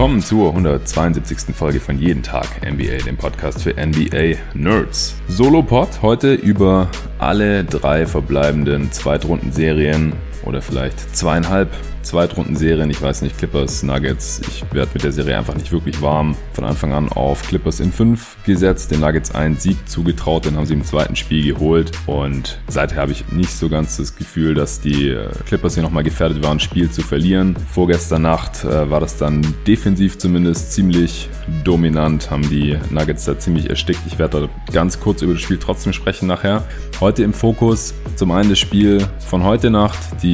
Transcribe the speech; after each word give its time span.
willkommen 0.00 0.22
zur 0.22 0.48
172. 0.48 1.54
Folge 1.54 1.78
von 1.78 1.98
Jeden 1.98 2.22
Tag 2.22 2.46
NBA, 2.62 3.04
dem 3.04 3.18
Podcast 3.18 3.62
für 3.62 3.74
NBA 3.74 4.38
Nerds. 4.54 5.14
Solo-Pod 5.28 6.00
heute 6.00 6.32
über 6.32 6.88
alle 7.18 7.64
drei 7.64 8.06
verbleibenden 8.06 8.90
Zweitrunden-Serien 8.90 10.14
oder 10.44 10.62
vielleicht 10.62 11.16
zweieinhalb 11.16 11.70
Zweitrundenserien. 12.02 12.90
Ich 12.90 13.02
weiß 13.02 13.22
nicht, 13.22 13.36
Clippers, 13.38 13.82
Nuggets. 13.82 14.40
Ich 14.48 14.64
werde 14.72 14.90
mit 14.94 15.04
der 15.04 15.12
Serie 15.12 15.36
einfach 15.36 15.54
nicht 15.54 15.70
wirklich 15.70 16.00
warm. 16.00 16.36
Von 16.54 16.64
Anfang 16.64 16.92
an 16.92 17.08
auf 17.10 17.42
Clippers 17.42 17.80
in 17.80 17.92
5 17.92 18.38
gesetzt, 18.44 18.90
den 18.90 19.00
Nuggets 19.00 19.34
einen 19.34 19.56
Sieg 19.56 19.76
zugetraut, 19.88 20.46
den 20.46 20.56
haben 20.56 20.66
sie 20.66 20.74
im 20.74 20.84
zweiten 20.84 21.16
Spiel 21.16 21.44
geholt. 21.44 21.92
Und 22.06 22.58
seither 22.68 23.02
habe 23.02 23.12
ich 23.12 23.30
nicht 23.32 23.50
so 23.50 23.68
ganz 23.68 23.96
das 23.96 24.16
Gefühl, 24.16 24.54
dass 24.54 24.80
die 24.80 25.10
äh, 25.10 25.28
Clippers 25.46 25.74
hier 25.74 25.82
nochmal 25.82 26.02
gefährdet 26.02 26.42
waren, 26.42 26.60
Spiel 26.60 26.90
zu 26.90 27.02
verlieren. 27.02 27.56
Vorgestern 27.72 28.22
Nacht 28.22 28.64
äh, 28.64 28.90
war 28.90 29.00
das 29.00 29.16
dann 29.16 29.54
defensiv 29.66 30.18
zumindest 30.18 30.72
ziemlich 30.72 31.28
dominant, 31.64 32.30
haben 32.30 32.48
die 32.48 32.78
Nuggets 32.90 33.24
da 33.24 33.38
ziemlich 33.38 33.68
erstickt. 33.68 34.00
Ich 34.06 34.18
werde 34.18 34.48
da 34.66 34.72
ganz 34.72 35.00
kurz 35.00 35.22
über 35.22 35.34
das 35.34 35.42
Spiel 35.42 35.58
trotzdem 35.58 35.92
sprechen 35.92 36.26
nachher. 36.26 36.64
Heute 37.00 37.22
im 37.22 37.32
Fokus 37.32 37.94
zum 38.16 38.30
einen 38.30 38.50
das 38.50 38.58
Spiel 38.58 39.06
von 39.18 39.44
heute 39.44 39.70
Nacht, 39.70 39.98
die 40.22 40.29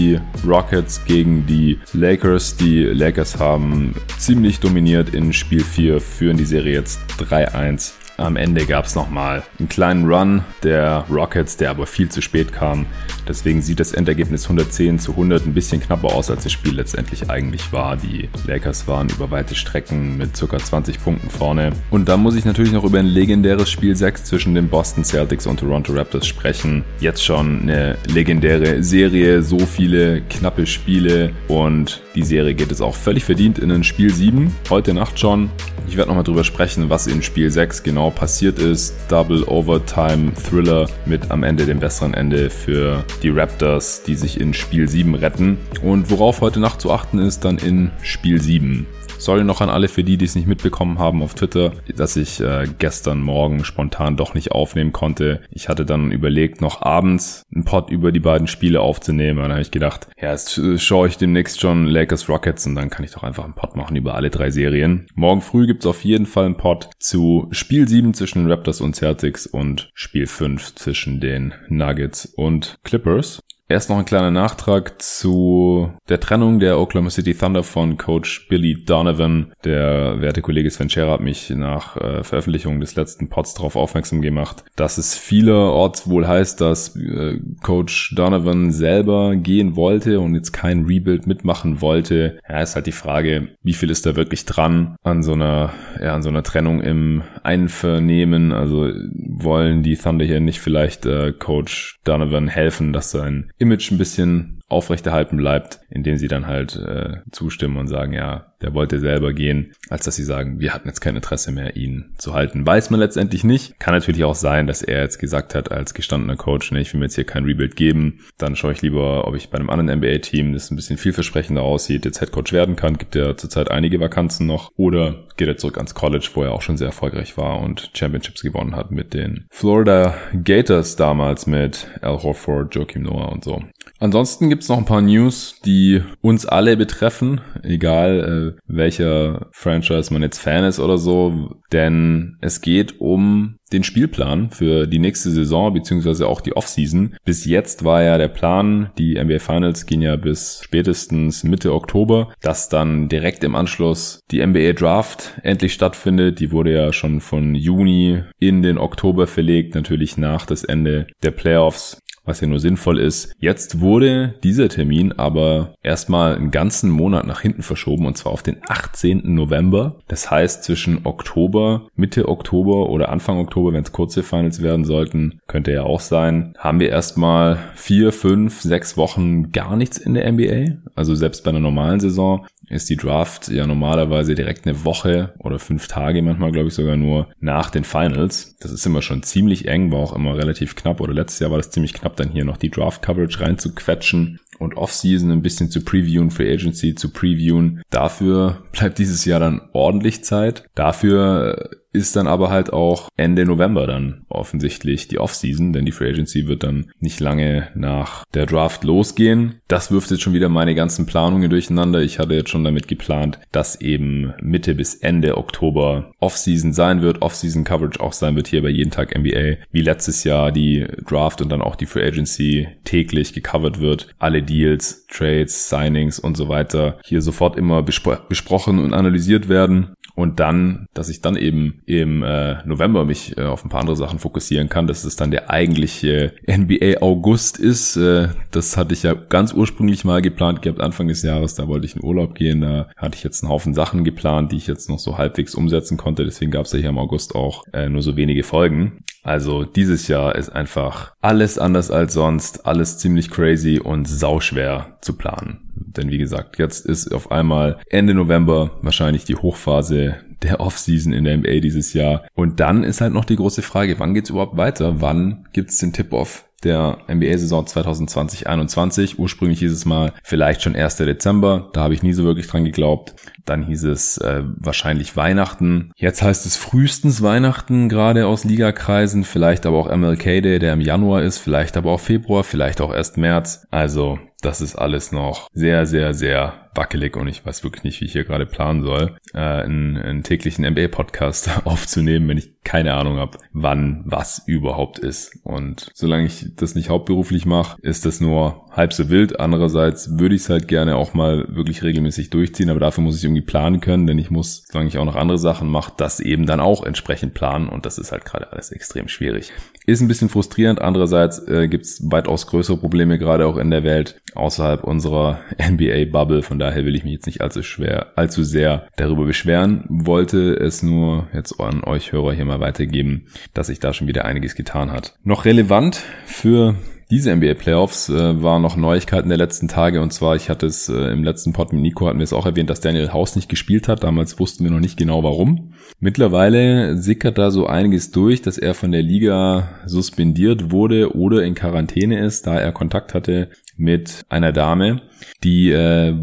Rockets 0.46 1.04
gegen 1.04 1.46
die 1.46 1.56
die 1.56 1.78
Lakers. 1.92 2.56
Die 2.56 2.84
Lakers 2.84 3.38
haben 3.38 3.94
ziemlich 4.18 4.60
dominiert 4.60 5.14
in 5.14 5.32
Spiel 5.32 5.64
4, 5.64 6.00
führen 6.00 6.36
die 6.36 6.44
Serie 6.44 6.74
jetzt 6.74 7.00
3-1 7.18 7.92
am 8.16 8.36
Ende 8.36 8.64
gab 8.66 8.86
es 8.86 8.94
nochmal 8.94 9.42
einen 9.58 9.68
kleinen 9.68 10.10
Run 10.10 10.42
der 10.62 11.04
Rockets, 11.10 11.56
der 11.56 11.70
aber 11.70 11.86
viel 11.86 12.08
zu 12.08 12.22
spät 12.22 12.52
kam. 12.52 12.86
Deswegen 13.28 13.60
sieht 13.60 13.80
das 13.80 13.92
Endergebnis 13.92 14.44
110 14.44 14.98
zu 14.98 15.12
100 15.12 15.46
ein 15.46 15.54
bisschen 15.54 15.80
knapper 15.80 16.14
aus, 16.14 16.30
als 16.30 16.44
das 16.44 16.52
Spiel 16.52 16.74
letztendlich 16.74 17.28
eigentlich 17.28 17.72
war. 17.72 17.96
Die 17.96 18.28
Lakers 18.46 18.88
waren 18.88 19.08
über 19.08 19.30
weite 19.30 19.54
Strecken 19.54 20.16
mit 20.16 20.30
ca. 20.38 20.58
20 20.58 21.02
Punkten 21.02 21.28
vorne. 21.28 21.72
Und 21.90 22.08
dann 22.08 22.20
muss 22.20 22.36
ich 22.36 22.44
natürlich 22.44 22.72
noch 22.72 22.84
über 22.84 22.98
ein 22.98 23.06
legendäres 23.06 23.70
Spiel 23.70 23.94
6 23.94 24.24
zwischen 24.24 24.54
den 24.54 24.68
Boston 24.68 25.04
Celtics 25.04 25.46
und 25.46 25.60
Toronto 25.60 25.92
Raptors 25.92 26.26
sprechen. 26.26 26.84
Jetzt 27.00 27.24
schon 27.24 27.62
eine 27.62 27.98
legendäre 28.06 28.82
Serie, 28.82 29.42
so 29.42 29.58
viele 29.58 30.22
knappe 30.22 30.66
Spiele 30.66 31.32
und 31.48 32.02
die 32.14 32.22
Serie 32.22 32.54
geht 32.54 32.72
es 32.72 32.80
auch 32.80 32.94
völlig 32.94 33.24
verdient 33.24 33.58
in 33.58 33.70
ein 33.70 33.84
Spiel 33.84 34.12
7. 34.12 34.54
Heute 34.70 34.94
Nacht 34.94 35.18
schon. 35.18 35.50
Ich 35.88 35.96
werde 35.96 36.08
nochmal 36.08 36.24
drüber 36.24 36.44
sprechen, 36.44 36.90
was 36.90 37.06
in 37.06 37.22
Spiel 37.22 37.50
6 37.50 37.82
genau 37.82 38.10
passiert 38.10 38.58
ist. 38.58 38.94
Double 39.08 39.44
Overtime 39.44 40.32
Thriller 40.34 40.88
mit 41.06 41.30
am 41.30 41.42
Ende 41.42 41.64
dem 41.64 41.78
besseren 41.78 42.12
Ende 42.12 42.50
für 42.50 43.04
die 43.22 43.30
Raptors, 43.30 44.02
die 44.02 44.16
sich 44.16 44.40
in 44.40 44.52
Spiel 44.52 44.88
7 44.88 45.14
retten. 45.14 45.58
Und 45.82 46.10
worauf 46.10 46.40
heute 46.40 46.60
Nacht 46.60 46.80
zu 46.80 46.90
achten 46.90 47.18
ist, 47.18 47.44
dann 47.44 47.58
in 47.58 47.92
Spiel 48.02 48.40
7. 48.40 48.86
Sorry 49.18 49.44
noch 49.44 49.60
an 49.60 49.70
alle 49.70 49.88
für 49.88 50.04
die, 50.04 50.18
die 50.18 50.26
es 50.26 50.34
nicht 50.34 50.46
mitbekommen 50.46 50.98
haben 50.98 51.22
auf 51.22 51.34
Twitter, 51.34 51.72
dass 51.96 52.16
ich 52.16 52.40
äh, 52.40 52.66
gestern 52.78 53.20
Morgen 53.20 53.64
spontan 53.64 54.16
doch 54.16 54.34
nicht 54.34 54.52
aufnehmen 54.52 54.92
konnte. 54.92 55.40
Ich 55.50 55.68
hatte 55.68 55.86
dann 55.86 56.12
überlegt, 56.12 56.60
noch 56.60 56.82
abends 56.82 57.42
einen 57.52 57.64
Pod 57.64 57.90
über 57.90 58.12
die 58.12 58.20
beiden 58.20 58.46
Spiele 58.46 58.80
aufzunehmen. 58.80 59.38
Und 59.38 59.44
dann 59.44 59.52
habe 59.52 59.62
ich 59.62 59.70
gedacht, 59.70 60.08
ja, 60.20 60.32
jetzt 60.32 60.58
äh, 60.58 60.78
schaue 60.78 61.08
ich 61.08 61.16
demnächst 61.16 61.60
schon 61.60 61.86
Lakers 61.86 62.28
Rockets 62.28 62.66
und 62.66 62.74
dann 62.74 62.90
kann 62.90 63.04
ich 63.04 63.12
doch 63.12 63.22
einfach 63.22 63.44
einen 63.44 63.54
Pod 63.54 63.74
machen 63.74 63.96
über 63.96 64.14
alle 64.14 64.30
drei 64.30 64.50
Serien. 64.50 65.06
Morgen 65.14 65.40
früh 65.40 65.66
gibt's 65.76 65.84
auf 65.84 66.06
jeden 66.06 66.24
Fall 66.24 66.46
einen 66.46 66.56
Pod 66.56 66.88
zu 66.98 67.48
Spiel 67.50 67.86
7 67.86 68.14
zwischen 68.14 68.50
Raptors 68.50 68.80
und 68.80 68.96
Celtics 68.96 69.46
und 69.46 69.90
Spiel 69.92 70.26
5 70.26 70.74
zwischen 70.74 71.20
den 71.20 71.52
Nuggets 71.68 72.24
und 72.24 72.78
Clippers. 72.82 73.42
Erst 73.68 73.90
noch 73.90 73.98
ein 73.98 74.04
kleiner 74.04 74.30
Nachtrag 74.30 75.02
zu 75.02 75.90
der 76.08 76.20
Trennung 76.20 76.60
der 76.60 76.78
Oklahoma 76.78 77.10
City 77.10 77.34
Thunder 77.34 77.64
von 77.64 77.96
Coach 77.96 78.46
Billy 78.48 78.84
Donovan. 78.84 79.52
Der 79.64 80.20
werte 80.20 80.40
Kollege 80.40 80.70
Sven 80.70 80.88
Scherer 80.88 81.10
hat 81.10 81.20
mich 81.20 81.50
nach 81.50 81.96
äh, 81.96 82.22
Veröffentlichung 82.22 82.78
des 82.78 82.94
letzten 82.94 83.28
Pods 83.28 83.54
darauf 83.54 83.74
aufmerksam 83.74 84.22
gemacht, 84.22 84.64
dass 84.76 84.98
es 84.98 85.18
vielerorts 85.18 86.08
wohl 86.08 86.28
heißt, 86.28 86.60
dass 86.60 86.94
äh, 86.94 87.40
Coach 87.64 88.14
Donovan 88.14 88.70
selber 88.70 89.34
gehen 89.34 89.74
wollte 89.74 90.20
und 90.20 90.36
jetzt 90.36 90.52
kein 90.52 90.84
Rebuild 90.84 91.26
mitmachen 91.26 91.80
wollte. 91.80 92.38
Ja, 92.48 92.60
ist 92.60 92.76
halt 92.76 92.86
die 92.86 92.92
Frage, 92.92 93.48
wie 93.64 93.74
viel 93.74 93.90
ist 93.90 94.06
da 94.06 94.14
wirklich 94.14 94.44
dran 94.44 94.94
an 95.02 95.24
so 95.24 95.32
einer, 95.32 95.72
ja, 96.00 96.14
an 96.14 96.22
so 96.22 96.28
einer 96.28 96.44
Trennung 96.44 96.82
im 96.82 97.24
Einvernehmen? 97.46 98.52
Also 98.52 98.92
wollen 99.14 99.82
die 99.82 99.96
Thunder 99.96 100.24
hier 100.24 100.40
nicht 100.40 100.60
vielleicht 100.60 101.06
äh, 101.06 101.32
Coach 101.32 102.00
Donovan 102.04 102.48
helfen, 102.48 102.92
dass 102.92 103.10
sein 103.10 103.50
Image 103.58 103.90
ein 103.90 103.98
bisschen 103.98 104.60
aufrechterhalten 104.68 105.36
bleibt, 105.36 105.80
indem 105.88 106.16
sie 106.16 106.28
dann 106.28 106.46
halt 106.46 106.76
äh, 106.76 107.18
zustimmen 107.30 107.76
und 107.76 107.86
sagen, 107.86 108.12
ja, 108.12 108.52
der 108.62 108.74
wollte 108.74 108.98
selber 108.98 109.32
gehen, 109.32 109.72
als 109.90 110.04
dass 110.04 110.16
sie 110.16 110.24
sagen, 110.24 110.60
wir 110.60 110.72
hatten 110.72 110.88
jetzt 110.88 111.00
kein 111.00 111.14
Interesse 111.14 111.52
mehr, 111.52 111.76
ihn 111.76 112.14
zu 112.18 112.32
halten. 112.34 112.66
Weiß 112.66 112.90
man 112.90 113.00
letztendlich 113.00 113.44
nicht. 113.44 113.78
Kann 113.78 113.94
natürlich 113.94 114.24
auch 114.24 114.34
sein, 114.34 114.66
dass 114.66 114.82
er 114.82 115.02
jetzt 115.02 115.18
gesagt 115.18 115.54
hat, 115.54 115.70
als 115.70 115.94
gestandener 115.94 116.36
Coach, 116.36 116.72
ne, 116.72 116.80
ich 116.80 116.92
will 116.92 116.98
mir 116.98 117.06
jetzt 117.06 117.14
hier 117.14 117.24
kein 117.24 117.44
Rebuild 117.44 117.76
geben. 117.76 118.20
Dann 118.38 118.56
schaue 118.56 118.72
ich 118.72 118.82
lieber, 118.82 119.26
ob 119.26 119.36
ich 119.36 119.50
bei 119.50 119.58
einem 119.58 119.70
anderen 119.70 120.00
NBA-Team, 120.00 120.52
das 120.52 120.70
ein 120.70 120.76
bisschen 120.76 120.96
vielversprechender 120.96 121.62
aussieht, 121.62 122.04
jetzt 122.04 122.20
Headcoach 122.20 122.52
werden 122.52 122.76
kann. 122.76 122.98
Gibt 122.98 123.14
ja 123.14 123.36
zurzeit 123.36 123.70
einige 123.70 124.00
Vakanzen 124.00 124.46
noch. 124.46 124.70
Oder 124.76 125.26
geht 125.36 125.48
er 125.48 125.58
zurück 125.58 125.76
ans 125.76 125.94
College, 125.94 126.30
wo 126.34 126.42
er 126.42 126.52
auch 126.52 126.62
schon 126.62 126.76
sehr 126.78 126.88
erfolgreich 126.88 127.36
war 127.36 127.60
und 127.60 127.90
Championships 127.94 128.42
gewonnen 128.42 128.74
hat 128.74 128.90
mit 128.90 129.12
den 129.14 129.46
Florida 129.50 130.14
Gators 130.44 130.96
damals 130.96 131.46
mit 131.46 131.88
Al 132.00 132.22
Horford, 132.22 132.74
Joakim 132.74 133.02
Noah 133.02 133.30
und 133.30 133.44
so. 133.44 133.62
Ansonsten 133.98 134.50
gibt's 134.50 134.68
noch 134.68 134.78
ein 134.78 134.84
paar 134.84 135.00
News, 135.00 135.60
die 135.64 136.02
uns 136.20 136.44
alle 136.44 136.76
betreffen, 136.76 137.40
egal 137.62 138.56
äh, 138.56 138.60
welcher 138.66 139.48
Franchise 139.52 140.12
man 140.12 140.22
jetzt 140.22 140.38
Fan 140.38 140.64
ist 140.64 140.80
oder 140.80 140.98
so, 140.98 141.56
denn 141.72 142.36
es 142.40 142.60
geht 142.60 143.00
um 143.00 143.56
den 143.72 143.82
Spielplan 143.82 144.50
für 144.50 144.86
die 144.86 144.98
nächste 144.98 145.30
Saison 145.30 145.72
beziehungsweise 145.72 146.28
auch 146.28 146.40
die 146.40 146.56
Offseason. 146.56 147.16
Bis 147.24 147.44
jetzt 147.44 147.84
war 147.84 148.02
ja 148.02 148.16
der 148.16 148.28
Plan, 148.28 148.90
die 148.96 149.20
NBA 149.22 149.40
Finals 149.40 149.86
gehen 149.86 150.02
ja 150.02 150.16
bis 150.16 150.60
spätestens 150.62 151.42
Mitte 151.42 151.74
Oktober, 151.74 152.32
dass 152.42 152.68
dann 152.68 153.08
direkt 153.08 153.42
im 153.42 153.56
Anschluss 153.56 154.20
die 154.30 154.44
NBA 154.44 154.74
Draft 154.74 155.40
endlich 155.42 155.72
stattfindet. 155.72 156.38
Die 156.38 156.52
wurde 156.52 156.72
ja 156.72 156.92
schon 156.92 157.20
von 157.20 157.54
Juni 157.54 158.22
in 158.38 158.62
den 158.62 158.78
Oktober 158.78 159.26
verlegt, 159.26 159.74
natürlich 159.74 160.16
nach 160.16 160.46
das 160.46 160.62
Ende 160.62 161.08
der 161.24 161.32
Playoffs 161.32 162.00
was 162.26 162.40
ja 162.40 162.46
nur 162.46 162.60
sinnvoll 162.60 162.98
ist. 162.98 163.34
Jetzt 163.38 163.80
wurde 163.80 164.34
dieser 164.42 164.68
Termin 164.68 165.12
aber 165.12 165.74
erstmal 165.82 166.36
einen 166.36 166.50
ganzen 166.50 166.90
Monat 166.90 167.26
nach 167.26 167.40
hinten 167.40 167.62
verschoben 167.62 168.06
und 168.06 168.16
zwar 168.16 168.32
auf 168.32 168.42
den 168.42 168.58
18. 168.68 169.34
November. 169.34 169.96
Das 170.08 170.30
heißt 170.30 170.64
zwischen 170.64 171.06
Oktober, 171.06 171.88
Mitte 171.94 172.28
Oktober 172.28 172.90
oder 172.90 173.08
Anfang 173.08 173.38
Oktober, 173.38 173.72
wenn 173.72 173.84
es 173.84 173.92
kurze 173.92 174.22
Finals 174.22 174.62
werden 174.62 174.84
sollten, 174.84 175.40
könnte 175.46 175.72
ja 175.72 175.84
auch 175.84 176.00
sein, 176.00 176.54
haben 176.58 176.80
wir 176.80 176.90
erstmal 176.90 177.58
vier, 177.74 178.12
fünf, 178.12 178.60
sechs 178.60 178.96
Wochen 178.96 179.52
gar 179.52 179.76
nichts 179.76 179.98
in 179.98 180.14
der 180.14 180.30
NBA. 180.30 180.78
Also 180.94 181.14
selbst 181.14 181.44
bei 181.44 181.50
einer 181.50 181.60
normalen 181.60 182.00
Saison 182.00 182.46
ist 182.68 182.90
die 182.90 182.96
Draft 182.96 183.48
ja 183.48 183.66
normalerweise 183.66 184.34
direkt 184.34 184.66
eine 184.66 184.84
Woche 184.84 185.34
oder 185.38 185.58
fünf 185.58 185.88
Tage, 185.88 186.22
manchmal 186.22 186.52
glaube 186.52 186.68
ich 186.68 186.74
sogar 186.74 186.96
nur 186.96 187.28
nach 187.40 187.70
den 187.70 187.84
Finals. 187.84 188.56
Das 188.58 188.72
ist 188.72 188.86
immer 188.86 189.02
schon 189.02 189.22
ziemlich 189.22 189.68
eng, 189.68 189.92
war 189.92 190.00
auch 190.00 190.14
immer 190.14 190.36
relativ 190.36 190.74
knapp 190.74 191.00
oder 191.00 191.14
letztes 191.14 191.40
Jahr 191.40 191.50
war 191.50 191.58
das 191.58 191.70
ziemlich 191.70 191.92
knapp, 191.92 192.15
dann 192.16 192.30
hier 192.30 192.44
noch 192.44 192.56
die 192.56 192.70
Draft-Coverage 192.70 193.40
reinzuquetschen 193.40 194.40
und 194.58 194.76
Offseason 194.76 195.30
ein 195.30 195.42
bisschen 195.42 195.70
zu 195.70 195.84
previewen, 195.84 196.30
Free 196.30 196.52
Agency 196.52 196.94
zu 196.94 197.10
previewen. 197.10 197.82
Dafür 197.90 198.64
bleibt 198.72 198.98
dieses 198.98 199.24
Jahr 199.24 199.40
dann 199.40 199.60
ordentlich 199.72 200.24
Zeit. 200.24 200.64
Dafür 200.74 201.70
ist 201.96 202.14
dann 202.14 202.26
aber 202.26 202.50
halt 202.50 202.72
auch 202.72 203.08
Ende 203.16 203.46
November 203.46 203.86
dann 203.86 204.26
offensichtlich 204.28 205.08
die 205.08 205.18
Offseason, 205.18 205.72
denn 205.72 205.86
die 205.86 205.92
Free 205.92 206.10
Agency 206.10 206.46
wird 206.46 206.62
dann 206.62 206.90
nicht 207.00 207.20
lange 207.20 207.68
nach 207.74 208.24
der 208.34 208.44
Draft 208.44 208.84
losgehen. 208.84 209.60
Das 209.66 209.90
wirft 209.90 210.10
jetzt 210.10 210.20
schon 210.22 210.34
wieder 210.34 210.50
meine 210.50 210.74
ganzen 210.74 211.06
Planungen 211.06 211.48
durcheinander. 211.48 212.02
Ich 212.02 212.18
hatte 212.18 212.34
jetzt 212.34 212.50
schon 212.50 212.64
damit 212.64 212.86
geplant, 212.86 213.38
dass 213.50 213.80
eben 213.80 214.34
Mitte 214.42 214.74
bis 214.74 214.94
Ende 214.94 215.38
Oktober 215.38 216.12
Offseason 216.20 216.74
sein 216.74 217.00
wird, 217.00 217.22
Offseason 217.22 217.64
Coverage 217.64 218.00
auch 218.00 218.12
sein 218.12 218.36
wird 218.36 218.48
hier 218.48 218.62
bei 218.62 218.68
jeden 218.68 218.90
Tag 218.90 219.16
NBA, 219.16 219.56
wie 219.72 219.80
letztes 219.80 220.24
Jahr 220.24 220.52
die 220.52 220.86
Draft 221.08 221.40
und 221.40 221.48
dann 221.50 221.62
auch 221.62 221.76
die 221.76 221.86
Free 221.86 222.06
Agency 222.06 222.68
täglich 222.84 223.32
gecovert 223.32 223.80
wird. 223.80 224.08
Alle 224.18 224.42
Deals, 224.46 225.06
Trades, 225.08 225.68
Signings 225.68 226.18
und 226.18 226.36
so 226.36 226.48
weiter 226.48 226.98
hier 227.04 227.22
sofort 227.22 227.56
immer 227.56 227.82
bespro 227.82 228.16
besprochen 228.28 228.78
und 228.78 228.94
analysiert 228.94 229.48
werden 229.48 229.96
und 230.16 230.40
dann, 230.40 230.88
dass 230.94 231.10
ich 231.10 231.20
dann 231.20 231.36
eben 231.36 231.82
im 231.84 232.22
äh, 232.22 232.66
November 232.66 233.04
mich 233.04 233.36
äh, 233.36 233.42
auf 233.42 233.64
ein 233.64 233.68
paar 233.68 233.80
andere 233.80 233.96
Sachen 233.96 234.18
fokussieren 234.18 234.70
kann, 234.70 234.86
dass 234.86 235.04
es 235.04 235.14
dann 235.14 235.30
der 235.30 235.50
eigentliche 235.50 236.32
NBA 236.50 237.02
August 237.02 237.58
ist. 237.58 237.96
Äh, 237.96 238.28
das 238.50 238.78
hatte 238.78 238.94
ich 238.94 239.02
ja 239.02 239.12
ganz 239.12 239.52
ursprünglich 239.52 240.06
mal 240.06 240.22
geplant 240.22 240.62
gehabt, 240.62 240.80
Anfang 240.80 241.08
des 241.08 241.22
Jahres, 241.22 241.54
da 241.54 241.68
wollte 241.68 241.84
ich 241.84 241.96
in 241.96 242.02
Urlaub 242.02 242.34
gehen, 242.34 242.62
da 242.62 242.88
hatte 242.96 243.16
ich 243.16 243.24
jetzt 243.24 243.42
einen 243.42 243.52
Haufen 243.52 243.74
Sachen 243.74 244.04
geplant, 244.04 244.52
die 244.52 244.56
ich 244.56 244.66
jetzt 244.66 244.88
noch 244.88 244.98
so 244.98 245.18
halbwegs 245.18 245.54
umsetzen 245.54 245.98
konnte, 245.98 246.24
deswegen 246.24 246.50
gab 246.50 246.64
es 246.64 246.72
ja 246.72 246.78
hier 246.78 246.88
im 246.88 246.98
August 246.98 247.34
auch 247.34 247.64
äh, 247.74 247.90
nur 247.90 248.00
so 248.00 248.16
wenige 248.16 248.42
Folgen. 248.42 249.04
Also 249.26 249.64
dieses 249.64 250.06
Jahr 250.06 250.36
ist 250.36 250.50
einfach 250.50 251.12
alles 251.20 251.58
anders 251.58 251.90
als 251.90 252.14
sonst, 252.14 252.64
alles 252.64 252.98
ziemlich 252.98 253.28
crazy 253.28 253.80
und 253.80 254.06
sauschwer 254.06 254.98
zu 255.00 255.16
planen. 255.16 255.68
Denn 255.74 256.10
wie 256.10 256.18
gesagt, 256.18 256.60
jetzt 256.60 256.86
ist 256.86 257.12
auf 257.12 257.32
einmal 257.32 257.78
Ende 257.90 258.14
November 258.14 258.78
wahrscheinlich 258.82 259.24
die 259.24 259.34
Hochphase 259.34 260.14
der 260.42 260.60
Offseason 260.60 261.12
in 261.12 261.24
der 261.24 261.38
NBA 261.38 261.58
dieses 261.58 261.92
Jahr. 261.92 262.28
Und 262.34 262.60
dann 262.60 262.84
ist 262.84 263.00
halt 263.00 263.14
noch 263.14 263.24
die 263.24 263.34
große 263.34 263.62
Frage, 263.62 263.98
wann 263.98 264.14
geht's 264.14 264.30
überhaupt 264.30 264.56
weiter? 264.56 265.00
Wann 265.00 265.48
gibt's 265.52 265.78
den 265.78 265.92
Tip-Off 265.92 266.45
der 266.64 266.98
NBA-Saison 267.08 267.64
2020-21. 267.64 269.18
Ursprünglich 269.18 269.58
hieß 269.60 269.72
es 269.72 269.84
mal 269.84 270.12
vielleicht 270.22 270.62
schon 270.62 270.76
1. 270.76 270.96
Dezember. 270.96 271.70
Da 271.72 271.82
habe 271.82 271.94
ich 271.94 272.02
nie 272.02 272.12
so 272.12 272.24
wirklich 272.24 272.46
dran 272.46 272.64
geglaubt. 272.64 273.14
Dann 273.44 273.64
hieß 273.64 273.84
es 273.84 274.18
äh, 274.18 274.42
wahrscheinlich 274.56 275.16
Weihnachten. 275.16 275.92
Jetzt 275.96 276.22
heißt 276.22 276.46
es 276.46 276.56
frühestens 276.56 277.22
Weihnachten, 277.22 277.88
gerade 277.88 278.26
aus 278.26 278.44
Ligakreisen. 278.44 279.24
Vielleicht 279.24 279.66
aber 279.66 279.78
auch 279.78 279.94
MLK 279.94 280.42
Day, 280.42 280.58
der 280.58 280.72
im 280.72 280.80
Januar 280.80 281.22
ist. 281.22 281.38
Vielleicht 281.38 281.76
aber 281.76 281.92
auch 281.92 282.00
Februar, 282.00 282.44
vielleicht 282.44 282.80
auch 282.80 282.92
erst 282.92 283.16
März. 283.16 283.66
Also 283.70 284.18
das 284.46 284.60
ist 284.60 284.76
alles 284.76 285.10
noch 285.10 285.48
sehr, 285.52 285.86
sehr, 285.86 286.14
sehr 286.14 286.70
wackelig 286.76 287.16
und 287.16 287.26
ich 287.26 287.44
weiß 287.44 287.64
wirklich 287.64 287.82
nicht, 287.82 288.00
wie 288.00 288.04
ich 288.04 288.12
hier 288.12 288.24
gerade 288.24 288.46
planen 288.46 288.84
soll, 288.84 289.16
äh, 289.34 289.38
einen, 289.38 289.96
einen 289.96 290.22
täglichen 290.22 290.64
NBA-Podcast 290.64 291.50
aufzunehmen, 291.64 292.28
wenn 292.28 292.38
ich 292.38 292.62
keine 292.62 292.94
Ahnung 292.94 293.16
habe, 293.16 293.38
wann 293.52 294.02
was 294.04 294.42
überhaupt 294.46 294.98
ist. 294.98 295.38
Und 295.44 295.90
solange 295.94 296.26
ich 296.26 296.54
das 296.56 296.74
nicht 296.74 296.90
hauptberuflich 296.90 297.46
mache, 297.46 297.78
ist 297.80 298.04
das 298.06 298.20
nur 298.20 298.66
halb 298.72 298.92
so 298.92 299.08
wild. 299.08 299.40
Andererseits 299.40 300.18
würde 300.18 300.34
ich 300.34 300.42
es 300.42 300.50
halt 300.50 300.68
gerne 300.68 300.96
auch 300.96 301.14
mal 301.14 301.46
wirklich 301.48 301.82
regelmäßig 301.82 302.30
durchziehen, 302.30 302.70
aber 302.70 302.80
dafür 302.80 303.02
muss 303.02 303.16
ich 303.16 303.24
irgendwie 303.24 303.42
planen 303.42 303.80
können, 303.80 304.06
denn 304.06 304.18
ich 304.18 304.30
muss, 304.30 304.64
solange 304.70 304.88
ich 304.88 304.98
auch 304.98 305.04
noch 305.04 305.16
andere 305.16 305.38
Sachen 305.38 305.68
mache, 305.68 305.92
das 305.96 306.20
eben 306.20 306.46
dann 306.46 306.60
auch 306.60 306.84
entsprechend 306.84 307.34
planen 307.34 307.68
und 307.68 307.86
das 307.86 307.98
ist 307.98 308.12
halt 308.12 308.24
gerade 308.24 308.52
alles 308.52 308.70
extrem 308.70 309.08
schwierig. 309.08 309.52
Ist 309.86 310.00
ein 310.00 310.08
bisschen 310.08 310.28
frustrierend. 310.28 310.82
Andererseits 310.82 311.38
äh, 311.46 311.68
gibt 311.68 311.84
es 311.84 312.10
weitaus 312.10 312.48
größere 312.48 312.76
Probleme 312.76 313.18
gerade 313.18 313.46
auch 313.46 313.56
in 313.56 313.70
der 313.70 313.84
Welt 313.84 314.20
außerhalb 314.36 314.84
unserer 314.84 315.40
NBA-Bubble. 315.58 316.42
Von 316.42 316.58
daher 316.58 316.84
will 316.84 316.94
ich 316.94 317.04
mich 317.04 317.14
jetzt 317.14 317.26
nicht 317.26 317.40
allzu 317.40 317.62
schwer, 317.62 318.12
allzu 318.16 318.42
sehr 318.42 318.88
darüber 318.96 319.24
beschweren. 319.24 319.84
Wollte 319.88 320.54
es 320.54 320.82
nur 320.82 321.28
jetzt 321.32 321.60
an 321.60 321.84
euch 321.84 322.12
Hörer 322.12 322.32
hier 322.32 322.44
mal 322.44 322.60
weitergeben, 322.60 323.26
dass 323.54 323.68
sich 323.68 323.80
da 323.80 323.92
schon 323.92 324.08
wieder 324.08 324.24
einiges 324.24 324.54
getan 324.54 324.92
hat. 324.92 325.14
Noch 325.24 325.44
relevant 325.44 326.02
für 326.26 326.76
diese 327.08 327.34
NBA 327.34 327.54
Playoffs 327.54 328.08
äh, 328.08 328.42
waren 328.42 328.62
noch 328.62 328.76
Neuigkeiten 328.76 329.28
der 329.28 329.38
letzten 329.38 329.68
Tage 329.68 330.00
und 330.00 330.12
zwar, 330.12 330.34
ich 330.34 330.50
hatte 330.50 330.66
es 330.66 330.88
äh, 330.88 331.12
im 331.12 331.22
letzten 331.22 331.52
Pod 331.52 331.72
mit 331.72 331.80
Nico, 331.80 332.08
hatten 332.08 332.18
wir 332.18 332.24
es 332.24 332.32
auch 332.32 332.46
erwähnt, 332.46 332.68
dass 332.68 332.80
Daniel 332.80 333.12
House 333.12 333.36
nicht 333.36 333.48
gespielt 333.48 333.86
hat. 333.86 334.02
Damals 334.02 334.40
wussten 334.40 334.64
wir 334.64 334.72
noch 334.72 334.80
nicht 334.80 334.98
genau 334.98 335.22
warum. 335.22 335.74
Mittlerweile 336.00 336.98
sickert 336.98 337.38
da 337.38 337.52
so 337.52 337.66
einiges 337.66 338.10
durch, 338.10 338.42
dass 338.42 338.58
er 338.58 338.74
von 338.74 338.90
der 338.90 339.02
Liga 339.02 339.68
suspendiert 339.86 340.72
wurde 340.72 341.14
oder 341.14 341.44
in 341.44 341.54
Quarantäne 341.54 342.18
ist, 342.18 342.48
da 342.48 342.58
er 342.58 342.72
Kontakt 342.72 343.14
hatte 343.14 343.50
mit 343.76 344.24
einer 344.28 344.52
Dame, 344.52 345.02
die 345.42 345.70
äh, 345.70 346.14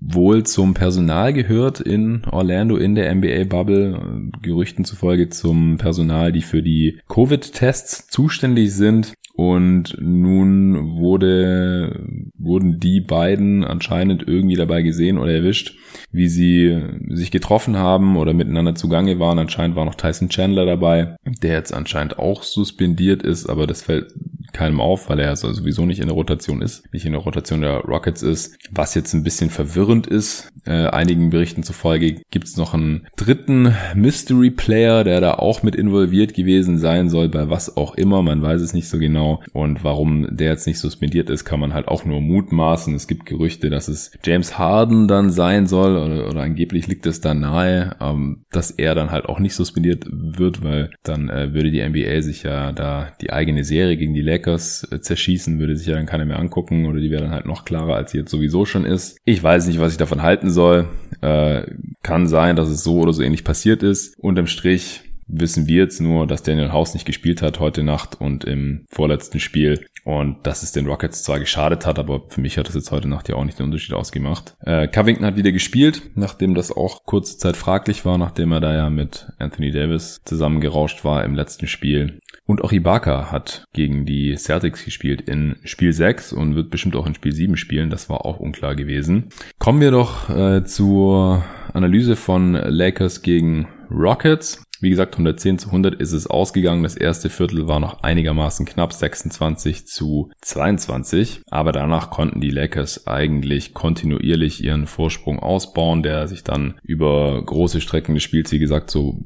wohl 0.00 0.44
zum 0.44 0.74
Personal 0.74 1.32
gehört 1.32 1.80
in 1.80 2.22
Orlando 2.30 2.76
in 2.76 2.94
der 2.94 3.14
NBA-Bubble, 3.14 4.30
Gerüchten 4.42 4.84
zufolge 4.84 5.28
zum 5.28 5.76
Personal, 5.78 6.32
die 6.32 6.42
für 6.42 6.62
die 6.62 7.00
Covid-Tests 7.08 8.08
zuständig 8.08 8.72
sind. 8.74 9.14
Und 9.34 9.96
nun 10.00 10.96
wurde, 10.96 12.04
wurden 12.36 12.80
die 12.80 13.00
beiden 13.00 13.62
anscheinend 13.62 14.26
irgendwie 14.26 14.56
dabei 14.56 14.82
gesehen 14.82 15.16
oder 15.16 15.32
erwischt, 15.32 15.76
wie 16.10 16.26
sie 16.26 16.76
sich 17.10 17.30
getroffen 17.30 17.76
haben 17.76 18.16
oder 18.16 18.32
miteinander 18.32 18.74
zugange 18.74 19.20
waren. 19.20 19.38
Anscheinend 19.38 19.76
war 19.76 19.84
noch 19.84 19.94
Tyson 19.94 20.28
Chandler 20.28 20.66
dabei, 20.66 21.14
der 21.40 21.52
jetzt 21.52 21.72
anscheinend 21.72 22.18
auch 22.18 22.42
suspendiert 22.42 23.22
ist, 23.22 23.46
aber 23.46 23.68
das 23.68 23.82
fällt 23.82 24.12
keinem 24.52 24.80
auf, 24.80 25.08
weil 25.08 25.20
er 25.20 25.30
also 25.30 25.52
sowieso 25.52 25.86
nicht 25.86 26.00
in 26.00 26.06
der 26.06 26.14
Rotation 26.14 26.62
ist, 26.62 26.92
nicht 26.92 27.04
in 27.04 27.12
der 27.12 27.20
Rotation 27.20 27.60
der 27.60 27.80
Rockets 27.80 28.22
ist. 28.22 28.56
Was 28.70 28.94
jetzt 28.94 29.14
ein 29.14 29.24
bisschen 29.24 29.50
verwirrend 29.50 30.06
ist, 30.06 30.50
äh, 30.66 30.86
einigen 30.86 31.30
Berichten 31.30 31.62
zufolge 31.62 32.20
gibt 32.30 32.46
es 32.46 32.56
noch 32.56 32.74
einen 32.74 33.06
dritten 33.16 33.74
Mystery 33.94 34.50
Player, 34.50 35.04
der 35.04 35.20
da 35.20 35.34
auch 35.34 35.62
mit 35.62 35.74
involviert 35.74 36.34
gewesen 36.34 36.78
sein 36.78 37.08
soll, 37.08 37.28
bei 37.28 37.48
was 37.48 37.76
auch 37.76 37.94
immer, 37.94 38.22
man 38.22 38.42
weiß 38.42 38.60
es 38.60 38.74
nicht 38.74 38.88
so 38.88 38.98
genau. 38.98 39.42
Und 39.52 39.84
warum 39.84 40.26
der 40.30 40.50
jetzt 40.50 40.66
nicht 40.66 40.78
suspendiert 40.78 41.30
ist, 41.30 41.44
kann 41.44 41.60
man 41.60 41.74
halt 41.74 41.88
auch 41.88 42.04
nur 42.04 42.20
mutmaßen. 42.20 42.94
Es 42.94 43.06
gibt 43.06 43.26
Gerüchte, 43.26 43.70
dass 43.70 43.88
es 43.88 44.12
James 44.24 44.58
Harden 44.58 45.08
dann 45.08 45.30
sein 45.30 45.66
soll 45.66 45.96
oder, 45.96 46.28
oder 46.28 46.42
angeblich 46.42 46.86
liegt 46.86 47.06
es 47.06 47.20
da 47.20 47.34
nahe, 47.34 47.96
ähm, 48.00 48.44
dass 48.50 48.70
er 48.70 48.94
dann 48.94 49.10
halt 49.10 49.26
auch 49.26 49.38
nicht 49.38 49.54
suspendiert 49.54 50.04
wird, 50.10 50.62
weil 50.62 50.90
dann 51.02 51.28
äh, 51.28 51.52
würde 51.54 51.70
die 51.70 51.86
NBA 51.86 52.22
sich 52.22 52.42
ja 52.42 52.72
da 52.72 53.12
die 53.20 53.32
eigene 53.32 53.64
Serie 53.64 53.96
gegen 53.96 54.14
die 54.14 54.22
Lakers 54.22 54.37
Lakers 54.38 54.86
äh, 54.90 55.00
zerschießen, 55.00 55.58
würde 55.58 55.76
sich 55.76 55.86
ja 55.86 55.94
dann 55.94 56.06
keiner 56.06 56.24
mehr 56.24 56.38
angucken 56.38 56.86
oder 56.86 57.00
die 57.00 57.10
wäre 57.10 57.22
dann 57.22 57.32
halt 57.32 57.46
noch 57.46 57.64
klarer, 57.64 57.94
als 57.94 58.12
sie 58.12 58.18
jetzt 58.18 58.30
sowieso 58.30 58.64
schon 58.64 58.84
ist. 58.84 59.18
Ich 59.24 59.42
weiß 59.42 59.66
nicht, 59.66 59.80
was 59.80 59.92
ich 59.92 59.98
davon 59.98 60.22
halten 60.22 60.50
soll. 60.50 60.88
Äh, 61.20 61.62
kann 62.02 62.26
sein, 62.26 62.56
dass 62.56 62.68
es 62.68 62.82
so 62.82 62.98
oder 62.98 63.12
so 63.12 63.22
ähnlich 63.22 63.44
passiert 63.44 63.82
ist. 63.82 64.18
Unterm 64.18 64.46
Strich 64.46 65.02
wissen 65.28 65.66
wir 65.66 65.82
jetzt 65.82 66.00
nur, 66.00 66.26
dass 66.26 66.42
Daniel 66.42 66.72
House 66.72 66.94
nicht 66.94 67.04
gespielt 67.04 67.42
hat 67.42 67.60
heute 67.60 67.82
Nacht 67.82 68.18
und 68.18 68.44
im 68.44 68.86
vorletzten 68.88 69.40
Spiel 69.40 69.84
und 70.04 70.46
dass 70.46 70.62
es 70.62 70.72
den 70.72 70.86
Rockets 70.86 71.22
zwar 71.22 71.38
geschadet 71.38 71.84
hat, 71.84 71.98
aber 71.98 72.22
für 72.28 72.40
mich 72.40 72.56
hat 72.56 72.68
es 72.68 72.74
jetzt 72.74 72.90
heute 72.90 73.08
Nacht 73.08 73.28
ja 73.28 73.34
auch 73.34 73.44
nicht 73.44 73.58
den 73.58 73.66
Unterschied 73.66 73.94
ausgemacht. 73.94 74.56
Äh, 74.64 74.88
Covington 74.88 75.26
hat 75.26 75.36
wieder 75.36 75.52
gespielt, 75.52 76.02
nachdem 76.14 76.54
das 76.54 76.74
auch 76.74 77.04
kurze 77.04 77.36
Zeit 77.36 77.58
fraglich 77.58 78.06
war, 78.06 78.16
nachdem 78.16 78.52
er 78.52 78.60
da 78.60 78.74
ja 78.74 78.88
mit 78.88 79.26
Anthony 79.38 79.70
Davis 79.70 80.20
zusammengerauscht 80.24 81.04
war 81.04 81.24
im 81.24 81.34
letzten 81.34 81.66
Spiel. 81.66 82.20
Und 82.48 82.64
auch 82.64 82.72
Ibaka 82.72 83.30
hat 83.30 83.66
gegen 83.74 84.06
die 84.06 84.34
Celtics 84.36 84.82
gespielt 84.82 85.20
in 85.20 85.56
Spiel 85.64 85.92
6 85.92 86.32
und 86.32 86.54
wird 86.54 86.70
bestimmt 86.70 86.96
auch 86.96 87.06
in 87.06 87.14
Spiel 87.14 87.32
7 87.32 87.58
spielen. 87.58 87.90
Das 87.90 88.08
war 88.08 88.24
auch 88.24 88.40
unklar 88.40 88.74
gewesen. 88.74 89.28
Kommen 89.58 89.82
wir 89.82 89.90
doch 89.90 90.30
äh, 90.30 90.64
zur 90.64 91.44
Analyse 91.74 92.16
von 92.16 92.54
Lakers 92.54 93.20
gegen 93.20 93.68
Rockets. 93.90 94.62
Wie 94.80 94.88
gesagt, 94.88 95.14
110 95.14 95.58
zu 95.58 95.68
100 95.68 95.96
ist 95.96 96.12
es 96.12 96.26
ausgegangen. 96.26 96.84
Das 96.84 96.96
erste 96.96 97.28
Viertel 97.28 97.66
war 97.66 97.80
noch 97.80 98.02
einigermaßen 98.02 98.64
knapp, 98.64 98.94
26 98.94 99.86
zu 99.86 100.30
22. 100.40 101.42
Aber 101.50 101.72
danach 101.72 102.08
konnten 102.08 102.40
die 102.40 102.50
Lakers 102.50 103.06
eigentlich 103.06 103.74
kontinuierlich 103.74 104.64
ihren 104.64 104.86
Vorsprung 104.86 105.38
ausbauen, 105.38 106.02
der 106.02 106.28
sich 106.28 106.44
dann 106.44 106.78
über 106.82 107.44
große 107.44 107.82
Strecken 107.82 108.14
des 108.14 108.22
Spiels, 108.22 108.52
wie 108.52 108.58
gesagt, 108.58 108.90
so 108.90 109.20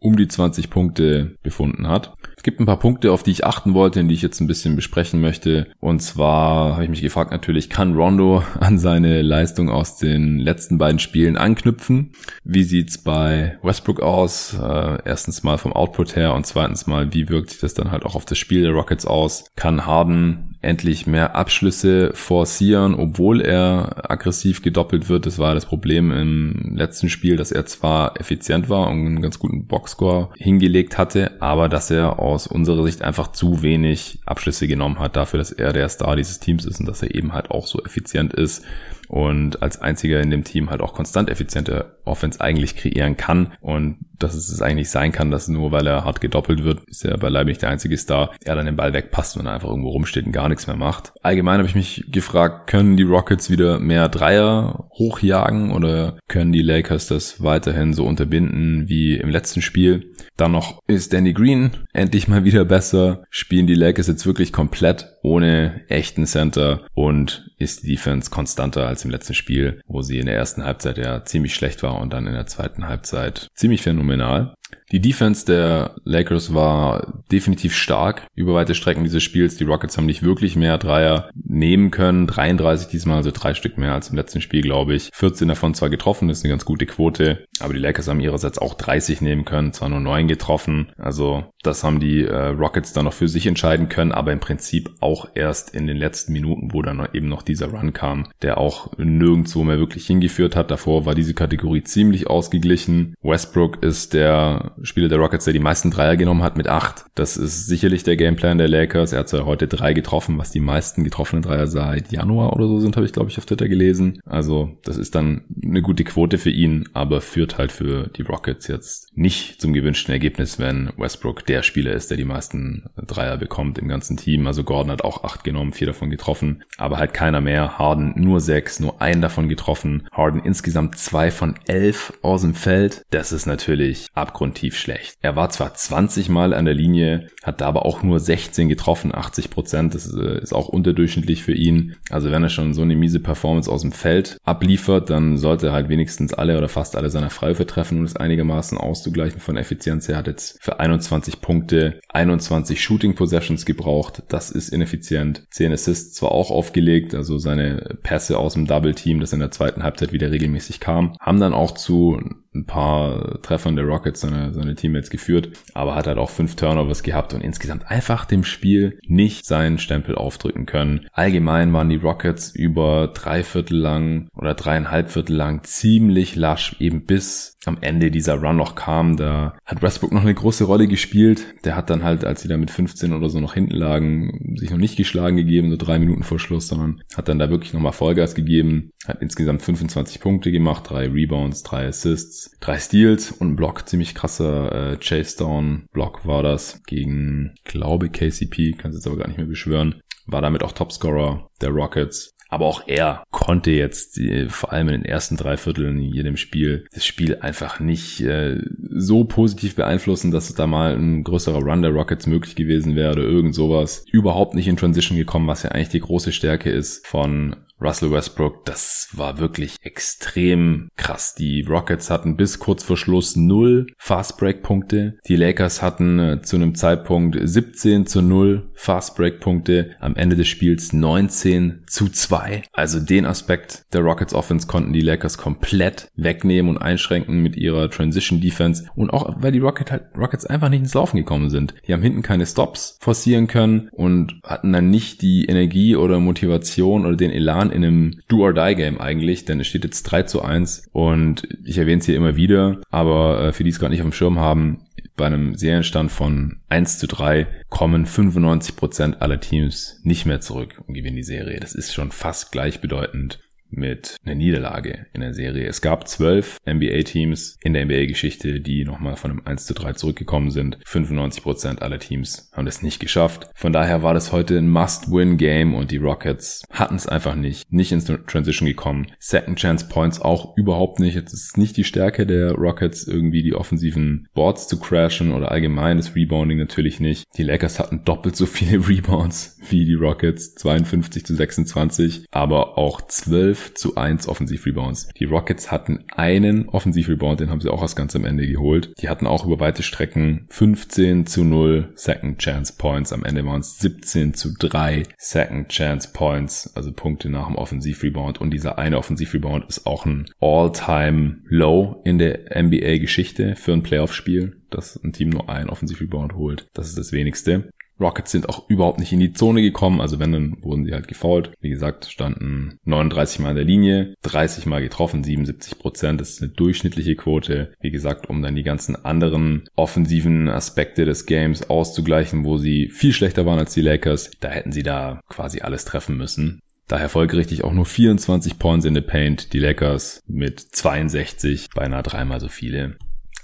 um 0.00 0.16
die 0.16 0.28
20 0.28 0.70
Punkte 0.70 1.36
befunden 1.42 1.88
hat. 1.88 2.14
Es 2.38 2.44
gibt 2.44 2.60
ein 2.60 2.66
paar 2.66 2.78
Punkte, 2.78 3.10
auf 3.10 3.24
die 3.24 3.32
ich 3.32 3.44
achten 3.44 3.74
wollte, 3.74 4.04
die 4.04 4.14
ich 4.14 4.22
jetzt 4.22 4.40
ein 4.40 4.46
bisschen 4.46 4.76
besprechen 4.76 5.20
möchte. 5.20 5.66
Und 5.80 5.98
zwar 6.00 6.74
habe 6.74 6.84
ich 6.84 6.88
mich 6.88 7.02
gefragt, 7.02 7.32
natürlich 7.32 7.68
kann 7.68 7.96
Rondo 7.96 8.44
an 8.60 8.78
seine 8.78 9.22
Leistung 9.22 9.68
aus 9.68 9.96
den 9.98 10.38
letzten 10.38 10.78
beiden 10.78 11.00
Spielen 11.00 11.36
anknüpfen. 11.36 12.12
Wie 12.44 12.62
sieht's 12.62 12.98
bei 12.98 13.58
Westbrook 13.64 14.00
aus? 14.00 14.54
Äh, 14.54 14.98
erstens 15.04 15.42
mal 15.42 15.58
vom 15.58 15.72
Output 15.72 16.14
her 16.14 16.32
und 16.32 16.46
zweitens 16.46 16.86
mal, 16.86 17.12
wie 17.12 17.28
wirkt 17.28 17.50
sich 17.50 17.58
das 17.58 17.74
dann 17.74 17.90
halt 17.90 18.04
auch 18.04 18.14
auf 18.14 18.24
das 18.24 18.38
Spiel 18.38 18.62
der 18.62 18.70
Rockets 18.70 19.04
aus? 19.04 19.46
Kann 19.56 19.84
Harden 19.84 20.47
endlich 20.60 21.06
mehr 21.06 21.36
Abschlüsse 21.36 22.10
forcieren, 22.14 22.94
obwohl 22.94 23.40
er 23.40 24.10
aggressiv 24.10 24.62
gedoppelt 24.62 25.08
wird. 25.08 25.26
Das 25.26 25.38
war 25.38 25.54
das 25.54 25.66
Problem 25.66 26.10
im 26.10 26.76
letzten 26.76 27.08
Spiel, 27.08 27.36
dass 27.36 27.52
er 27.52 27.64
zwar 27.66 28.20
effizient 28.20 28.68
war 28.68 28.88
und 28.88 29.06
einen 29.06 29.22
ganz 29.22 29.38
guten 29.38 29.66
Boxscore 29.66 30.30
hingelegt 30.36 30.98
hatte, 30.98 31.40
aber 31.40 31.68
dass 31.68 31.90
er 31.90 32.18
aus 32.18 32.46
unserer 32.46 32.84
Sicht 32.84 33.02
einfach 33.02 33.32
zu 33.32 33.62
wenig 33.62 34.18
Abschlüsse 34.26 34.66
genommen 34.66 34.98
hat 34.98 35.16
dafür, 35.16 35.38
dass 35.38 35.52
er 35.52 35.72
der 35.72 35.88
Star 35.88 36.16
dieses 36.16 36.40
Teams 36.40 36.64
ist 36.64 36.80
und 36.80 36.86
dass 36.86 37.02
er 37.02 37.14
eben 37.14 37.32
halt 37.32 37.50
auch 37.50 37.66
so 37.66 37.82
effizient 37.84 38.34
ist 38.34 38.64
und 39.08 39.62
als 39.62 39.80
einziger 39.80 40.20
in 40.20 40.30
dem 40.30 40.44
Team 40.44 40.70
halt 40.70 40.80
auch 40.80 40.94
konstant 40.94 41.30
effiziente 41.30 41.96
Offense 42.04 42.40
eigentlich 42.40 42.76
kreieren 42.76 43.16
kann 43.16 43.52
und 43.60 43.98
dass 44.18 44.34
es 44.34 44.60
eigentlich 44.62 44.90
sein 44.90 45.12
kann, 45.12 45.30
dass 45.30 45.48
nur 45.48 45.70
weil 45.70 45.86
er 45.86 46.04
hart 46.04 46.20
gedoppelt 46.20 46.64
wird, 46.64 46.80
ist 46.88 47.04
er 47.04 47.18
beileibe 47.18 47.50
nicht 47.50 47.62
der 47.62 47.70
einzige 47.70 47.96
Star, 47.96 48.32
er 48.44 48.56
dann 48.56 48.66
den 48.66 48.76
Ball 48.76 48.92
wegpasst 48.92 49.36
und 49.36 49.46
einfach 49.46 49.68
irgendwo 49.68 49.90
rumsteht 49.90 50.26
und 50.26 50.32
gar 50.32 50.48
nichts 50.48 50.66
mehr 50.66 50.76
macht. 50.76 51.12
Allgemein 51.22 51.58
habe 51.58 51.68
ich 51.68 51.74
mich 51.74 52.06
gefragt, 52.10 52.68
können 52.68 52.96
die 52.96 53.04
Rockets 53.04 53.50
wieder 53.50 53.78
mehr 53.78 54.08
Dreier 54.08 54.88
hochjagen 54.92 55.70
oder 55.70 56.18
können 56.28 56.52
die 56.52 56.62
Lakers 56.62 57.06
das 57.06 57.42
weiterhin 57.42 57.94
so 57.94 58.04
unterbinden 58.04 58.88
wie 58.88 59.16
im 59.16 59.30
letzten 59.30 59.62
Spiel? 59.62 60.14
Dann 60.36 60.52
noch 60.52 60.80
ist 60.86 61.12
Danny 61.12 61.32
Green 61.32 61.70
endlich 61.92 62.28
mal 62.28 62.44
wieder 62.44 62.64
besser, 62.64 63.24
spielen 63.30 63.66
die 63.66 63.74
Lakers 63.74 64.06
jetzt 64.06 64.26
wirklich 64.26 64.52
komplett 64.52 65.17
ohne 65.22 65.82
echten 65.88 66.26
Center 66.26 66.86
und 66.94 67.50
ist 67.58 67.82
die 67.82 67.88
Defense 67.88 68.30
konstanter 68.30 68.86
als 68.86 69.04
im 69.04 69.10
letzten 69.10 69.34
Spiel, 69.34 69.80
wo 69.86 70.02
sie 70.02 70.18
in 70.18 70.26
der 70.26 70.36
ersten 70.36 70.64
Halbzeit 70.64 70.98
ja 70.98 71.24
ziemlich 71.24 71.54
schlecht 71.54 71.82
war 71.82 72.00
und 72.00 72.12
dann 72.12 72.26
in 72.26 72.34
der 72.34 72.46
zweiten 72.46 72.88
Halbzeit 72.88 73.48
ziemlich 73.54 73.82
phänomenal. 73.82 74.54
Die 74.90 75.00
Defense 75.00 75.44
der 75.44 75.96
Lakers 76.04 76.54
war 76.54 77.22
definitiv 77.30 77.74
stark 77.74 78.26
über 78.34 78.54
weite 78.54 78.74
Strecken 78.74 79.04
dieses 79.04 79.22
Spiels. 79.22 79.56
Die 79.56 79.64
Rockets 79.64 79.96
haben 79.96 80.06
nicht 80.06 80.22
wirklich 80.22 80.56
mehr 80.56 80.78
Dreier 80.78 81.28
nehmen 81.34 81.90
können. 81.90 82.26
33 82.26 82.88
diesmal, 82.88 83.18
also 83.18 83.30
drei 83.32 83.52
Stück 83.52 83.76
mehr 83.76 83.92
als 83.92 84.08
im 84.08 84.16
letzten 84.16 84.40
Spiel, 84.40 84.62
glaube 84.62 84.94
ich. 84.94 85.10
14 85.12 85.48
davon 85.48 85.74
zwar 85.74 85.90
getroffen, 85.90 86.30
ist 86.30 86.42
eine 86.42 86.52
ganz 86.52 86.64
gute 86.64 86.86
Quote. 86.86 87.44
Aber 87.60 87.74
die 87.74 87.80
Lakers 87.80 88.08
haben 88.08 88.20
ihrerseits 88.20 88.58
auch 88.58 88.74
30 88.74 89.20
nehmen 89.20 89.44
können, 89.44 89.72
zwar 89.72 89.90
nur 89.90 90.00
9 90.00 90.26
getroffen. 90.26 90.90
Also 90.96 91.44
das 91.62 91.84
haben 91.84 92.00
die 92.00 92.24
äh, 92.24 92.48
Rockets 92.48 92.92
dann 92.92 93.04
noch 93.04 93.12
für 93.12 93.28
sich 93.28 93.46
entscheiden 93.46 93.88
können, 93.88 94.12
aber 94.12 94.32
im 94.32 94.40
Prinzip 94.40 94.90
auch 95.00 95.28
erst 95.34 95.74
in 95.74 95.86
den 95.86 95.96
letzten 95.96 96.32
Minuten, 96.32 96.72
wo 96.72 96.82
dann 96.82 97.06
eben 97.12 97.28
noch 97.28 97.42
dieser 97.42 97.68
Run 97.68 97.92
kam, 97.92 98.28
der 98.42 98.58
auch 98.58 98.96
nirgendwo 98.96 99.64
mehr 99.64 99.78
wirklich 99.78 100.06
hingeführt 100.06 100.56
hat. 100.56 100.70
Davor 100.70 101.04
war 101.04 101.14
diese 101.14 101.34
Kategorie 101.34 101.82
ziemlich 101.82 102.26
ausgeglichen. 102.26 103.14
Westbrook 103.22 103.82
ist 103.82 104.14
der 104.14 104.57
Spieler 104.82 105.08
der 105.08 105.18
Rockets, 105.18 105.44
der 105.44 105.52
die 105.52 105.58
meisten 105.58 105.90
Dreier 105.90 106.16
genommen 106.16 106.42
hat 106.42 106.56
mit 106.56 106.68
8. 106.68 107.06
Das 107.14 107.36
ist 107.36 107.66
sicherlich 107.66 108.02
der 108.02 108.16
Gameplan 108.16 108.58
der 108.58 108.68
Lakers. 108.68 109.12
Er 109.12 109.20
hat 109.20 109.28
zwar 109.28 109.46
heute 109.46 109.68
drei 109.68 109.92
getroffen, 109.92 110.38
was 110.38 110.50
die 110.50 110.60
meisten 110.60 111.04
getroffenen 111.04 111.42
Dreier 111.42 111.66
seit 111.66 112.12
Januar 112.12 112.52
oder 112.54 112.66
so 112.66 112.80
sind, 112.80 112.96
habe 112.96 113.06
ich 113.06 113.12
glaube 113.12 113.30
ich 113.30 113.38
auf 113.38 113.46
Twitter 113.46 113.68
gelesen. 113.68 114.20
Also 114.24 114.78
das 114.84 114.96
ist 114.96 115.14
dann 115.14 115.44
eine 115.62 115.82
gute 115.82 116.04
Quote 116.04 116.38
für 116.38 116.50
ihn, 116.50 116.88
aber 116.92 117.20
führt 117.20 117.58
halt 117.58 117.72
für 117.72 118.08
die 118.08 118.22
Rockets 118.22 118.66
jetzt 118.68 119.16
nicht 119.16 119.60
zum 119.60 119.72
gewünschten 119.72 120.12
Ergebnis, 120.12 120.58
wenn 120.58 120.90
Westbrook 120.96 121.44
der 121.46 121.62
Spieler 121.62 121.92
ist, 121.92 122.10
der 122.10 122.16
die 122.16 122.24
meisten 122.24 122.84
Dreier 123.06 123.36
bekommt 123.36 123.78
im 123.78 123.88
ganzen 123.88 124.16
Team. 124.16 124.46
Also 124.46 124.64
Gordon 124.64 124.92
hat 124.92 125.02
auch 125.02 125.24
acht 125.24 125.44
genommen, 125.44 125.72
vier 125.72 125.88
davon 125.88 126.10
getroffen, 126.10 126.62
aber 126.76 126.98
halt 126.98 127.14
keiner 127.14 127.40
mehr. 127.40 127.78
Harden 127.78 128.14
nur 128.16 128.40
sechs, 128.40 128.80
nur 128.80 129.00
einen 129.00 129.22
davon 129.22 129.48
getroffen. 129.48 130.06
Harden 130.12 130.42
insgesamt 130.42 130.96
zwei 130.98 131.30
von 131.30 131.54
elf 131.66 132.12
aus 132.22 132.42
dem 132.42 132.54
Feld. 132.54 133.04
Das 133.10 133.32
ist 133.32 133.46
natürlich 133.46 134.08
abgrundtief 134.48 134.76
schlecht. 134.76 135.16
Er 135.20 135.36
war 135.36 135.50
zwar 135.50 135.74
20 135.74 136.28
Mal 136.28 136.54
an 136.54 136.64
der 136.64 136.74
Linie, 136.74 137.28
hat 137.42 137.60
da 137.60 137.66
aber 137.66 137.84
auch 137.84 138.02
nur 138.02 138.18
16 138.18 138.68
getroffen, 138.68 139.14
80 139.14 139.50
Prozent. 139.50 139.94
Das 139.94 140.12
äh, 140.12 140.40
ist 140.40 140.54
auch 140.54 140.68
unterdurchschnittlich 140.68 141.42
für 141.42 141.52
ihn. 141.52 141.96
Also 142.10 142.30
wenn 142.30 142.42
er 142.42 142.48
schon 142.48 142.72
so 142.72 142.82
eine 142.82 142.96
miese 142.96 143.20
Performance 143.20 143.70
aus 143.70 143.82
dem 143.82 143.92
Feld 143.92 144.38
abliefert, 144.44 145.10
dann 145.10 145.36
sollte 145.36 145.68
er 145.68 145.72
halt 145.72 145.88
wenigstens 145.88 146.32
alle 146.32 146.56
oder 146.56 146.68
fast 146.68 146.96
alle 146.96 147.10
seiner 147.10 147.30
Freiwürfe 147.30 147.66
treffen, 147.66 147.98
um 147.98 148.04
es 148.04 148.16
einigermaßen 148.16 148.78
auszugleichen 148.78 149.40
von 149.40 149.56
Effizienz. 149.56 150.08
Er 150.08 150.16
hat 150.16 150.26
jetzt 150.26 150.62
für 150.62 150.80
21 150.80 151.40
Punkte 151.40 152.00
21 152.08 152.80
Shooting 152.80 153.14
Possessions 153.14 153.66
gebraucht. 153.66 154.22
Das 154.28 154.50
ist 154.50 154.70
ineffizient. 154.70 155.44
10 155.50 155.72
Assists 155.72 156.14
zwar 156.14 156.32
auch 156.32 156.50
aufgelegt, 156.50 157.14
also 157.14 157.38
seine 157.38 157.98
Pässe 158.02 158.38
aus 158.38 158.54
dem 158.54 158.66
Double 158.66 158.94
Team, 158.94 159.20
das 159.20 159.32
in 159.32 159.40
der 159.40 159.50
zweiten 159.50 159.82
Halbzeit 159.82 160.12
wieder 160.12 160.30
regelmäßig 160.30 160.80
kam, 160.80 161.14
haben 161.20 161.40
dann 161.40 161.52
auch 161.52 161.72
zu 161.72 162.20
ein 162.58 162.66
paar 162.66 163.40
Treffern 163.42 163.76
der 163.76 163.84
Rockets 163.84 164.20
seine, 164.20 164.52
seine 164.52 164.74
Teammates 164.74 165.10
geführt, 165.10 165.50
aber 165.74 165.94
hat 165.94 166.06
halt 166.06 166.18
auch 166.18 166.30
fünf 166.30 166.56
Turnovers 166.56 167.02
gehabt 167.02 167.34
und 167.34 167.40
insgesamt 167.40 167.90
einfach 167.90 168.24
dem 168.24 168.44
Spiel 168.44 168.98
nicht 169.06 169.46
seinen 169.46 169.78
Stempel 169.78 170.14
aufdrücken 170.14 170.66
können. 170.66 171.06
Allgemein 171.12 171.72
waren 171.72 171.88
die 171.88 171.96
Rockets 171.96 172.54
über 172.54 173.08
drei 173.08 173.42
Viertel 173.42 173.78
lang 173.78 174.28
oder 174.36 174.54
dreieinhalb 174.54 175.10
Viertel 175.10 175.36
lang 175.36 175.62
ziemlich 175.64 176.36
lasch, 176.36 176.76
eben 176.80 177.06
bis 177.06 177.58
am 177.66 177.78
Ende 177.80 178.10
dieser 178.10 178.34
Run 178.34 178.56
noch 178.56 178.74
kam. 178.74 179.16
Da 179.16 179.56
hat 179.64 179.82
Westbrook 179.82 180.12
noch 180.12 180.22
eine 180.22 180.34
große 180.34 180.64
Rolle 180.64 180.88
gespielt. 180.88 181.54
Der 181.64 181.76
hat 181.76 181.90
dann 181.90 182.02
halt, 182.02 182.24
als 182.24 182.42
sie 182.42 182.48
da 182.48 182.56
mit 182.56 182.70
15 182.70 183.12
oder 183.12 183.28
so 183.28 183.40
noch 183.40 183.54
hinten 183.54 183.74
lagen, 183.74 184.56
sich 184.56 184.70
noch 184.70 184.78
nicht 184.78 184.96
geschlagen 184.96 185.36
gegeben, 185.36 185.70
so 185.70 185.76
drei 185.76 185.98
Minuten 185.98 186.22
vor 186.22 186.38
Schluss, 186.38 186.68
sondern 186.68 187.02
hat 187.16 187.28
dann 187.28 187.38
da 187.38 187.50
wirklich 187.50 187.74
nochmal 187.74 187.92
Vollgas 187.92 188.34
gegeben. 188.34 188.90
Hat 189.06 189.22
insgesamt 189.22 189.62
25 189.62 190.20
Punkte 190.20 190.50
gemacht, 190.50 190.90
drei 190.90 191.06
Rebounds, 191.06 191.62
drei 191.62 191.86
Assists, 191.86 192.56
drei 192.60 192.78
Steals 192.78 193.30
und 193.30 193.52
ein 193.52 193.56
Block. 193.56 193.88
Ziemlich 193.88 194.14
krasser 194.14 194.92
äh, 194.92 194.96
Chase 194.96 195.38
Down 195.38 195.86
Block 195.92 196.26
war 196.26 196.42
das 196.42 196.82
gegen, 196.84 197.54
glaube 197.64 198.10
KCP, 198.10 198.72
kann 198.72 198.90
es 198.90 198.96
jetzt 198.96 199.06
aber 199.06 199.16
gar 199.16 199.28
nicht 199.28 199.38
mehr 199.38 199.46
beschwören. 199.46 200.00
War 200.26 200.42
damit 200.42 200.62
auch 200.62 200.72
Topscorer 200.72 201.48
der 201.60 201.70
Rockets. 201.70 202.34
Aber 202.50 202.64
auch 202.64 202.82
er 202.86 203.24
konnte 203.30 203.70
jetzt 203.70 204.18
äh, 204.18 204.48
vor 204.48 204.72
allem 204.72 204.88
in 204.88 205.02
den 205.02 205.04
ersten 205.04 205.36
drei 205.36 205.56
Vierteln 205.56 205.98
in 205.98 206.12
jedem 206.12 206.36
Spiel 206.36 206.86
das 206.92 207.04
Spiel 207.04 207.36
einfach 207.36 207.78
nicht 207.78 208.22
äh, 208.22 208.58
so 208.90 209.24
positiv 209.24 209.76
beeinflussen, 209.76 210.30
dass 210.30 210.52
da 210.54 210.66
mal 210.66 210.96
ein 210.96 211.24
größerer 211.24 211.62
Run 211.62 211.82
der 211.82 211.90
Rockets 211.90 212.26
möglich 212.26 212.56
gewesen 212.56 212.96
wäre 212.96 213.12
oder 213.12 213.22
irgend 213.22 213.54
sowas. 213.54 214.04
Überhaupt 214.10 214.54
nicht 214.54 214.66
in 214.66 214.76
Transition 214.76 215.18
gekommen, 215.18 215.46
was 215.46 215.62
ja 215.62 215.70
eigentlich 215.70 215.90
die 215.90 216.00
große 216.00 216.32
Stärke 216.32 216.70
ist 216.70 217.06
von 217.06 217.54
Russell 217.80 218.10
Westbrook, 218.10 218.64
das 218.64 219.08
war 219.12 219.38
wirklich 219.38 219.76
extrem 219.82 220.88
krass. 220.96 221.34
Die 221.34 221.62
Rockets 221.62 222.10
hatten 222.10 222.36
bis 222.36 222.58
kurz 222.58 222.82
vor 222.82 222.96
Schluss 222.96 223.36
null 223.36 223.86
Fast 223.96 224.38
Break 224.38 224.62
Punkte. 224.62 225.18
Die 225.28 225.36
Lakers 225.36 225.80
hatten 225.80 226.18
äh, 226.18 226.42
zu 226.42 226.56
einem 226.56 226.74
Zeitpunkt 226.74 227.38
17 227.40 228.06
zu 228.06 228.20
0 228.20 228.70
Fast 228.74 229.16
Break 229.16 229.40
Punkte. 229.40 229.90
Am 230.00 230.16
Ende 230.16 230.34
des 230.36 230.48
Spiels 230.48 230.92
19 230.92 231.84
zu 231.86 232.08
2. 232.08 232.62
Also 232.72 233.00
den 233.00 233.26
Aspekt 233.26 233.84
der 233.92 234.00
Rockets 234.00 234.34
Offense 234.34 234.66
konnten 234.66 234.92
die 234.92 235.00
Lakers 235.00 235.38
komplett 235.38 236.10
wegnehmen 236.16 236.70
und 236.70 236.82
einschränken 236.82 237.42
mit 237.42 237.56
ihrer 237.56 237.90
Transition 237.90 238.40
Defense. 238.40 238.86
Und 238.96 239.10
auch 239.10 239.36
weil 239.38 239.52
die 239.52 239.60
Rocket 239.60 239.92
halt, 239.92 240.06
Rockets 240.16 240.46
einfach 240.46 240.68
nicht 240.68 240.80
ins 240.80 240.94
Laufen 240.94 241.16
gekommen 241.16 241.50
sind. 241.50 241.74
Die 241.86 241.92
haben 241.92 242.02
hinten 242.02 242.22
keine 242.22 242.46
Stops 242.46 242.98
forcieren 243.00 243.46
können 243.46 243.88
und 243.92 244.40
hatten 244.42 244.72
dann 244.72 244.90
nicht 244.90 245.22
die 245.22 245.44
Energie 245.44 245.96
oder 245.96 246.18
Motivation 246.18 247.06
oder 247.06 247.16
den 247.16 247.30
Elan 247.30 247.67
Jahren 247.68 247.70
in 247.70 247.84
einem 247.84 248.20
Do-or-Die-Game 248.28 249.00
eigentlich, 249.00 249.44
denn 249.44 249.60
es 249.60 249.66
steht 249.66 249.84
jetzt 249.84 250.04
3 250.04 250.24
zu 250.24 250.42
1 250.42 250.88
und 250.92 251.48
ich 251.64 251.78
erwähne 251.78 252.00
es 252.00 252.06
hier 252.06 252.16
immer 252.16 252.36
wieder, 252.36 252.80
aber 252.90 253.42
äh, 253.42 253.52
für 253.52 253.64
die 253.64 253.70
es 253.70 253.78
gerade 253.78 253.92
nicht 253.92 254.02
auf 254.02 254.08
dem 254.08 254.12
Schirm 254.12 254.38
haben, 254.38 254.84
bei 255.16 255.26
einem 255.26 255.56
Serienstand 255.56 256.12
von 256.12 256.60
1 256.68 256.98
zu 256.98 257.08
3 257.08 257.48
kommen 257.68 258.06
95% 258.06 259.18
aller 259.18 259.40
Teams 259.40 260.00
nicht 260.04 260.26
mehr 260.26 260.40
zurück 260.40 260.80
und 260.86 260.94
gewinnen 260.94 261.16
die 261.16 261.24
Serie. 261.24 261.58
Das 261.58 261.74
ist 261.74 261.92
schon 261.92 262.12
fast 262.12 262.52
gleichbedeutend 262.52 263.40
mit 263.70 264.16
einer 264.24 264.34
Niederlage 264.34 265.06
in 265.12 265.20
der 265.20 265.34
Serie. 265.34 265.66
Es 265.66 265.80
gab 265.80 266.08
zwölf 266.08 266.58
NBA-Teams 266.68 267.56
in 267.60 267.74
der 267.74 267.84
NBA-Geschichte, 267.84 268.60
die 268.60 268.84
nochmal 268.84 269.16
von 269.16 269.30
einem 269.30 269.42
1 269.44 269.66
zu 269.66 269.74
3 269.74 269.94
zurückgekommen 269.94 270.50
sind. 270.50 270.78
95% 270.84 271.78
aller 271.78 271.98
Teams 271.98 272.50
haben 272.52 272.66
das 272.66 272.82
nicht 272.82 273.00
geschafft. 273.00 273.50
Von 273.54 273.72
daher 273.72 274.02
war 274.02 274.14
das 274.14 274.32
heute 274.32 274.58
ein 274.58 274.70
Must-Win-Game 274.70 275.74
und 275.74 275.90
die 275.90 275.96
Rockets 275.96 276.64
hatten 276.70 276.96
es 276.96 277.06
einfach 277.06 277.34
nicht. 277.34 277.70
Nicht 277.72 277.92
ins 277.92 278.04
Transition 278.04 278.68
gekommen. 278.68 279.06
Second 279.18 279.58
Chance 279.58 279.88
Points 279.88 280.20
auch 280.20 280.56
überhaupt 280.56 281.00
nicht. 281.00 281.16
Es 281.16 281.32
ist 281.32 281.58
nicht 281.58 281.76
die 281.76 281.84
Stärke 281.84 282.26
der 282.26 282.52
Rockets, 282.52 283.06
irgendwie 283.06 283.42
die 283.42 283.54
offensiven 283.54 284.28
Boards 284.34 284.68
zu 284.68 284.78
crashen 284.78 285.32
oder 285.32 285.50
allgemein 285.50 285.96
das 285.96 286.14
Rebounding 286.14 286.58
natürlich 286.58 287.00
nicht. 287.00 287.26
Die 287.36 287.42
Lakers 287.42 287.78
hatten 287.78 288.04
doppelt 288.04 288.36
so 288.36 288.46
viele 288.46 288.78
Rebounds 288.88 289.58
wie 289.68 289.84
die 289.84 289.94
Rockets. 289.94 290.54
52 290.54 291.24
zu 291.24 291.34
26, 291.34 292.26
aber 292.30 292.78
auch 292.78 293.00
12 293.02 293.57
12 293.58 293.74
zu 293.74 293.96
1 293.96 294.28
Offensiv-Rebounds. 294.28 295.08
Die 295.18 295.24
Rockets 295.24 295.70
hatten 295.70 296.04
einen 296.14 296.68
Offensiv-Rebound, 296.68 297.40
den 297.40 297.50
haben 297.50 297.60
sie 297.60 297.70
auch 297.70 297.82
erst 297.82 297.96
ganz 297.96 298.14
am 298.16 298.24
Ende 298.24 298.46
geholt. 298.46 298.92
Die 299.00 299.08
hatten 299.08 299.26
auch 299.26 299.44
über 299.44 299.60
weite 299.60 299.82
Strecken 299.82 300.46
15 300.50 301.26
zu 301.26 301.44
0 301.44 301.92
Second 301.94 302.38
Chance 302.38 302.74
Points. 302.78 303.12
Am 303.12 303.24
Ende 303.24 303.44
waren 303.44 303.60
es 303.60 303.78
17 303.78 304.34
zu 304.34 304.54
3 304.58 305.04
Second 305.16 305.68
Chance 305.68 306.10
Points, 306.12 306.72
also 306.74 306.92
Punkte 306.92 307.28
nach 307.28 307.46
dem 307.46 307.56
Offensiv-Rebound. 307.56 308.40
Und 308.40 308.50
dieser 308.50 308.78
eine 308.78 308.98
Offensiv-Rebound 308.98 309.66
ist 309.68 309.86
auch 309.86 310.06
ein 310.06 310.26
All-Time 310.40 311.38
Low 311.46 312.00
in 312.04 312.18
der 312.18 312.62
NBA-Geschichte 312.62 313.56
für 313.56 313.72
ein 313.72 313.82
Playoff-Spiel 313.82 314.54
dass 314.70 315.02
ein 315.02 315.12
Team 315.12 315.30
nur 315.30 315.48
einen 315.48 315.70
Offensiv-Rebound 315.70 316.34
holt. 316.34 316.68
Das 316.74 316.88
ist 316.88 316.98
das 316.98 317.12
wenigste. 317.12 317.70
Rockets 318.00 318.30
sind 318.30 318.48
auch 318.48 318.68
überhaupt 318.68 318.98
nicht 318.98 319.12
in 319.12 319.20
die 319.20 319.32
Zone 319.32 319.62
gekommen, 319.62 320.00
also 320.00 320.18
wenn, 320.18 320.32
dann 320.32 320.56
wurden 320.62 320.84
sie 320.84 320.92
halt 320.92 321.08
gefault. 321.08 321.52
Wie 321.60 321.70
gesagt, 321.70 322.06
standen 322.06 322.78
39 322.84 323.40
Mal 323.40 323.50
in 323.50 323.56
der 323.56 323.64
Linie, 323.64 324.14
30 324.22 324.66
Mal 324.66 324.80
getroffen, 324.80 325.24
77 325.24 325.78
Prozent. 325.78 326.20
Das 326.20 326.30
ist 326.30 326.42
eine 326.42 326.52
durchschnittliche 326.52 327.16
Quote. 327.16 327.72
Wie 327.80 327.90
gesagt, 327.90 328.28
um 328.28 328.42
dann 328.42 328.54
die 328.54 328.62
ganzen 328.62 328.96
anderen 329.04 329.68
offensiven 329.76 330.48
Aspekte 330.48 331.04
des 331.04 331.26
Games 331.26 331.68
auszugleichen, 331.70 332.44
wo 332.44 332.58
sie 332.58 332.88
viel 332.88 333.12
schlechter 333.12 333.46
waren 333.46 333.58
als 333.58 333.74
die 333.74 333.82
Lakers, 333.82 334.30
da 334.40 334.48
hätten 334.48 334.72
sie 334.72 334.82
da 334.82 335.20
quasi 335.28 335.60
alles 335.60 335.84
treffen 335.84 336.16
müssen. 336.16 336.60
Daher 336.88 337.10
folgerichtig 337.10 337.64
auch 337.64 337.72
nur 337.72 337.84
24 337.84 338.58
Points 338.58 338.86
in 338.86 338.94
the 338.94 339.02
Paint, 339.02 339.52
die 339.52 339.58
Lakers 339.58 340.22
mit 340.26 340.58
62, 340.58 341.68
beinahe 341.74 342.02
dreimal 342.02 342.40
so 342.40 342.48
viele. 342.48 342.96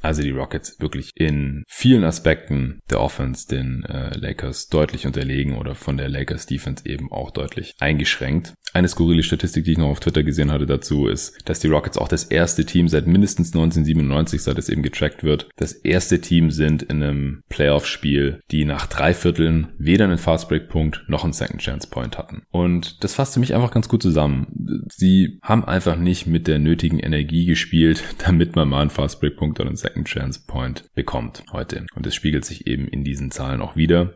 Also 0.04 0.22
die 0.22 0.32
Rockets 0.32 0.78
wirklich 0.80 1.12
in 1.14 1.64
vielen 1.66 2.04
Aspekten 2.04 2.80
der 2.90 3.00
Offense 3.00 3.48
den 3.48 3.84
äh, 3.84 4.14
Lakers 4.18 4.68
deutlich 4.68 5.06
unterlegen 5.06 5.56
oder 5.56 5.74
von 5.74 5.96
der 5.96 6.10
Lakers 6.10 6.44
Defense 6.44 6.86
eben 6.86 7.10
auch 7.10 7.30
deutlich 7.30 7.74
eingeschränkt. 7.80 8.52
Eine 8.74 8.88
skurrile 8.88 9.22
Statistik, 9.22 9.64
die 9.64 9.72
ich 9.72 9.78
noch 9.78 9.88
auf 9.88 10.00
Twitter 10.00 10.22
gesehen 10.24 10.50
hatte 10.50 10.66
dazu, 10.66 11.06
ist, 11.06 11.38
dass 11.48 11.60
die 11.60 11.68
Rockets 11.68 11.96
auch 11.96 12.08
das 12.08 12.24
erste 12.24 12.66
Team 12.66 12.88
seit 12.88 13.06
mindestens 13.06 13.54
1997, 13.54 14.42
seit 14.42 14.58
es 14.58 14.68
eben 14.68 14.82
getrackt 14.82 15.22
wird, 15.22 15.48
das 15.56 15.72
erste 15.72 16.20
Team 16.20 16.50
sind 16.50 16.82
in 16.82 17.02
einem 17.02 17.42
Playoff-Spiel, 17.48 18.40
die 18.50 18.64
nach 18.64 18.86
drei 18.86 19.14
Vierteln 19.14 19.68
weder 19.78 20.04
einen 20.04 20.18
Fastbreak-Punkt 20.18 21.04
noch 21.08 21.24
einen 21.24 21.32
Second 21.32 21.62
Chance 21.62 21.88
Point 21.88 22.18
hatten. 22.18 22.42
Und 22.50 23.02
das 23.04 23.14
fasste 23.14 23.40
mich 23.40 23.54
einfach 23.54 23.70
ganz 23.70 23.88
gut 23.88 24.02
zusammen. 24.02 24.48
Sie 24.90 25.38
haben 25.40 25.64
einfach 25.64 25.96
nicht 25.96 26.26
mit 26.26 26.46
der 26.48 26.58
nötigen 26.58 26.98
Energie 26.98 27.46
gespielt, 27.46 28.02
damit 28.26 28.54
man 28.56 28.68
mal 28.68 28.82
einen 28.82 28.90
Fastbreak-Punkt 28.90 29.60
oder 29.60 29.68
einen 29.68 29.76
Second 29.76 29.93
Second 29.94 30.08
Chance 30.08 30.40
Point 30.48 30.92
bekommt 30.96 31.44
heute. 31.52 31.86
Und 31.94 32.04
es 32.04 32.16
spiegelt 32.16 32.44
sich 32.44 32.66
eben 32.66 32.88
in 32.88 33.04
diesen 33.04 33.30
Zahlen 33.30 33.60
auch 33.62 33.76
wieder. 33.76 34.14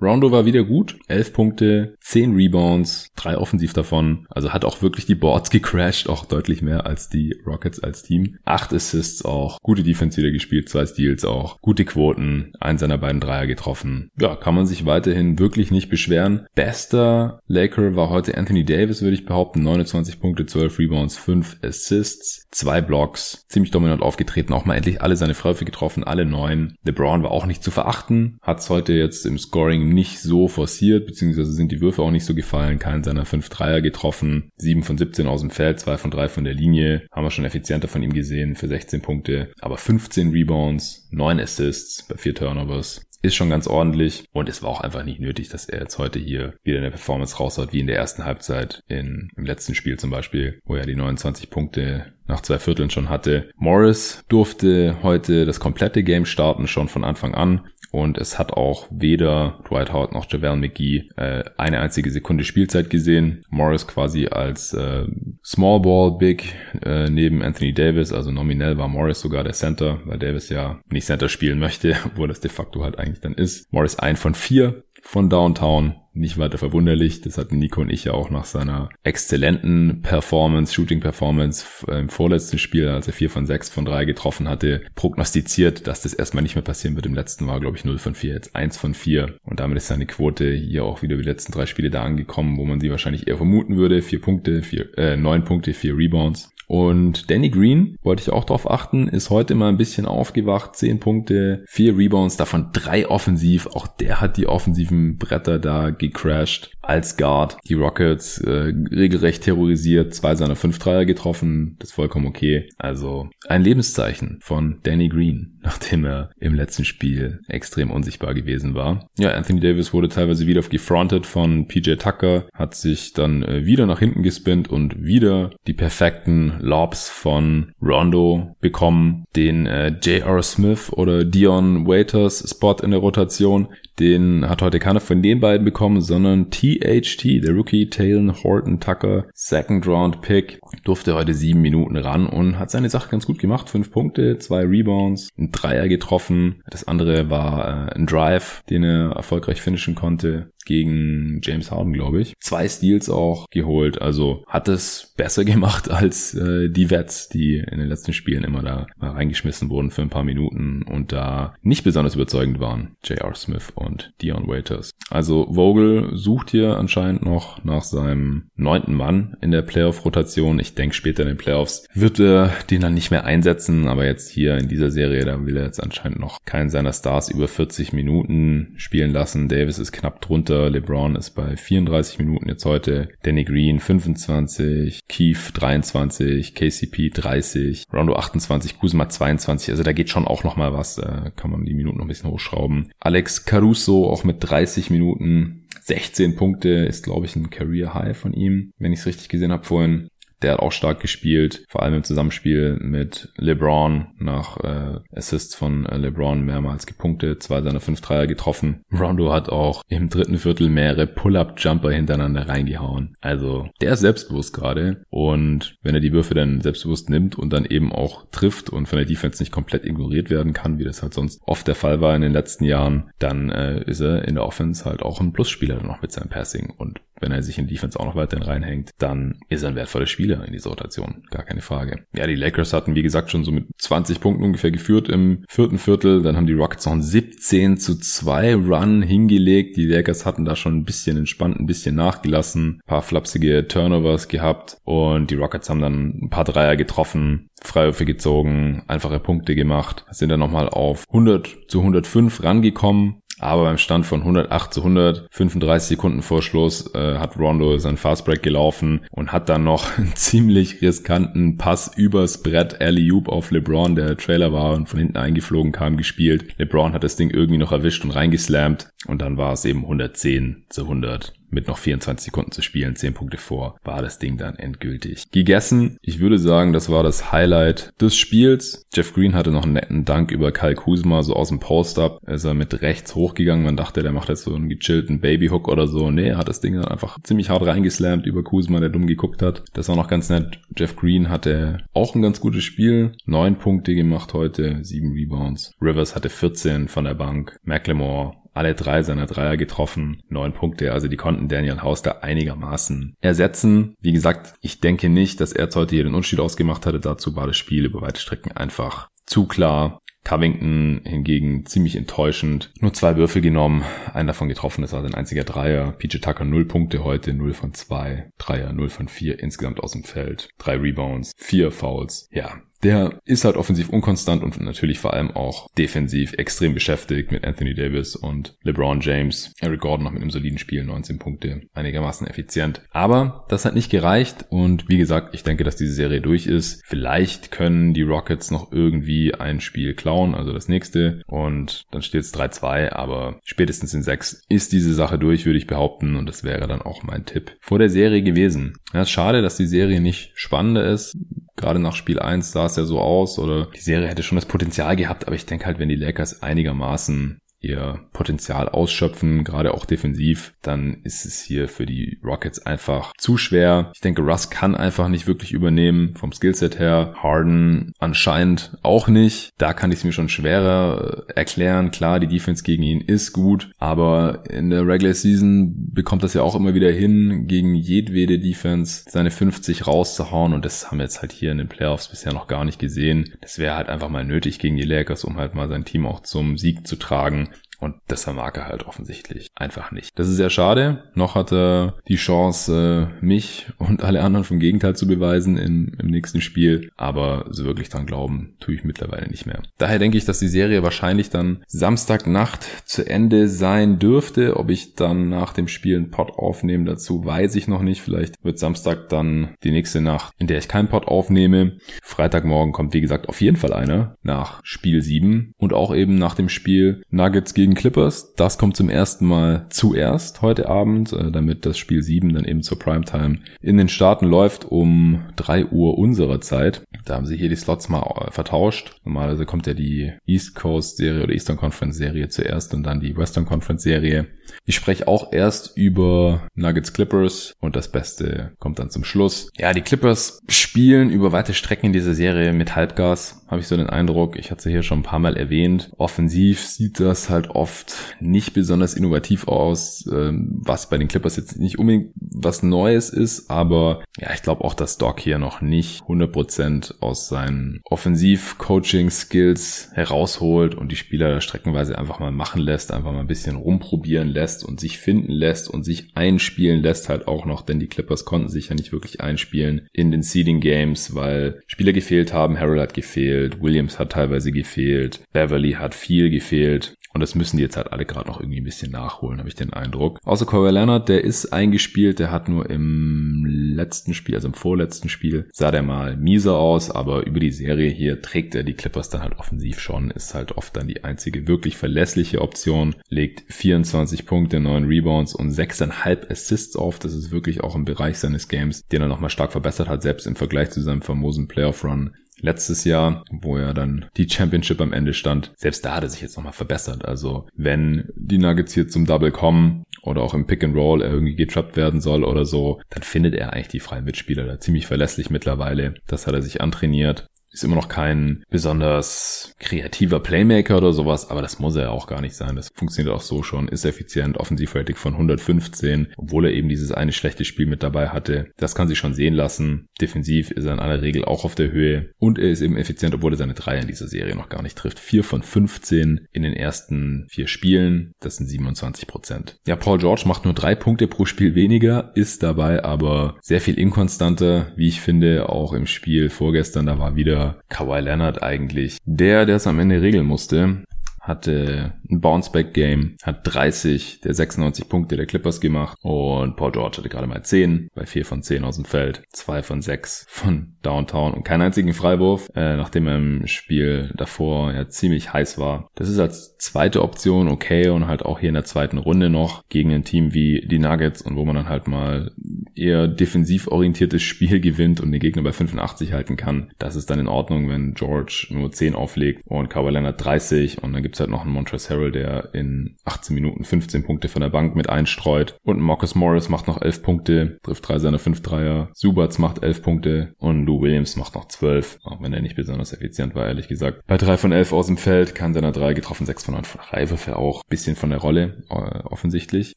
Rondo 0.00 0.30
war 0.30 0.46
wieder 0.46 0.64
gut. 0.64 0.96
11 1.08 1.32
Punkte, 1.32 1.94
10 2.00 2.34
Rebounds, 2.34 3.10
drei 3.16 3.36
offensiv 3.36 3.72
davon. 3.72 4.26
Also 4.30 4.52
hat 4.52 4.64
auch 4.64 4.82
wirklich 4.82 5.06
die 5.06 5.14
Boards 5.14 5.50
gecrashed, 5.58 6.08
auch 6.08 6.24
deutlich 6.24 6.62
mehr 6.62 6.86
als 6.86 7.08
die 7.08 7.36
Rockets 7.46 7.80
als 7.80 8.02
Team. 8.02 8.36
Acht 8.44 8.72
Assists 8.72 9.24
auch, 9.24 9.58
gute 9.62 9.82
Defense 9.82 10.16
wieder 10.16 10.30
gespielt, 10.30 10.68
zwei 10.68 10.86
Steals 10.86 11.24
auch, 11.24 11.60
gute 11.60 11.84
Quoten, 11.84 12.52
einen 12.60 12.78
seiner 12.78 12.98
beiden 12.98 13.20
Dreier 13.20 13.46
getroffen. 13.46 14.10
Ja, 14.18 14.36
kann 14.36 14.54
man 14.54 14.66
sich 14.66 14.86
weiterhin 14.86 15.38
wirklich 15.38 15.70
nicht 15.70 15.88
beschweren. 15.88 16.46
Bester 16.54 17.40
Laker 17.46 17.96
war 17.96 18.10
heute 18.10 18.36
Anthony 18.36 18.64
Davis, 18.64 19.02
würde 19.02 19.14
ich 19.14 19.26
behaupten. 19.26 19.62
29 19.62 20.20
Punkte, 20.20 20.46
12 20.46 20.78
Rebounds, 20.78 21.16
5 21.16 21.58
Assists, 21.62 22.46
zwei 22.50 22.80
Blocks. 22.80 23.44
Ziemlich 23.48 23.70
dominant 23.70 24.02
aufgetreten, 24.02 24.52
auch 24.52 24.64
mal 24.64 24.76
endlich 24.76 25.02
alle 25.02 25.16
seine 25.16 25.34
Freiwürfe 25.34 25.64
getroffen, 25.64 26.04
alle 26.04 26.24
neun. 26.24 26.74
LeBron 26.84 27.22
war 27.22 27.30
auch 27.30 27.46
nicht 27.46 27.62
zu 27.62 27.70
verachten, 27.70 28.38
hat 28.42 28.60
es 28.60 28.70
heute 28.70 28.92
jetzt 28.92 29.26
im 29.26 29.38
Scoring 29.38 29.87
nicht 29.88 30.20
so 30.20 30.48
forciert, 30.48 31.06
beziehungsweise 31.06 31.52
sind 31.52 31.72
die 31.72 31.80
Würfe 31.80 32.02
auch 32.02 32.10
nicht 32.10 32.24
so 32.24 32.34
gefallen. 32.34 32.78
Keinen 32.78 33.04
seiner 33.04 33.24
fünf 33.24 33.48
Dreier 33.48 33.80
getroffen. 33.80 34.50
Sieben 34.56 34.82
von 34.82 34.98
17 34.98 35.26
aus 35.26 35.40
dem 35.40 35.50
Feld, 35.50 35.80
zwei 35.80 35.96
von 35.96 36.10
drei 36.10 36.28
von 36.28 36.44
der 36.44 36.54
Linie. 36.54 37.06
Haben 37.12 37.24
wir 37.24 37.30
schon 37.30 37.44
effizienter 37.44 37.88
von 37.88 38.02
ihm 38.02 38.12
gesehen 38.12 38.54
für 38.56 38.68
16 38.68 39.02
Punkte. 39.02 39.50
Aber 39.60 39.76
15 39.76 40.30
Rebounds, 40.30 41.08
9 41.10 41.40
Assists 41.40 42.06
bei 42.08 42.16
vier 42.16 42.34
Turnovers 42.34 43.02
ist 43.22 43.34
schon 43.34 43.50
ganz 43.50 43.66
ordentlich 43.66 44.24
und 44.32 44.48
es 44.48 44.62
war 44.62 44.70
auch 44.70 44.80
einfach 44.80 45.04
nicht 45.04 45.20
nötig, 45.20 45.48
dass 45.48 45.68
er 45.68 45.80
jetzt 45.80 45.98
heute 45.98 46.18
hier 46.18 46.54
wieder 46.62 46.78
eine 46.78 46.90
Performance 46.90 47.36
raushaut, 47.36 47.72
wie 47.72 47.80
in 47.80 47.88
der 47.88 47.96
ersten 47.96 48.24
Halbzeit 48.24 48.82
in, 48.88 49.30
im 49.36 49.44
letzten 49.44 49.74
Spiel 49.74 49.98
zum 49.98 50.10
Beispiel, 50.10 50.60
wo 50.64 50.76
er 50.76 50.86
die 50.86 50.94
29 50.94 51.50
Punkte 51.50 52.12
nach 52.28 52.42
zwei 52.42 52.58
Vierteln 52.58 52.90
schon 52.90 53.08
hatte. 53.08 53.50
Morris 53.56 54.22
durfte 54.28 55.02
heute 55.02 55.46
das 55.46 55.60
komplette 55.60 56.04
Game 56.04 56.26
starten, 56.26 56.68
schon 56.68 56.88
von 56.88 57.02
Anfang 57.02 57.34
an. 57.34 57.68
Und 57.90 58.18
es 58.18 58.38
hat 58.38 58.52
auch 58.52 58.86
weder 58.90 59.60
Dwight 59.68 59.92
Howard 59.92 60.12
noch 60.12 60.26
JaVale 60.30 60.56
McGee 60.56 61.08
äh, 61.16 61.44
eine 61.56 61.80
einzige 61.80 62.10
Sekunde 62.10 62.44
Spielzeit 62.44 62.90
gesehen. 62.90 63.42
Morris 63.48 63.86
quasi 63.86 64.26
als 64.26 64.74
äh, 64.74 65.06
Small 65.44 65.80
Ball 65.80 66.18
Big 66.18 66.54
äh, 66.84 67.08
neben 67.08 67.42
Anthony 67.42 67.72
Davis, 67.72 68.12
also 68.12 68.30
nominell 68.30 68.76
war 68.76 68.88
Morris 68.88 69.20
sogar 69.20 69.44
der 69.44 69.54
Center, 69.54 70.00
weil 70.04 70.18
Davis 70.18 70.50
ja 70.50 70.80
nicht 70.90 71.06
Center 71.06 71.28
spielen 71.28 71.58
möchte, 71.58 71.96
obwohl 72.04 72.28
das 72.28 72.40
de 72.40 72.50
facto 72.50 72.82
halt 72.84 72.98
eigentlich 72.98 73.20
dann 73.20 73.34
ist. 73.34 73.72
Morris 73.72 73.98
ein 73.98 74.16
von 74.16 74.34
vier 74.34 74.84
von 75.02 75.30
Downtown. 75.30 75.96
Nicht 76.18 76.36
weiter 76.36 76.58
verwunderlich. 76.58 77.20
Das 77.20 77.38
hatten 77.38 77.60
Nico 77.60 77.80
und 77.80 77.90
ich 77.90 78.02
ja 78.02 78.12
auch 78.12 78.28
nach 78.28 78.44
seiner 78.44 78.88
exzellenten 79.04 80.02
Performance, 80.02 80.74
Shooting-Performance 80.74 81.86
im 81.86 82.08
vorletzten 82.08 82.58
Spiel, 82.58 82.88
als 82.88 83.06
er 83.06 83.12
vier 83.12 83.30
von 83.30 83.46
sechs 83.46 83.68
von 83.68 83.84
drei 83.84 84.04
getroffen 84.04 84.48
hatte, 84.48 84.82
prognostiziert, 84.96 85.86
dass 85.86 86.02
das 86.02 86.14
erstmal 86.14 86.42
nicht 86.42 86.56
mehr 86.56 86.64
passieren 86.64 86.96
wird. 86.96 87.06
Im 87.06 87.14
letzten 87.14 87.46
war, 87.46 87.60
glaube 87.60 87.76
ich, 87.76 87.84
0 87.84 87.98
von 87.98 88.16
4, 88.16 88.34
jetzt 88.34 88.56
1 88.56 88.76
von 88.78 88.94
4. 88.94 89.36
Und 89.44 89.60
damit 89.60 89.76
ist 89.76 89.86
seine 89.86 90.06
Quote 90.06 90.52
hier 90.52 90.84
auch 90.84 91.02
wieder 91.02 91.16
die 91.16 91.22
letzten 91.22 91.52
drei 91.52 91.66
Spiele 91.66 91.90
da 91.90 92.02
angekommen, 92.02 92.58
wo 92.58 92.64
man 92.64 92.80
sie 92.80 92.90
wahrscheinlich 92.90 93.28
eher 93.28 93.36
vermuten 93.36 93.76
würde. 93.76 94.02
Vier 94.02 94.20
Punkte, 94.20 94.62
vier, 94.62 94.98
äh, 94.98 95.16
neun 95.16 95.44
Punkte, 95.44 95.72
vier 95.72 95.96
Rebounds. 95.96 96.50
Und 96.68 97.30
Danny 97.30 97.48
Green, 97.48 97.96
wollte 98.02 98.20
ich 98.20 98.30
auch 98.30 98.44
darauf 98.44 98.70
achten, 98.70 99.08
ist 99.08 99.30
heute 99.30 99.54
mal 99.54 99.70
ein 99.70 99.78
bisschen 99.78 100.04
aufgewacht. 100.04 100.76
Zehn 100.76 101.00
Punkte, 101.00 101.64
vier 101.66 101.96
Rebounds, 101.96 102.36
davon 102.36 102.68
drei 102.72 103.08
offensiv. 103.08 103.66
Auch 103.68 103.86
der 103.86 104.20
hat 104.20 104.36
die 104.36 104.46
offensiven 104.46 105.16
Bretter 105.16 105.58
da 105.58 105.88
gecrashed 105.88 106.77
als 106.88 107.16
Guard. 107.16 107.58
Die 107.68 107.74
Rockets 107.74 108.38
äh, 108.38 108.72
regelrecht 108.90 109.42
terrorisiert, 109.42 110.14
zwei 110.14 110.34
seiner 110.34 110.56
fünf 110.56 110.78
Dreier 110.78 111.04
getroffen. 111.04 111.76
Das 111.78 111.90
ist 111.90 111.94
vollkommen 111.94 112.26
okay. 112.26 112.68
Also 112.78 113.28
ein 113.46 113.62
Lebenszeichen 113.62 114.38
von 114.40 114.80
Danny 114.82 115.08
Green, 115.08 115.58
nachdem 115.62 116.04
er 116.04 116.30
im 116.40 116.54
letzten 116.54 116.84
Spiel 116.84 117.40
extrem 117.46 117.90
unsichtbar 117.90 118.34
gewesen 118.34 118.74
war. 118.74 119.08
Ja, 119.18 119.32
Anthony 119.32 119.60
Davis 119.60 119.92
wurde 119.92 120.08
teilweise 120.08 120.46
wieder 120.46 120.62
gefrontet 120.62 121.26
von 121.26 121.68
PJ 121.68 121.94
Tucker, 121.94 122.48
hat 122.54 122.74
sich 122.74 123.12
dann 123.12 123.42
äh, 123.42 123.66
wieder 123.66 123.86
nach 123.86 123.98
hinten 123.98 124.22
gespinnt 124.22 124.68
und 124.68 125.04
wieder 125.04 125.50
die 125.66 125.74
perfekten 125.74 126.58
Lobs 126.60 127.08
von 127.10 127.72
Rondo 127.82 128.56
bekommen, 128.60 129.24
den 129.36 129.66
äh, 129.66 129.88
J.R. 129.88 130.42
Smith 130.42 130.90
oder 130.92 131.24
Dion 131.24 131.86
Waiters 131.86 132.48
Spot 132.50 132.76
in 132.82 132.90
der 132.90 133.00
Rotation, 133.00 133.68
den 134.00 134.48
hat 134.48 134.62
heute 134.62 134.78
keiner 134.78 135.00
von 135.00 135.22
den 135.22 135.40
beiden 135.40 135.64
bekommen, 135.64 136.00
sondern 136.00 136.50
THT, 136.50 137.44
der 137.44 137.54
Rookie 137.54 137.90
Talon 137.90 138.42
Horton 138.42 138.80
Tucker, 138.80 139.26
Second 139.34 139.86
Round 139.86 140.20
Pick, 140.22 140.60
durfte 140.84 141.14
heute 141.14 141.34
sieben 141.34 141.60
Minuten 141.60 141.96
ran 141.96 142.26
und 142.26 142.58
hat 142.58 142.70
seine 142.70 142.90
Sache 142.90 143.10
ganz 143.10 143.26
gut 143.26 143.38
gemacht. 143.38 143.70
Fünf 143.70 143.90
Punkte, 143.90 144.38
zwei 144.38 144.62
Rebounds, 144.64 145.28
ein 145.38 145.50
Dreier 145.52 145.88
getroffen. 145.88 146.62
Das 146.70 146.86
andere 146.86 147.30
war 147.30 147.88
äh, 147.88 147.94
ein 147.94 148.06
Drive, 148.06 148.62
den 148.70 148.84
er 148.84 149.12
erfolgreich 149.12 149.60
finishen 149.60 149.94
konnte 149.94 150.50
gegen 150.68 151.40
James 151.42 151.70
Harden, 151.70 151.94
glaube 151.94 152.20
ich. 152.20 152.34
Zwei 152.40 152.68
Steals 152.68 153.08
auch 153.08 153.48
geholt. 153.50 154.00
Also 154.00 154.44
hat 154.46 154.68
es 154.68 155.14
besser 155.16 155.44
gemacht 155.46 155.90
als 155.90 156.34
äh, 156.34 156.68
die 156.68 156.90
Wets, 156.90 157.28
die 157.28 157.56
in 157.56 157.78
den 157.78 157.88
letzten 157.88 158.12
Spielen 158.12 158.44
immer 158.44 158.62
da 158.62 158.86
mal 158.98 159.10
reingeschmissen 159.10 159.70
wurden 159.70 159.90
für 159.90 160.02
ein 160.02 160.10
paar 160.10 160.24
Minuten 160.24 160.82
und 160.82 161.12
da 161.12 161.54
nicht 161.62 161.84
besonders 161.84 162.14
überzeugend 162.14 162.60
waren. 162.60 162.96
J.R. 163.02 163.34
Smith 163.34 163.72
und 163.74 164.12
Dion 164.20 164.46
Waiters. 164.46 164.90
Also 165.10 165.50
Vogel 165.54 166.10
sucht 166.12 166.50
hier 166.50 166.76
anscheinend 166.76 167.24
noch 167.24 167.64
nach 167.64 167.82
seinem 167.82 168.50
neunten 168.54 168.94
Mann 168.94 169.36
in 169.40 169.50
der 169.50 169.62
Playoff-Rotation. 169.62 170.60
Ich 170.60 170.74
denke, 170.74 170.94
später 170.94 171.22
in 171.22 171.28
den 171.28 171.38
Playoffs 171.38 171.86
wird 171.94 172.20
er 172.20 172.52
den 172.70 172.82
dann 172.82 172.92
nicht 172.92 173.10
mehr 173.10 173.24
einsetzen, 173.24 173.88
aber 173.88 174.04
jetzt 174.04 174.30
hier 174.30 174.58
in 174.58 174.68
dieser 174.68 174.90
Serie, 174.90 175.24
da 175.24 175.46
will 175.46 175.56
er 175.56 175.64
jetzt 175.64 175.82
anscheinend 175.82 176.18
noch 176.18 176.40
keinen 176.44 176.68
seiner 176.68 176.92
Stars 176.92 177.30
über 177.30 177.48
40 177.48 177.94
Minuten 177.94 178.74
spielen 178.76 179.12
lassen. 179.12 179.48
Davis 179.48 179.78
ist 179.78 179.92
knapp 179.92 180.20
drunter, 180.20 180.57
LeBron 180.66 181.16
ist 181.16 181.30
bei 181.30 181.56
34 181.56 182.18
Minuten 182.18 182.48
jetzt 182.48 182.64
heute, 182.64 183.08
Danny 183.22 183.44
Green 183.44 183.80
25, 183.80 185.00
Keith 185.08 185.52
23, 185.54 186.54
KCP 186.54 187.10
30, 187.10 187.84
Rondo 187.92 188.16
28, 188.16 188.78
Kuzma 188.78 189.08
22. 189.08 189.70
Also 189.70 189.82
da 189.82 189.92
geht 189.92 190.10
schon 190.10 190.26
auch 190.26 190.44
noch 190.44 190.56
mal 190.56 190.72
was, 190.72 191.00
kann 191.36 191.50
man 191.50 191.64
die 191.64 191.74
Minuten 191.74 191.98
noch 191.98 192.04
ein 192.04 192.08
bisschen 192.08 192.30
hochschrauben. 192.30 192.90
Alex 193.00 193.44
Caruso 193.44 194.10
auch 194.10 194.24
mit 194.24 194.36
30 194.40 194.90
Minuten 194.90 195.66
16 195.82 196.36
Punkte 196.36 196.68
ist, 196.68 197.04
glaube 197.04 197.26
ich, 197.26 197.36
ein 197.36 197.50
Career 197.50 197.94
High 197.94 198.16
von 198.16 198.32
ihm, 198.32 198.72
wenn 198.78 198.92
ich 198.92 199.00
es 199.00 199.06
richtig 199.06 199.28
gesehen 199.28 199.52
habe 199.52 199.64
vorhin. 199.64 200.08
Der 200.42 200.52
hat 200.52 200.60
auch 200.60 200.72
stark 200.72 201.00
gespielt, 201.00 201.64
vor 201.68 201.82
allem 201.82 201.94
im 201.94 202.04
Zusammenspiel 202.04 202.78
mit 202.80 203.32
LeBron 203.36 204.08
nach 204.18 204.58
äh, 204.58 205.00
Assists 205.14 205.54
von 205.54 205.86
äh, 205.86 205.96
LeBron 205.96 206.44
mehrmals 206.44 206.86
gepunktet, 206.86 207.42
zwei 207.42 207.60
seiner 207.62 207.80
fünf 207.80 208.00
Dreier 208.00 208.26
getroffen. 208.26 208.82
Rondo 208.92 209.32
hat 209.32 209.48
auch 209.48 209.82
im 209.88 210.08
dritten 210.08 210.38
Viertel 210.38 210.68
mehrere 210.68 211.06
Pull-Up-Jumper 211.06 211.90
hintereinander 211.90 212.48
reingehauen. 212.48 213.16
Also 213.20 213.68
der 213.80 213.94
ist 213.94 214.00
selbstbewusst 214.00 214.52
gerade 214.54 215.04
und 215.10 215.76
wenn 215.82 215.94
er 215.94 216.00
die 216.00 216.12
Würfe 216.12 216.34
dann 216.34 216.60
selbstbewusst 216.60 217.10
nimmt 217.10 217.36
und 217.36 217.52
dann 217.52 217.64
eben 217.64 217.92
auch 217.92 218.26
trifft 218.30 218.70
und 218.70 218.86
von 218.86 218.98
der 218.98 219.06
Defense 219.06 219.42
nicht 219.42 219.52
komplett 219.52 219.84
ignoriert 219.84 220.30
werden 220.30 220.52
kann, 220.52 220.78
wie 220.78 220.84
das 220.84 221.02
halt 221.02 221.14
sonst 221.14 221.40
oft 221.46 221.66
der 221.66 221.74
Fall 221.74 222.00
war 222.00 222.14
in 222.14 222.22
den 222.22 222.32
letzten 222.32 222.64
Jahren, 222.64 223.10
dann 223.18 223.50
äh, 223.50 223.82
ist 223.84 224.00
er 224.00 224.26
in 224.26 224.36
der 224.36 224.44
Offense 224.44 224.84
halt 224.84 225.02
auch 225.02 225.20
ein 225.20 225.32
Plusspieler 225.32 225.82
noch 225.82 226.02
mit 226.02 226.12
seinem 226.12 226.28
Passing 226.28 226.70
und 226.76 227.00
wenn 227.20 227.32
er 227.32 227.42
sich 227.42 227.58
in 227.58 227.66
Defense 227.66 227.98
auch 227.98 228.06
noch 228.06 228.16
weiterhin 228.16 228.46
reinhängt, 228.46 228.90
dann 228.98 229.38
ist 229.48 229.62
er 229.62 229.70
ein 229.70 229.76
wertvoller 229.76 230.06
Spieler 230.06 230.44
in 230.44 230.52
dieser 230.52 230.70
Rotation. 230.70 231.22
Gar 231.30 231.44
keine 231.44 231.60
Frage. 231.60 232.04
Ja, 232.14 232.26
die 232.26 232.34
Lakers 232.34 232.72
hatten, 232.72 232.94
wie 232.94 233.02
gesagt, 233.02 233.30
schon 233.30 233.44
so 233.44 233.52
mit 233.52 233.66
20 233.78 234.20
Punkten 234.20 234.44
ungefähr 234.44 234.70
geführt 234.70 235.08
im 235.08 235.44
vierten 235.48 235.78
Viertel. 235.78 236.22
Dann 236.22 236.36
haben 236.36 236.46
die 236.46 236.52
Rockets 236.52 236.86
noch 236.86 236.92
einen 236.92 237.02
17 237.02 237.76
zu 237.78 237.98
2 237.98 238.54
Run 238.54 239.02
hingelegt. 239.02 239.76
Die 239.76 239.86
Lakers 239.86 240.26
hatten 240.26 240.44
da 240.44 240.56
schon 240.56 240.76
ein 240.76 240.84
bisschen 240.84 241.16
entspannt, 241.16 241.58
ein 241.58 241.66
bisschen 241.66 241.94
nachgelassen, 241.94 242.80
ein 242.82 242.86
paar 242.86 243.02
flapsige 243.02 243.66
Turnovers 243.68 244.28
gehabt 244.28 244.78
und 244.84 245.30
die 245.30 245.34
Rockets 245.34 245.70
haben 245.70 245.80
dann 245.80 246.18
ein 246.22 246.30
paar 246.30 246.44
Dreier 246.44 246.76
getroffen, 246.76 247.48
Freiwürfe 247.62 248.04
gezogen, 248.04 248.82
einfache 248.86 249.20
Punkte 249.20 249.54
gemacht, 249.54 250.04
sind 250.10 250.30
dann 250.30 250.40
nochmal 250.40 250.68
auf 250.68 251.04
100 251.08 251.58
zu 251.68 251.80
105 251.80 252.42
rangekommen 252.42 253.22
aber 253.40 253.64
beim 253.64 253.78
Stand 253.78 254.06
von 254.06 254.20
108 254.20 254.74
zu 254.74 254.80
135 254.80 255.88
Sekunden 255.88 256.22
vor 256.22 256.42
Schluss 256.42 256.92
äh, 256.94 257.18
hat 257.18 257.38
Rondo 257.38 257.78
seinen 257.78 257.96
Fastbreak 257.96 258.42
gelaufen 258.42 259.00
und 259.10 259.32
hat 259.32 259.48
dann 259.48 259.64
noch 259.64 259.86
einen 259.98 260.14
ziemlich 260.14 260.82
riskanten 260.82 261.56
Pass 261.56 261.96
übers 261.96 262.42
Brett 262.42 262.80
Alley 262.80 263.10
Oop 263.12 263.28
auf 263.28 263.50
LeBron, 263.50 263.94
der 263.94 264.16
Trailer 264.16 264.52
war 264.52 264.74
und 264.74 264.88
von 264.88 264.98
hinten 264.98 265.16
eingeflogen 265.16 265.72
kam, 265.72 265.96
gespielt. 265.96 266.58
LeBron 266.58 266.92
hat 266.92 267.04
das 267.04 267.16
Ding 267.16 267.30
irgendwie 267.30 267.58
noch 267.58 267.72
erwischt 267.72 268.04
und 268.04 268.10
reingeslammt 268.10 268.90
und 269.06 269.22
dann 269.22 269.36
war 269.36 269.52
es 269.52 269.64
eben 269.64 269.82
110 269.82 270.64
zu 270.68 270.82
100 270.82 271.37
mit 271.50 271.68
noch 271.68 271.78
24 271.78 272.26
Sekunden 272.26 272.52
zu 272.52 272.62
spielen, 272.62 272.96
10 272.96 273.14
Punkte 273.14 273.38
vor, 273.38 273.78
war 273.84 274.02
das 274.02 274.18
Ding 274.18 274.36
dann 274.36 274.56
endgültig 274.56 275.30
gegessen. 275.30 275.96
Ich 276.02 276.20
würde 276.20 276.38
sagen, 276.38 276.72
das 276.72 276.90
war 276.90 277.02
das 277.02 277.32
Highlight 277.32 277.92
des 278.00 278.16
Spiels. 278.16 278.86
Jeff 278.92 279.14
Green 279.14 279.34
hatte 279.34 279.50
noch 279.50 279.64
einen 279.64 279.74
netten 279.74 280.04
Dank 280.04 280.30
über 280.30 280.52
Kyle 280.52 280.74
Kuzma, 280.74 281.22
so 281.22 281.34
aus 281.34 281.48
dem 281.48 281.60
Post-Up. 281.60 282.20
Ist 282.26 282.44
er 282.44 282.54
mit 282.54 282.82
rechts 282.82 283.14
hochgegangen. 283.14 283.64
Man 283.64 283.76
dachte, 283.76 284.02
der 284.02 284.12
macht 284.12 284.28
jetzt 284.28 284.44
so 284.44 284.54
einen 284.54 284.68
gechillten 284.68 285.20
Babyhook 285.20 285.68
oder 285.68 285.86
so. 285.86 286.10
Nee, 286.10 286.28
er 286.28 286.38
hat 286.38 286.48
das 286.48 286.60
Ding 286.60 286.74
dann 286.74 286.86
einfach 286.86 287.18
ziemlich 287.22 287.50
hart 287.50 287.66
reingeslammt 287.66 288.26
über 288.26 288.42
Kuzma, 288.42 288.80
der 288.80 288.88
dumm 288.88 289.06
geguckt 289.06 289.42
hat. 289.42 289.64
Das 289.72 289.88
war 289.88 289.96
noch 289.96 290.08
ganz 290.08 290.28
nett. 290.28 290.60
Jeff 290.76 290.96
Green 290.96 291.28
hatte 291.28 291.78
auch 291.92 292.14
ein 292.14 292.22
ganz 292.22 292.40
gutes 292.40 292.64
Spiel. 292.64 293.12
Neun 293.24 293.56
Punkte 293.58 293.94
gemacht 293.94 294.34
heute, 294.34 294.78
sieben 294.82 295.12
Rebounds. 295.12 295.72
Rivers 295.80 296.14
hatte 296.14 296.28
14 296.28 296.88
von 296.88 297.04
der 297.04 297.14
Bank. 297.14 297.58
McLemore 297.64 298.34
alle 298.58 298.74
drei 298.74 299.04
seiner 299.04 299.26
Dreier 299.26 299.56
getroffen, 299.56 300.20
neun 300.28 300.52
Punkte, 300.52 300.92
also 300.92 301.06
die 301.06 301.16
konnten 301.16 301.48
Daniel 301.48 301.80
House 301.80 302.02
da 302.02 302.18
einigermaßen 302.22 303.14
ersetzen. 303.20 303.94
Wie 304.00 304.12
gesagt, 304.12 304.54
ich 304.60 304.80
denke 304.80 305.08
nicht, 305.08 305.40
dass 305.40 305.52
er 305.52 305.68
heute 305.74 305.94
hier 305.94 306.04
den 306.04 306.14
Unterschied 306.14 306.40
ausgemacht 306.40 306.84
hatte, 306.84 306.98
dazu 306.98 307.36
war 307.36 307.46
das 307.46 307.56
Spiel 307.56 307.84
über 307.84 308.02
weite 308.02 308.20
Strecken 308.20 308.52
einfach 308.52 309.08
zu 309.26 309.46
klar. 309.46 310.00
Covington 310.24 311.02
hingegen 311.04 311.64
ziemlich 311.64 311.96
enttäuschend. 311.96 312.70
Nur 312.80 312.92
zwei 312.92 313.16
Würfel 313.16 313.40
genommen, 313.40 313.84
einen 314.12 314.26
davon 314.26 314.48
getroffen, 314.48 314.82
das 314.82 314.92
war 314.92 315.02
sein 315.02 315.14
einziger 315.14 315.44
Dreier. 315.44 315.92
PJ 315.92 316.18
Tucker 316.18 316.44
0 316.44 316.66
Punkte 316.66 317.04
heute, 317.04 317.32
0 317.32 317.54
von 317.54 317.72
2. 317.72 318.30
Dreier 318.36 318.72
0 318.72 318.90
von 318.90 319.08
4 319.08 319.38
insgesamt 319.38 319.80
aus 319.80 319.92
dem 319.92 320.04
Feld. 320.04 320.50
Drei 320.58 320.76
Rebounds, 320.76 321.32
vier 321.38 321.70
Fouls. 321.70 322.28
Ja, 322.30 322.60
der 322.82 323.20
ist 323.24 323.44
halt 323.44 323.56
offensiv 323.56 323.88
unkonstant 323.88 324.42
und 324.42 324.60
natürlich 324.60 324.98
vor 324.98 325.14
allem 325.14 325.30
auch 325.30 325.68
defensiv 325.76 326.32
extrem 326.34 326.74
beschäftigt 326.74 327.32
mit 327.32 327.44
Anthony 327.44 327.74
Davis 327.74 328.16
und 328.16 328.56
LeBron 328.62 329.00
James. 329.00 329.52
Eric 329.60 329.80
Gordon 329.80 330.04
noch 330.04 330.12
mit 330.12 330.22
einem 330.22 330.30
soliden 330.30 330.58
Spiel, 330.58 330.84
19 330.84 331.18
Punkte, 331.18 331.62
einigermaßen 331.74 332.26
effizient. 332.26 332.82
Aber 332.90 333.44
das 333.48 333.64
hat 333.64 333.74
nicht 333.74 333.90
gereicht 333.90 334.46
und 334.50 334.88
wie 334.88 334.98
gesagt, 334.98 335.34
ich 335.34 335.42
denke, 335.42 335.64
dass 335.64 335.76
diese 335.76 335.92
Serie 335.92 336.20
durch 336.20 336.46
ist. 336.46 336.82
Vielleicht 336.86 337.50
können 337.50 337.94
die 337.94 338.02
Rockets 338.02 338.50
noch 338.50 338.72
irgendwie 338.72 339.34
ein 339.34 339.60
Spiel 339.60 339.94
klauen, 339.94 340.34
also 340.34 340.52
das 340.52 340.68
nächste 340.68 341.22
und 341.26 341.84
dann 341.90 342.02
steht 342.02 342.22
es 342.22 342.34
3-2, 342.34 342.92
aber 342.92 343.40
spätestens 343.44 343.94
in 343.94 344.02
6 344.02 344.42
ist 344.48 344.72
diese 344.72 344.94
Sache 344.94 345.18
durch, 345.18 345.46
würde 345.46 345.58
ich 345.58 345.66
behaupten 345.66 346.16
und 346.16 346.26
das 346.26 346.44
wäre 346.44 346.66
dann 346.66 346.82
auch 346.82 347.02
mein 347.02 347.24
Tipp 347.24 347.56
vor 347.60 347.78
der 347.78 347.90
Serie 347.90 348.22
gewesen. 348.22 348.74
Ja, 348.92 349.02
ist 349.02 349.10
schade, 349.10 349.42
dass 349.42 349.56
die 349.56 349.66
Serie 349.66 350.00
nicht 350.00 350.32
spannender 350.34 350.84
ist. 350.84 351.16
Gerade 351.56 351.78
nach 351.78 351.94
Spiel 351.94 352.20
1 352.20 352.52
sah 352.52 352.66
es 352.66 352.76
ja 352.76 352.84
so 352.84 353.00
aus 353.00 353.38
oder 353.38 353.66
die 353.66 353.80
Serie 353.80 354.08
hätte 354.08 354.22
schon 354.22 354.36
das 354.36 354.46
Potenzial 354.46 354.96
gehabt, 354.96 355.26
aber 355.26 355.34
ich 355.36 355.44
denke 355.44 355.66
halt, 355.66 355.78
wenn 355.78 355.88
die 355.88 355.96
Lakers 355.96 356.42
einigermaßen 356.42 357.40
ihr 357.60 358.00
Potenzial 358.12 358.68
ausschöpfen, 358.68 359.44
gerade 359.44 359.74
auch 359.74 359.84
defensiv, 359.84 360.54
dann 360.62 361.00
ist 361.04 361.24
es 361.24 361.42
hier 361.42 361.68
für 361.68 361.86
die 361.86 362.18
Rockets 362.24 362.64
einfach 362.64 363.12
zu 363.18 363.36
schwer. 363.36 363.90
Ich 363.94 364.00
denke, 364.00 364.22
Russ 364.22 364.50
kann 364.50 364.74
einfach 364.74 365.08
nicht 365.08 365.26
wirklich 365.26 365.52
übernehmen 365.52 366.14
vom 366.16 366.32
Skillset 366.32 366.78
her. 366.78 367.14
Harden 367.22 367.92
anscheinend 367.98 368.76
auch 368.82 369.08
nicht. 369.08 369.50
Da 369.58 369.72
kann 369.72 369.90
ich 369.90 369.98
es 369.98 370.04
mir 370.04 370.12
schon 370.12 370.28
schwerer 370.28 371.24
äh, 371.28 371.32
erklären. 371.34 371.90
Klar, 371.90 372.20
die 372.20 372.28
Defense 372.28 372.62
gegen 372.62 372.82
ihn 372.82 373.00
ist 373.00 373.32
gut, 373.32 373.70
aber 373.78 374.44
in 374.48 374.70
der 374.70 374.86
Regular 374.86 375.14
Season 375.14 375.74
bekommt 375.92 376.22
das 376.22 376.34
ja 376.34 376.42
auch 376.42 376.54
immer 376.54 376.74
wieder 376.74 376.90
hin, 376.90 377.46
gegen 377.46 377.74
jedwede 377.74 378.38
Defense 378.38 379.04
seine 379.08 379.30
50 379.30 379.86
rauszuhauen 379.86 380.52
und 380.52 380.64
das 380.64 380.90
haben 380.90 380.98
wir 380.98 381.04
jetzt 381.04 381.20
halt 381.20 381.32
hier 381.32 381.52
in 381.52 381.58
den 381.58 381.68
Playoffs 381.68 382.08
bisher 382.08 382.32
noch 382.32 382.46
gar 382.46 382.64
nicht 382.64 382.78
gesehen. 382.78 383.32
Das 383.40 383.58
wäre 383.58 383.76
halt 383.76 383.88
einfach 383.88 384.08
mal 384.08 384.24
nötig 384.24 384.58
gegen 384.58 384.76
die 384.76 384.82
Lakers, 384.82 385.24
um 385.24 385.36
halt 385.36 385.54
mal 385.54 385.68
sein 385.68 385.84
Team 385.84 386.06
auch 386.06 386.20
zum 386.20 386.56
Sieg 386.56 386.86
zu 386.86 386.96
tragen. 386.96 387.48
Und 387.80 387.96
das 388.08 388.24
vermag 388.24 388.54
er 388.54 388.66
halt 388.66 388.86
offensichtlich 388.86 389.48
einfach 389.54 389.92
nicht. 389.92 390.18
Das 390.18 390.28
ist 390.28 390.36
sehr 390.36 390.50
schade. 390.50 391.04
Noch 391.14 391.34
hat 391.34 391.52
er 391.52 391.98
die 392.08 392.16
Chance, 392.16 393.10
äh, 393.22 393.24
mich 393.24 393.66
und 393.78 394.02
alle 394.02 394.22
anderen 394.22 394.44
vom 394.44 394.58
Gegenteil 394.58 394.96
zu 394.96 395.06
beweisen 395.06 395.56
im, 395.56 395.92
im 395.98 396.06
nächsten 396.08 396.40
Spiel. 396.40 396.90
Aber 396.96 397.46
so 397.50 397.64
wirklich 397.64 397.88
dran 397.88 398.06
glauben, 398.06 398.56
tue 398.58 398.74
ich 398.74 398.84
mittlerweile 398.84 399.28
nicht 399.28 399.46
mehr. 399.46 399.62
Daher 399.78 399.98
denke 399.98 400.18
ich, 400.18 400.24
dass 400.24 400.40
die 400.40 400.48
Serie 400.48 400.82
wahrscheinlich 400.82 401.30
dann 401.30 401.62
Samstagnacht 401.68 402.64
zu 402.84 403.08
Ende 403.08 403.48
sein 403.48 403.98
dürfte. 403.98 404.56
Ob 404.56 404.70
ich 404.70 404.94
dann 404.94 405.28
nach 405.28 405.52
dem 405.52 405.68
Spiel 405.68 405.96
einen 405.96 406.10
Pod 406.10 406.32
aufnehme 406.32 406.84
dazu, 406.84 407.24
weiß 407.24 407.54
ich 407.54 407.68
noch 407.68 407.82
nicht. 407.82 408.02
Vielleicht 408.02 408.34
wird 408.42 408.58
Samstag 408.58 409.08
dann 409.08 409.54
die 409.62 409.70
nächste 409.70 410.00
Nacht, 410.00 410.34
in 410.38 410.48
der 410.48 410.58
ich 410.58 410.68
keinen 410.68 410.88
Pod 410.88 411.06
aufnehme. 411.06 411.78
Freitagmorgen 412.02 412.72
kommt, 412.72 412.94
wie 412.94 413.00
gesagt, 413.00 413.28
auf 413.28 413.40
jeden 413.40 413.56
Fall 413.56 413.72
einer 413.72 414.16
nach 414.22 414.60
Spiel 414.64 415.00
7 415.00 415.52
und 415.58 415.72
auch 415.72 415.94
eben 415.94 416.18
nach 416.18 416.34
dem 416.34 416.48
Spiel 416.48 417.02
Nuggets 417.10 417.54
gegen 417.54 417.67
gegen 417.68 417.74
Clippers. 417.74 418.32
Das 418.34 418.56
kommt 418.56 418.76
zum 418.76 418.88
ersten 418.88 419.26
Mal 419.26 419.66
zuerst 419.68 420.40
heute 420.40 420.68
Abend, 420.68 421.12
äh, 421.12 421.30
damit 421.30 421.66
das 421.66 421.76
Spiel 421.76 422.02
7 422.02 422.32
dann 422.32 422.44
eben 422.44 422.62
zur 422.62 422.78
Primetime 422.78 423.40
in 423.60 423.76
den 423.76 423.88
Staaten 423.88 424.26
läuft 424.26 424.64
um 424.64 425.20
3 425.36 425.66
Uhr 425.66 425.98
unserer 425.98 426.40
Zeit. 426.40 426.82
Da 427.04 427.16
haben 427.16 427.26
sie 427.26 427.36
hier 427.36 427.50
die 427.50 427.56
Slots 427.56 427.90
mal 427.90 428.02
äh, 428.02 428.30
vertauscht. 428.30 428.92
Normalerweise 429.04 429.44
kommt 429.44 429.66
ja 429.66 429.74
die 429.74 430.12
East 430.26 430.54
Coast 430.54 430.96
Serie 430.96 431.24
oder 431.24 431.32
Eastern 431.32 431.58
Conference 431.58 431.98
Serie 431.98 432.28
zuerst 432.28 432.72
und 432.72 432.84
dann 432.84 433.00
die 433.00 433.16
Western 433.16 433.44
Conference 433.44 433.82
Serie. 433.82 434.28
Ich 434.64 434.76
spreche 434.76 435.06
auch 435.06 435.32
erst 435.32 435.76
über 435.76 436.46
Nuggets 436.54 436.94
Clippers 436.94 437.52
und 437.60 437.76
das 437.76 437.92
Beste 437.92 438.52
kommt 438.58 438.78
dann 438.78 438.88
zum 438.88 439.04
Schluss. 439.04 439.50
Ja, 439.58 439.74
die 439.74 439.82
Clippers 439.82 440.40
spielen 440.48 441.10
über 441.10 441.32
weite 441.32 441.52
Strecken 441.52 441.86
in 441.86 441.92
dieser 441.92 442.14
Serie 442.14 442.54
mit 442.54 442.74
Halbgas, 442.74 443.37
habe 443.48 443.60
ich 443.60 443.68
so 443.68 443.76
den 443.76 443.88
Eindruck. 443.88 444.38
Ich 444.38 444.50
hatte 444.50 444.70
hier 444.70 444.82
schon 444.82 445.00
ein 445.00 445.04
paar 445.04 445.18
Mal 445.18 445.36
erwähnt. 445.36 445.90
Offensiv 445.96 446.66
sieht 446.66 447.00
das 447.00 447.30
halt 447.30 447.50
oft 447.50 448.16
nicht 448.20 448.52
besonders 448.52 448.94
innovativ 448.94 449.48
aus, 449.48 450.08
ähm, 450.12 450.60
was 450.62 450.90
bei 450.90 450.98
den 450.98 451.08
Clippers 451.08 451.36
jetzt 451.36 451.58
nicht 451.58 451.78
unbedingt 451.78 452.12
was 452.14 452.62
Neues 452.62 453.08
ist, 453.10 453.50
aber 453.50 454.02
ja, 454.18 454.32
ich 454.34 454.42
glaube 454.42 454.64
auch, 454.64 454.74
dass 454.74 454.98
Doc 454.98 455.20
hier 455.20 455.38
noch 455.38 455.60
nicht 455.60 456.02
100% 456.02 457.00
aus 457.00 457.28
seinen 457.28 457.80
Offensiv-Coaching-Skills 457.84 459.90
herausholt 459.92 460.74
und 460.74 460.90
die 460.92 460.96
Spieler 460.96 461.40
streckenweise 461.40 461.98
einfach 461.98 462.20
mal 462.20 462.32
machen 462.32 462.60
lässt, 462.60 462.92
einfach 462.92 463.12
mal 463.12 463.20
ein 463.20 463.26
bisschen 463.26 463.56
rumprobieren 463.56 464.28
lässt 464.28 464.64
und 464.64 464.80
sich 464.80 464.98
finden 464.98 465.32
lässt 465.32 465.70
und 465.70 465.84
sich 465.84 466.10
einspielen 466.14 466.82
lässt 466.82 467.08
halt 467.08 467.28
auch 467.28 467.46
noch, 467.46 467.62
denn 467.62 467.80
die 467.80 467.88
Clippers 467.88 468.24
konnten 468.24 468.48
sich 468.48 468.68
ja 468.68 468.74
nicht 468.74 468.92
wirklich 468.92 469.20
einspielen 469.20 469.88
in 469.92 470.10
den 470.10 470.22
Seeding 470.22 470.60
Games, 470.60 471.14
weil 471.14 471.60
Spieler 471.66 471.92
gefehlt 471.92 472.32
haben, 472.32 472.58
Harold 472.58 472.80
hat 472.80 472.94
gefehlt, 472.94 473.37
Williams 473.60 473.98
hat 473.98 474.12
teilweise 474.12 474.52
gefehlt, 474.52 475.20
Beverly 475.32 475.72
hat 475.72 475.94
viel 475.94 476.30
gefehlt 476.30 476.94
und 477.14 477.20
das 477.20 477.34
müssen 477.34 477.56
die 477.56 477.62
jetzt 477.62 477.76
halt 477.76 477.92
alle 477.92 478.04
gerade 478.04 478.28
noch 478.28 478.40
irgendwie 478.40 478.60
ein 478.60 478.64
bisschen 478.64 478.92
nachholen, 478.92 479.38
habe 479.38 479.48
ich 479.48 479.54
den 479.54 479.72
Eindruck. 479.72 480.20
Außer 480.24 480.46
Kawhi 480.46 480.70
Leonard, 480.70 481.08
der 481.08 481.24
ist 481.24 481.52
eingespielt, 481.52 482.18
der 482.18 482.30
hat 482.30 482.48
nur 482.48 482.68
im 482.68 483.44
letzten 483.46 484.14
Spiel, 484.14 484.34
also 484.34 484.48
im 484.48 484.54
vorletzten 484.54 485.08
Spiel, 485.08 485.48
sah 485.52 485.70
der 485.70 485.82
mal 485.82 486.16
mieser 486.16 486.56
aus, 486.56 486.90
aber 486.90 487.26
über 487.26 487.40
die 487.40 487.50
Serie 487.50 487.90
hier 487.90 488.20
trägt 488.20 488.54
er 488.54 488.62
die 488.62 488.74
Clippers 488.74 489.08
dann 489.08 489.22
halt 489.22 489.38
offensiv 489.38 489.80
schon, 489.80 490.10
ist 490.10 490.34
halt 490.34 490.52
oft 490.52 490.76
dann 490.76 490.86
die 490.86 491.02
einzige 491.02 491.48
wirklich 491.48 491.76
verlässliche 491.76 492.42
Option, 492.42 492.94
legt 493.08 493.52
24 493.52 494.26
Punkte, 494.26 494.60
9 494.60 494.84
Rebounds 494.84 495.34
und 495.34 495.50
6,5 495.50 496.30
Assists 496.30 496.76
auf. 496.76 496.98
Das 496.98 497.14
ist 497.14 497.30
wirklich 497.30 497.62
auch 497.62 497.74
im 497.74 497.84
Bereich 497.84 498.18
seines 498.18 498.48
Games, 498.48 498.86
den 498.92 499.02
er 499.02 499.08
nochmal 499.08 499.30
stark 499.30 499.52
verbessert 499.52 499.88
hat, 499.88 500.02
selbst 500.02 500.26
im 500.26 500.36
Vergleich 500.36 500.70
zu 500.70 500.82
seinem 500.82 501.02
famosen 501.02 501.48
Playoff-Run 501.48 502.12
letztes 502.40 502.84
Jahr, 502.84 503.24
wo 503.30 503.56
er 503.56 503.74
dann 503.74 504.06
die 504.16 504.28
Championship 504.28 504.80
am 504.80 504.92
Ende 504.92 505.14
stand. 505.14 505.52
Selbst 505.56 505.84
da 505.84 505.96
hat 505.96 506.02
er 506.02 506.08
sich 506.08 506.20
jetzt 506.20 506.36
nochmal 506.36 506.52
verbessert. 506.52 507.04
Also 507.04 507.46
wenn 507.54 508.08
die 508.16 508.38
Nuggets 508.38 508.74
hier 508.74 508.88
zum 508.88 509.06
Double 509.06 509.30
kommen 509.30 509.84
oder 510.02 510.22
auch 510.22 510.34
im 510.34 510.46
Pick 510.46 510.64
and 510.64 510.76
Roll 510.76 511.02
irgendwie 511.02 511.36
getrappt 511.36 511.76
werden 511.76 512.00
soll 512.00 512.24
oder 512.24 512.44
so, 512.44 512.80
dann 512.90 513.02
findet 513.02 513.34
er 513.34 513.52
eigentlich 513.52 513.68
die 513.68 513.80
freien 513.80 514.04
Mitspieler 514.04 514.44
da 514.44 514.60
ziemlich 514.60 514.86
verlässlich 514.86 515.30
mittlerweile. 515.30 515.94
Das 516.06 516.26
hat 516.26 516.34
er 516.34 516.42
sich 516.42 516.60
antrainiert. 516.60 517.27
Ist 517.50 517.64
immer 517.64 517.76
noch 517.76 517.88
kein 517.88 518.44
besonders 518.50 519.54
kreativer 519.58 520.20
Playmaker 520.20 520.76
oder 520.76 520.92
sowas, 520.92 521.30
aber 521.30 521.42
das 521.42 521.58
muss 521.58 521.76
er 521.76 521.92
auch 521.92 522.06
gar 522.06 522.20
nicht 522.20 522.34
sein. 522.34 522.56
Das 522.56 522.70
funktioniert 522.74 523.14
auch 523.14 523.22
so 523.22 523.42
schon, 523.42 523.68
ist 523.68 523.84
effizient, 523.84 524.36
Offensivrating 524.36 524.96
von 524.96 525.14
115, 525.14 526.08
obwohl 526.16 526.46
er 526.46 526.52
eben 526.52 526.68
dieses 526.68 526.92
eine 526.92 527.12
schlechte 527.12 527.44
Spiel 527.44 527.66
mit 527.66 527.82
dabei 527.82 528.08
hatte. 528.08 528.50
Das 528.58 528.74
kann 528.74 528.88
sich 528.88 528.98
schon 528.98 529.14
sehen 529.14 529.34
lassen. 529.34 529.88
Defensiv 530.00 530.50
ist 530.50 530.66
er 530.66 530.74
in 530.74 530.78
aller 530.78 531.02
Regel 531.02 531.24
auch 531.24 531.44
auf 531.44 531.54
der 531.54 531.72
Höhe 531.72 532.10
und 532.18 532.38
er 532.38 532.50
ist 532.50 532.60
eben 532.60 532.76
effizient, 532.76 533.14
obwohl 533.14 533.32
er 533.32 533.38
seine 533.38 533.54
Dreier 533.54 533.80
in 533.80 533.88
dieser 533.88 534.08
Serie 534.08 534.36
noch 534.36 534.48
gar 534.50 534.62
nicht 534.62 534.76
trifft. 534.76 534.98
4 534.98 535.24
von 535.24 535.42
15 535.42 536.26
in 536.32 536.42
den 536.42 536.52
ersten 536.52 537.26
vier 537.30 537.48
Spielen, 537.48 538.12
das 538.20 538.36
sind 538.36 538.46
27 538.46 539.06
Prozent. 539.06 539.56
Ja, 539.66 539.76
Paul 539.76 539.98
George 539.98 540.24
macht 540.26 540.44
nur 540.44 540.54
drei 540.54 540.74
Punkte 540.74 541.08
pro 541.08 541.24
Spiel 541.24 541.54
weniger, 541.54 542.12
ist 542.14 542.42
dabei 542.42 542.84
aber 542.84 543.38
sehr 543.40 543.60
viel 543.60 543.78
inkonstanter, 543.78 544.72
wie 544.76 544.88
ich 544.88 545.00
finde, 545.00 545.48
auch 545.48 545.72
im 545.72 545.86
Spiel 545.86 546.28
vorgestern, 546.28 546.86
da 546.86 546.98
war 546.98 547.16
wieder 547.16 547.37
Kawhi 547.68 548.00
Leonard 548.00 548.42
eigentlich 548.42 548.98
der, 549.04 549.46
der 549.46 549.56
es 549.56 549.66
am 549.66 549.78
Ende 549.78 550.00
regeln 550.00 550.26
musste 550.26 550.82
hatte 551.28 551.92
ein 552.10 552.20
Bounceback-Game, 552.20 553.16
hat 553.22 553.40
30 553.44 554.22
der 554.22 554.34
96 554.34 554.88
Punkte 554.88 555.16
der 555.16 555.26
Clippers 555.26 555.60
gemacht 555.60 555.98
und 556.02 556.56
Paul 556.56 556.72
George 556.72 556.98
hatte 556.98 557.08
gerade 557.08 557.26
mal 557.26 557.42
10 557.42 557.88
bei 557.94 558.06
4 558.06 558.24
von 558.24 558.42
10 558.42 558.64
aus 558.64 558.76
dem 558.76 558.84
Feld, 558.84 559.22
2 559.32 559.62
von 559.62 559.82
6 559.82 560.26
von 560.28 560.76
Downtown 560.82 561.34
und 561.34 561.44
keinen 561.44 561.62
einzigen 561.62 561.92
Freiwurf, 561.92 562.48
äh, 562.54 562.76
nachdem 562.76 563.06
er 563.06 563.16
im 563.16 563.46
Spiel 563.46 564.12
davor 564.16 564.72
ja 564.72 564.88
ziemlich 564.88 565.32
heiß 565.32 565.58
war. 565.58 565.90
Das 565.94 566.08
ist 566.08 566.18
als 566.18 566.56
zweite 566.56 567.02
Option 567.02 567.48
okay 567.48 567.88
und 567.88 568.06
halt 568.06 568.24
auch 568.24 568.38
hier 568.38 568.48
in 568.48 568.54
der 568.54 568.64
zweiten 568.64 568.98
Runde 568.98 569.28
noch 569.28 569.66
gegen 569.68 569.92
ein 569.92 570.04
Team 570.04 570.32
wie 570.34 570.66
die 570.66 570.78
Nuggets 570.78 571.22
und 571.22 571.36
wo 571.36 571.44
man 571.44 571.56
dann 571.56 571.68
halt 571.68 571.88
mal 571.88 572.32
eher 572.74 573.08
defensiv 573.08 573.68
orientiertes 573.68 574.22
Spiel 574.22 574.60
gewinnt 574.68 575.00
und 575.00 575.12
den 575.12 575.20
Gegner 575.20 575.42
bei 575.42 575.52
85 575.52 576.12
halten 576.12 576.36
kann. 576.36 576.72
Das 576.78 576.96
ist 576.96 577.10
dann 577.10 577.20
in 577.20 577.28
Ordnung, 577.28 577.68
wenn 577.68 577.94
George 577.94 578.46
nur 578.50 578.72
10 578.72 578.94
auflegt 578.94 579.42
und 579.46 579.68
Kawhi 579.68 579.90
Leonard 579.90 580.24
30 580.24 580.82
und 580.82 580.92
dann 580.92 581.02
gibt's 581.18 581.20
halt 581.20 581.30
noch 581.30 581.44
einen 581.44 581.52
Montrezl 581.52 581.94
Harrell, 581.94 582.12
der 582.12 582.54
in 582.54 582.96
18 583.04 583.34
Minuten 583.34 583.64
15 583.64 584.04
Punkte 584.04 584.28
von 584.28 584.42
der 584.42 584.50
Bank 584.50 584.76
mit 584.76 584.88
einstreut 584.88 585.56
und 585.64 585.80
Marcus 585.80 586.14
Morris 586.14 586.48
macht 586.48 586.68
noch 586.68 586.80
11 586.80 587.02
Punkte, 587.02 587.58
trifft 587.62 587.88
drei 587.88 587.98
seiner 587.98 588.18
5 588.18 588.40
Dreier, 588.42 588.90
Subats 588.94 589.38
macht 589.38 589.62
11 589.62 589.82
Punkte 589.82 590.34
und 590.38 590.64
Lou 590.64 590.80
Williams 590.80 591.16
macht 591.16 591.34
noch 591.34 591.48
12, 591.48 591.98
auch 592.04 592.22
wenn 592.22 592.32
er 592.32 592.42
nicht 592.42 592.56
besonders 592.56 592.92
effizient 592.92 593.34
war, 593.34 593.46
ehrlich 593.46 593.68
gesagt. 593.68 594.02
Bei 594.06 594.16
3 594.16 594.36
von 594.36 594.52
11 594.52 594.72
aus 594.72 594.86
dem 594.86 594.96
Feld, 594.96 595.34
kann 595.34 595.54
seiner 595.54 595.72
3 595.72 595.94
getroffen, 595.94 596.26
6 596.26 596.44
von 596.44 596.54
9 596.54 596.64
von 596.64 596.80
Freiwürfe 596.80 597.36
auch, 597.36 597.64
bisschen 597.64 597.96
von 597.96 598.10
der 598.10 598.20
Rolle, 598.20 598.62
äh, 598.70 598.74
offensichtlich. 599.04 599.74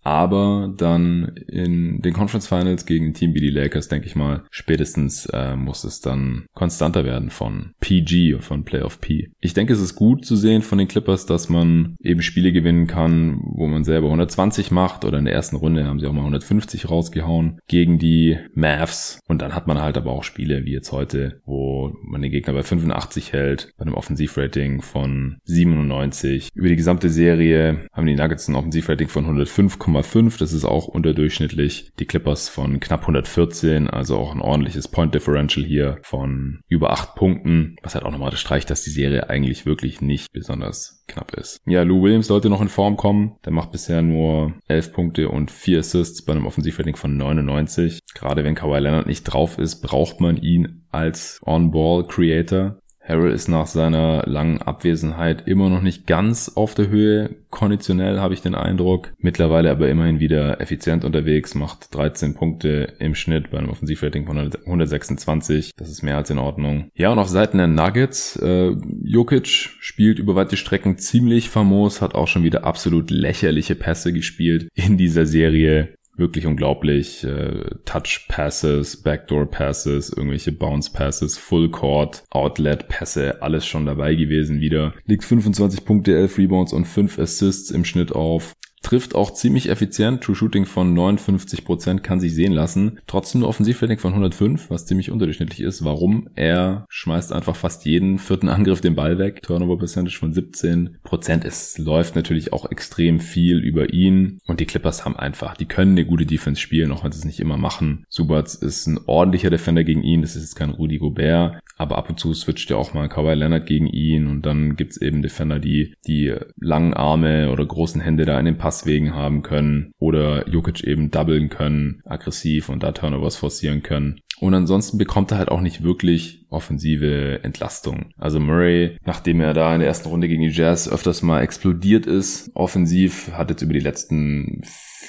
Aber 0.04 0.72
dann 0.78 1.34
in 1.48 2.02
den 2.02 2.14
Conference 2.14 2.48
Finals 2.48 2.86
gegen 2.86 3.08
ein 3.08 3.14
Team 3.14 3.34
wie 3.34 3.42
die 3.42 3.50
Lakers, 3.50 3.88
denke 3.88 4.08
ich 4.08 4.16
mal, 4.16 4.44
spätestens 4.52 5.26
äh, 5.28 5.56
muss 5.56 5.84
es 5.84 6.02
dann 6.02 6.46
konstanter 6.54 7.04
werden 7.06 7.30
von 7.30 7.72
PG, 7.80 8.42
von 8.42 8.64
Playoff 8.64 9.02
P. 9.02 9.32
Ich 9.40 9.54
denke, 9.54 9.74
es 9.74 9.82
ist 9.82 9.96
gut 9.96 10.26
zu 10.26 10.36
sehen 10.36 10.62
von 10.62 10.78
den 10.78 10.88
Clippers, 10.88 11.26
dass 11.32 11.50
man 11.50 11.96
eben 12.04 12.22
Spiele 12.22 12.52
gewinnen 12.52 12.88
kann, 12.88 13.39
wo 13.44 13.67
man 13.67 13.84
selber 13.84 14.08
120 14.08 14.72
macht 14.72 15.06
oder 15.06 15.17
in 15.17 15.26
der 15.26 15.34
ersten 15.34 15.56
Runde 15.56 15.86
haben 15.86 16.00
sie 16.00 16.08
auch 16.08 16.13
mal 16.13 16.20
150 16.20 16.89
rausgehauen 16.89 17.60
gegen 17.67 17.98
die 17.98 18.38
Mavs 18.54 19.20
und 19.28 19.41
dann 19.41 19.56
hat 19.56 19.67
man 19.67 19.82
halt 19.82 19.98
aber 19.98 20.12
auch 20.12 20.24
Spiele 20.24 20.65
wie 20.65 20.74
jetzt 20.74 20.91
heute, 20.91 21.41
wo 21.46 21.94
man 22.04 22.22
den 22.22 22.32
Gegner 22.32 22.54
bei 22.54 22.63
85 22.63 23.34
hält, 23.34 23.72
bei 23.78 23.86
einem 23.86 23.94
Offensivrating 23.94 24.82
von 24.82 25.38
97. 25.46 26.50
Über 26.54 26.67
die 26.67 26.76
gesamte 26.76 27.10
Serie 27.10 27.88
haben 27.94 28.08
die 28.08 28.15
Nuggets 28.15 28.48
ein 28.48 28.56
Offensivrating 28.56 29.08
von 29.08 29.26
105,5, 29.26 30.38
das 30.38 30.54
ist 30.54 30.65
auch 30.65 30.88
unterdurchschnittlich. 30.88 31.91
Die 32.00 32.06
Clippers 32.06 32.50
von 32.50 32.80
knapp 32.80 33.02
114, 33.02 33.89
also 33.89 34.17
auch 34.17 34.34
ein 34.34 34.41
ordentliches 34.41 34.88
Point 34.88 35.15
Differential 35.15 35.65
hier 35.65 35.98
von 36.04 36.60
über 36.67 36.91
8 36.91 37.15
Punkten, 37.15 37.76
was 37.82 37.96
halt 37.96 38.06
auch 38.06 38.12
nochmal 38.12 38.32
das 38.32 38.41
streicht, 38.41 38.70
dass 38.70 38.84
die 38.84 38.89
Serie 38.89 39.30
eigentlich 39.30 39.65
wirklich 39.65 40.02
nicht 40.02 40.32
besonders 40.34 41.01
knapp 41.12 41.34
ist. 41.36 41.60
Ja, 41.65 41.84
Lou 41.84 42.02
Williams 42.02 42.28
sollte 42.28 42.50
noch 42.50 42.62
in 42.62 42.69
Form 42.69 42.97
kommen. 42.97 43.36
Der 43.45 43.52
macht 43.52 43.71
bisher 43.71 44.02
nur 44.02 44.54
11 44.67 44.93
Punkte 44.93 45.30
und 45.30 45.52
4 45.52 45.80
Assists 45.80 46.24
bei 46.24 46.34
einem 46.34 46.45
Offensivrating 46.45 46.95
von 46.95 47.17
99. 47.17 48.00
Gerade 48.13 48.43
wenn 48.43 48.56
Kawhi 48.56 48.80
Leonard 48.80 49.08
nicht 49.08 49.24
drauf 49.24 49.58
ist, 49.58 49.82
braucht 49.82 50.19
man 50.19 50.38
ihn 50.38 50.82
als 50.91 51.39
On-Ball-Creator. 51.45 52.80
Harrell 53.04 53.32
ist 53.32 53.48
nach 53.48 53.68
seiner 53.68 54.24
langen 54.28 54.62
Abwesenheit 54.62 55.48
immer 55.48 55.70
noch 55.70 55.82
nicht 55.82 56.06
ganz 56.06 56.52
auf 56.56 56.76
der 56.76 56.90
Höhe. 56.90 57.36
Konditionell 57.50 58.20
habe 58.20 58.34
ich 58.34 58.42
den 58.42 58.56
Eindruck. 58.56 59.12
Mittlerweile 59.18 59.72
aber 59.72 59.90
immerhin 59.90 60.20
wieder 60.20 60.62
effizient 60.62 61.04
unterwegs, 61.04 61.56
macht 61.56 61.94
13 61.96 62.36
Punkte 62.36 62.94
im 63.00 63.16
Schnitt 63.16 63.50
bei 63.50 63.58
einem 63.58 63.70
Offensivrating 63.70 64.26
von 64.26 64.38
126. 64.38 65.72
Das 65.76 65.90
ist 65.90 66.04
mehr 66.04 66.18
als 66.18 66.30
in 66.30 66.38
Ordnung. 66.38 66.90
Ja, 66.94 67.12
und 67.12 67.20
auf 67.20 67.28
Seiten 67.28 67.58
der 67.58 67.68
Nuggets, 67.68 68.36
äh, 68.38 68.76
Jokic 69.04 69.48
spielt 69.48 70.20
über 70.20 70.36
weite 70.36 70.56
Strecken 70.56 70.98
ziemlich 70.98 71.50
famos, 71.50 72.02
hat 72.02 72.16
auch 72.16 72.28
schon 72.28 72.44
wieder 72.44 72.64
absolut 72.66 73.10
lächerliche 73.10 73.76
Pässe 73.76 74.14
gespielt 74.14 74.70
in 74.76 74.98
dieser 74.98 75.26
Serie 75.26 75.96
wirklich 76.15 76.45
unglaublich. 76.45 77.24
Äh, 77.24 77.65
Touch 77.86 78.26
Passes, 78.28 78.97
Backdoor 78.97 79.50
Passes, 79.50 80.12
irgendwelche 80.12 80.52
Bounce 80.52 80.91
Passes, 80.91 81.38
Full 81.38 81.69
Court, 81.69 82.24
Outlet 82.30 82.88
Pässe, 82.88 83.41
alles 83.41 83.65
schon 83.65 83.86
dabei 83.86 84.15
gewesen 84.15 84.60
wieder. 84.60 84.93
Liegt 85.06 85.24
25 85.24 85.86
Punkte, 85.86 86.15
11 86.15 86.38
Rebounds 86.38 86.74
und 86.74 86.86
5 86.86 87.19
Assists 87.19 87.71
im 87.71 87.86
Schnitt 87.86 88.12
auf 88.12 88.54
trifft 88.82 89.15
auch 89.15 89.32
ziemlich 89.32 89.70
effizient. 89.70 90.22
True 90.22 90.36
Shooting 90.36 90.65
von 90.65 90.96
59% 90.98 92.00
kann 92.00 92.20
sich 92.20 92.34
sehen 92.34 92.52
lassen. 92.52 93.00
Trotzdem 93.08 93.41
eine 93.41 93.48
Offensivrating 93.48 94.00
von 94.00 94.12
105, 94.13 94.70
was 94.70 94.86
ziemlich 94.86 95.12
unterdurchschnittlich 95.12 95.62
ist. 95.62 95.84
Warum? 95.84 96.30
Er 96.36 96.86
schmeißt 96.89 97.32
einfach 97.32 97.56
fast 97.56 97.86
jeden 97.86 98.20
vierten 98.20 98.50
Angriff 98.50 98.82
den 98.82 98.96
Ball 98.96 99.17
weg. 99.17 99.41
Turnover 99.44 99.78
Percentage 99.78 100.17
von 100.17 100.34
17%. 100.34 101.46
Es 101.46 101.78
läuft 101.78 102.15
natürlich 102.15 102.54
auch 102.54 102.70
extrem 102.70 103.20
viel 103.20 103.60
über 103.60 103.94
ihn. 103.94 104.39
Und 104.48 104.60
die 104.60 104.65
Clippers 104.65 105.06
haben 105.06 105.15
einfach, 105.15 105.56
die 105.56 105.65
können 105.65 105.91
eine 105.91 106.06
gute 106.06 106.26
Defense 106.26 106.60
spielen, 106.60 106.91
auch 106.91 107.04
wenn 107.04 107.12
sie 107.12 107.20
es 107.20 107.26
nicht 107.26 107.39
immer 107.39 107.58
machen. 107.58 108.06
Subats 108.10 108.56
ist 108.56 108.88
ein 108.88 109.00
ordentlicher 109.06 109.50
Defender 109.50 109.84
gegen 109.84 110.04
ihn. 110.04 110.22
Das 110.22 110.36
ist 110.36 110.44
jetzt 110.44 110.56
kein 110.56 110.72
Rudy 110.72 110.98
Gobert. 110.98 111.60
Aber 111.82 111.98
ab 111.98 112.10
und 112.10 112.20
zu 112.20 112.34
switcht 112.34 112.70
ja 112.70 112.78
auch 112.78 112.94
mal 112.94 113.10
Kawhi 113.10 113.36
Leonard 113.36 113.65
gegen 113.65 113.88
ihn. 113.88 114.28
Und 114.28 114.46
dann 114.46 114.76
gibt's 114.76 114.98
eben 114.98 115.22
Defender, 115.22 115.60
die 115.60 115.94
die 116.08 116.34
langen 116.60 116.94
Arme 116.94 117.52
oder 117.52 117.65
großen 117.65 118.02
Hände 118.02 118.26
da 118.26 118.39
in 118.39 118.46
den 118.46 118.58
Pass 118.58 118.72
Passwegen 118.82 119.13
haben 119.13 119.44
können 119.44 119.94
oder 120.00 120.48
Jokic 120.50 120.84
eben 120.84 121.12
doublen 121.12 121.50
können, 121.50 122.02
aggressiv 122.06 122.70
und 122.70 122.84
da 122.84 122.94
Turnovers 122.94 123.36
forcieren 123.36 123.84
können. 123.84 124.22
Und 124.39 124.56
ansonsten 124.56 124.98
bekommt 124.98 125.32
er 125.32 125.38
halt 125.38 125.50
auch 125.50 125.62
nicht 125.62 125.84
wirklich 125.84 126.46
offensive 126.50 127.44
Entlastung. 127.44 128.13
Also 128.17 128.39
Murray, 128.39 128.98
nachdem 129.04 129.41
er 129.41 129.54
da 129.54 129.74
in 129.74 129.82
der 129.82 129.89
ersten 129.89 130.08
Runde 130.08 130.30
gegen 130.30 130.41
die 130.41 130.50
Jazz 130.50 130.89
öfters 130.89 131.22
mal 131.22 131.41
explodiert 131.41 132.06
ist, 132.06 132.50
offensiv 132.56 133.34
hat 133.34 133.50
jetzt 133.50 133.62
über 133.62 133.74
die 133.74 133.80
letzten 133.80 134.62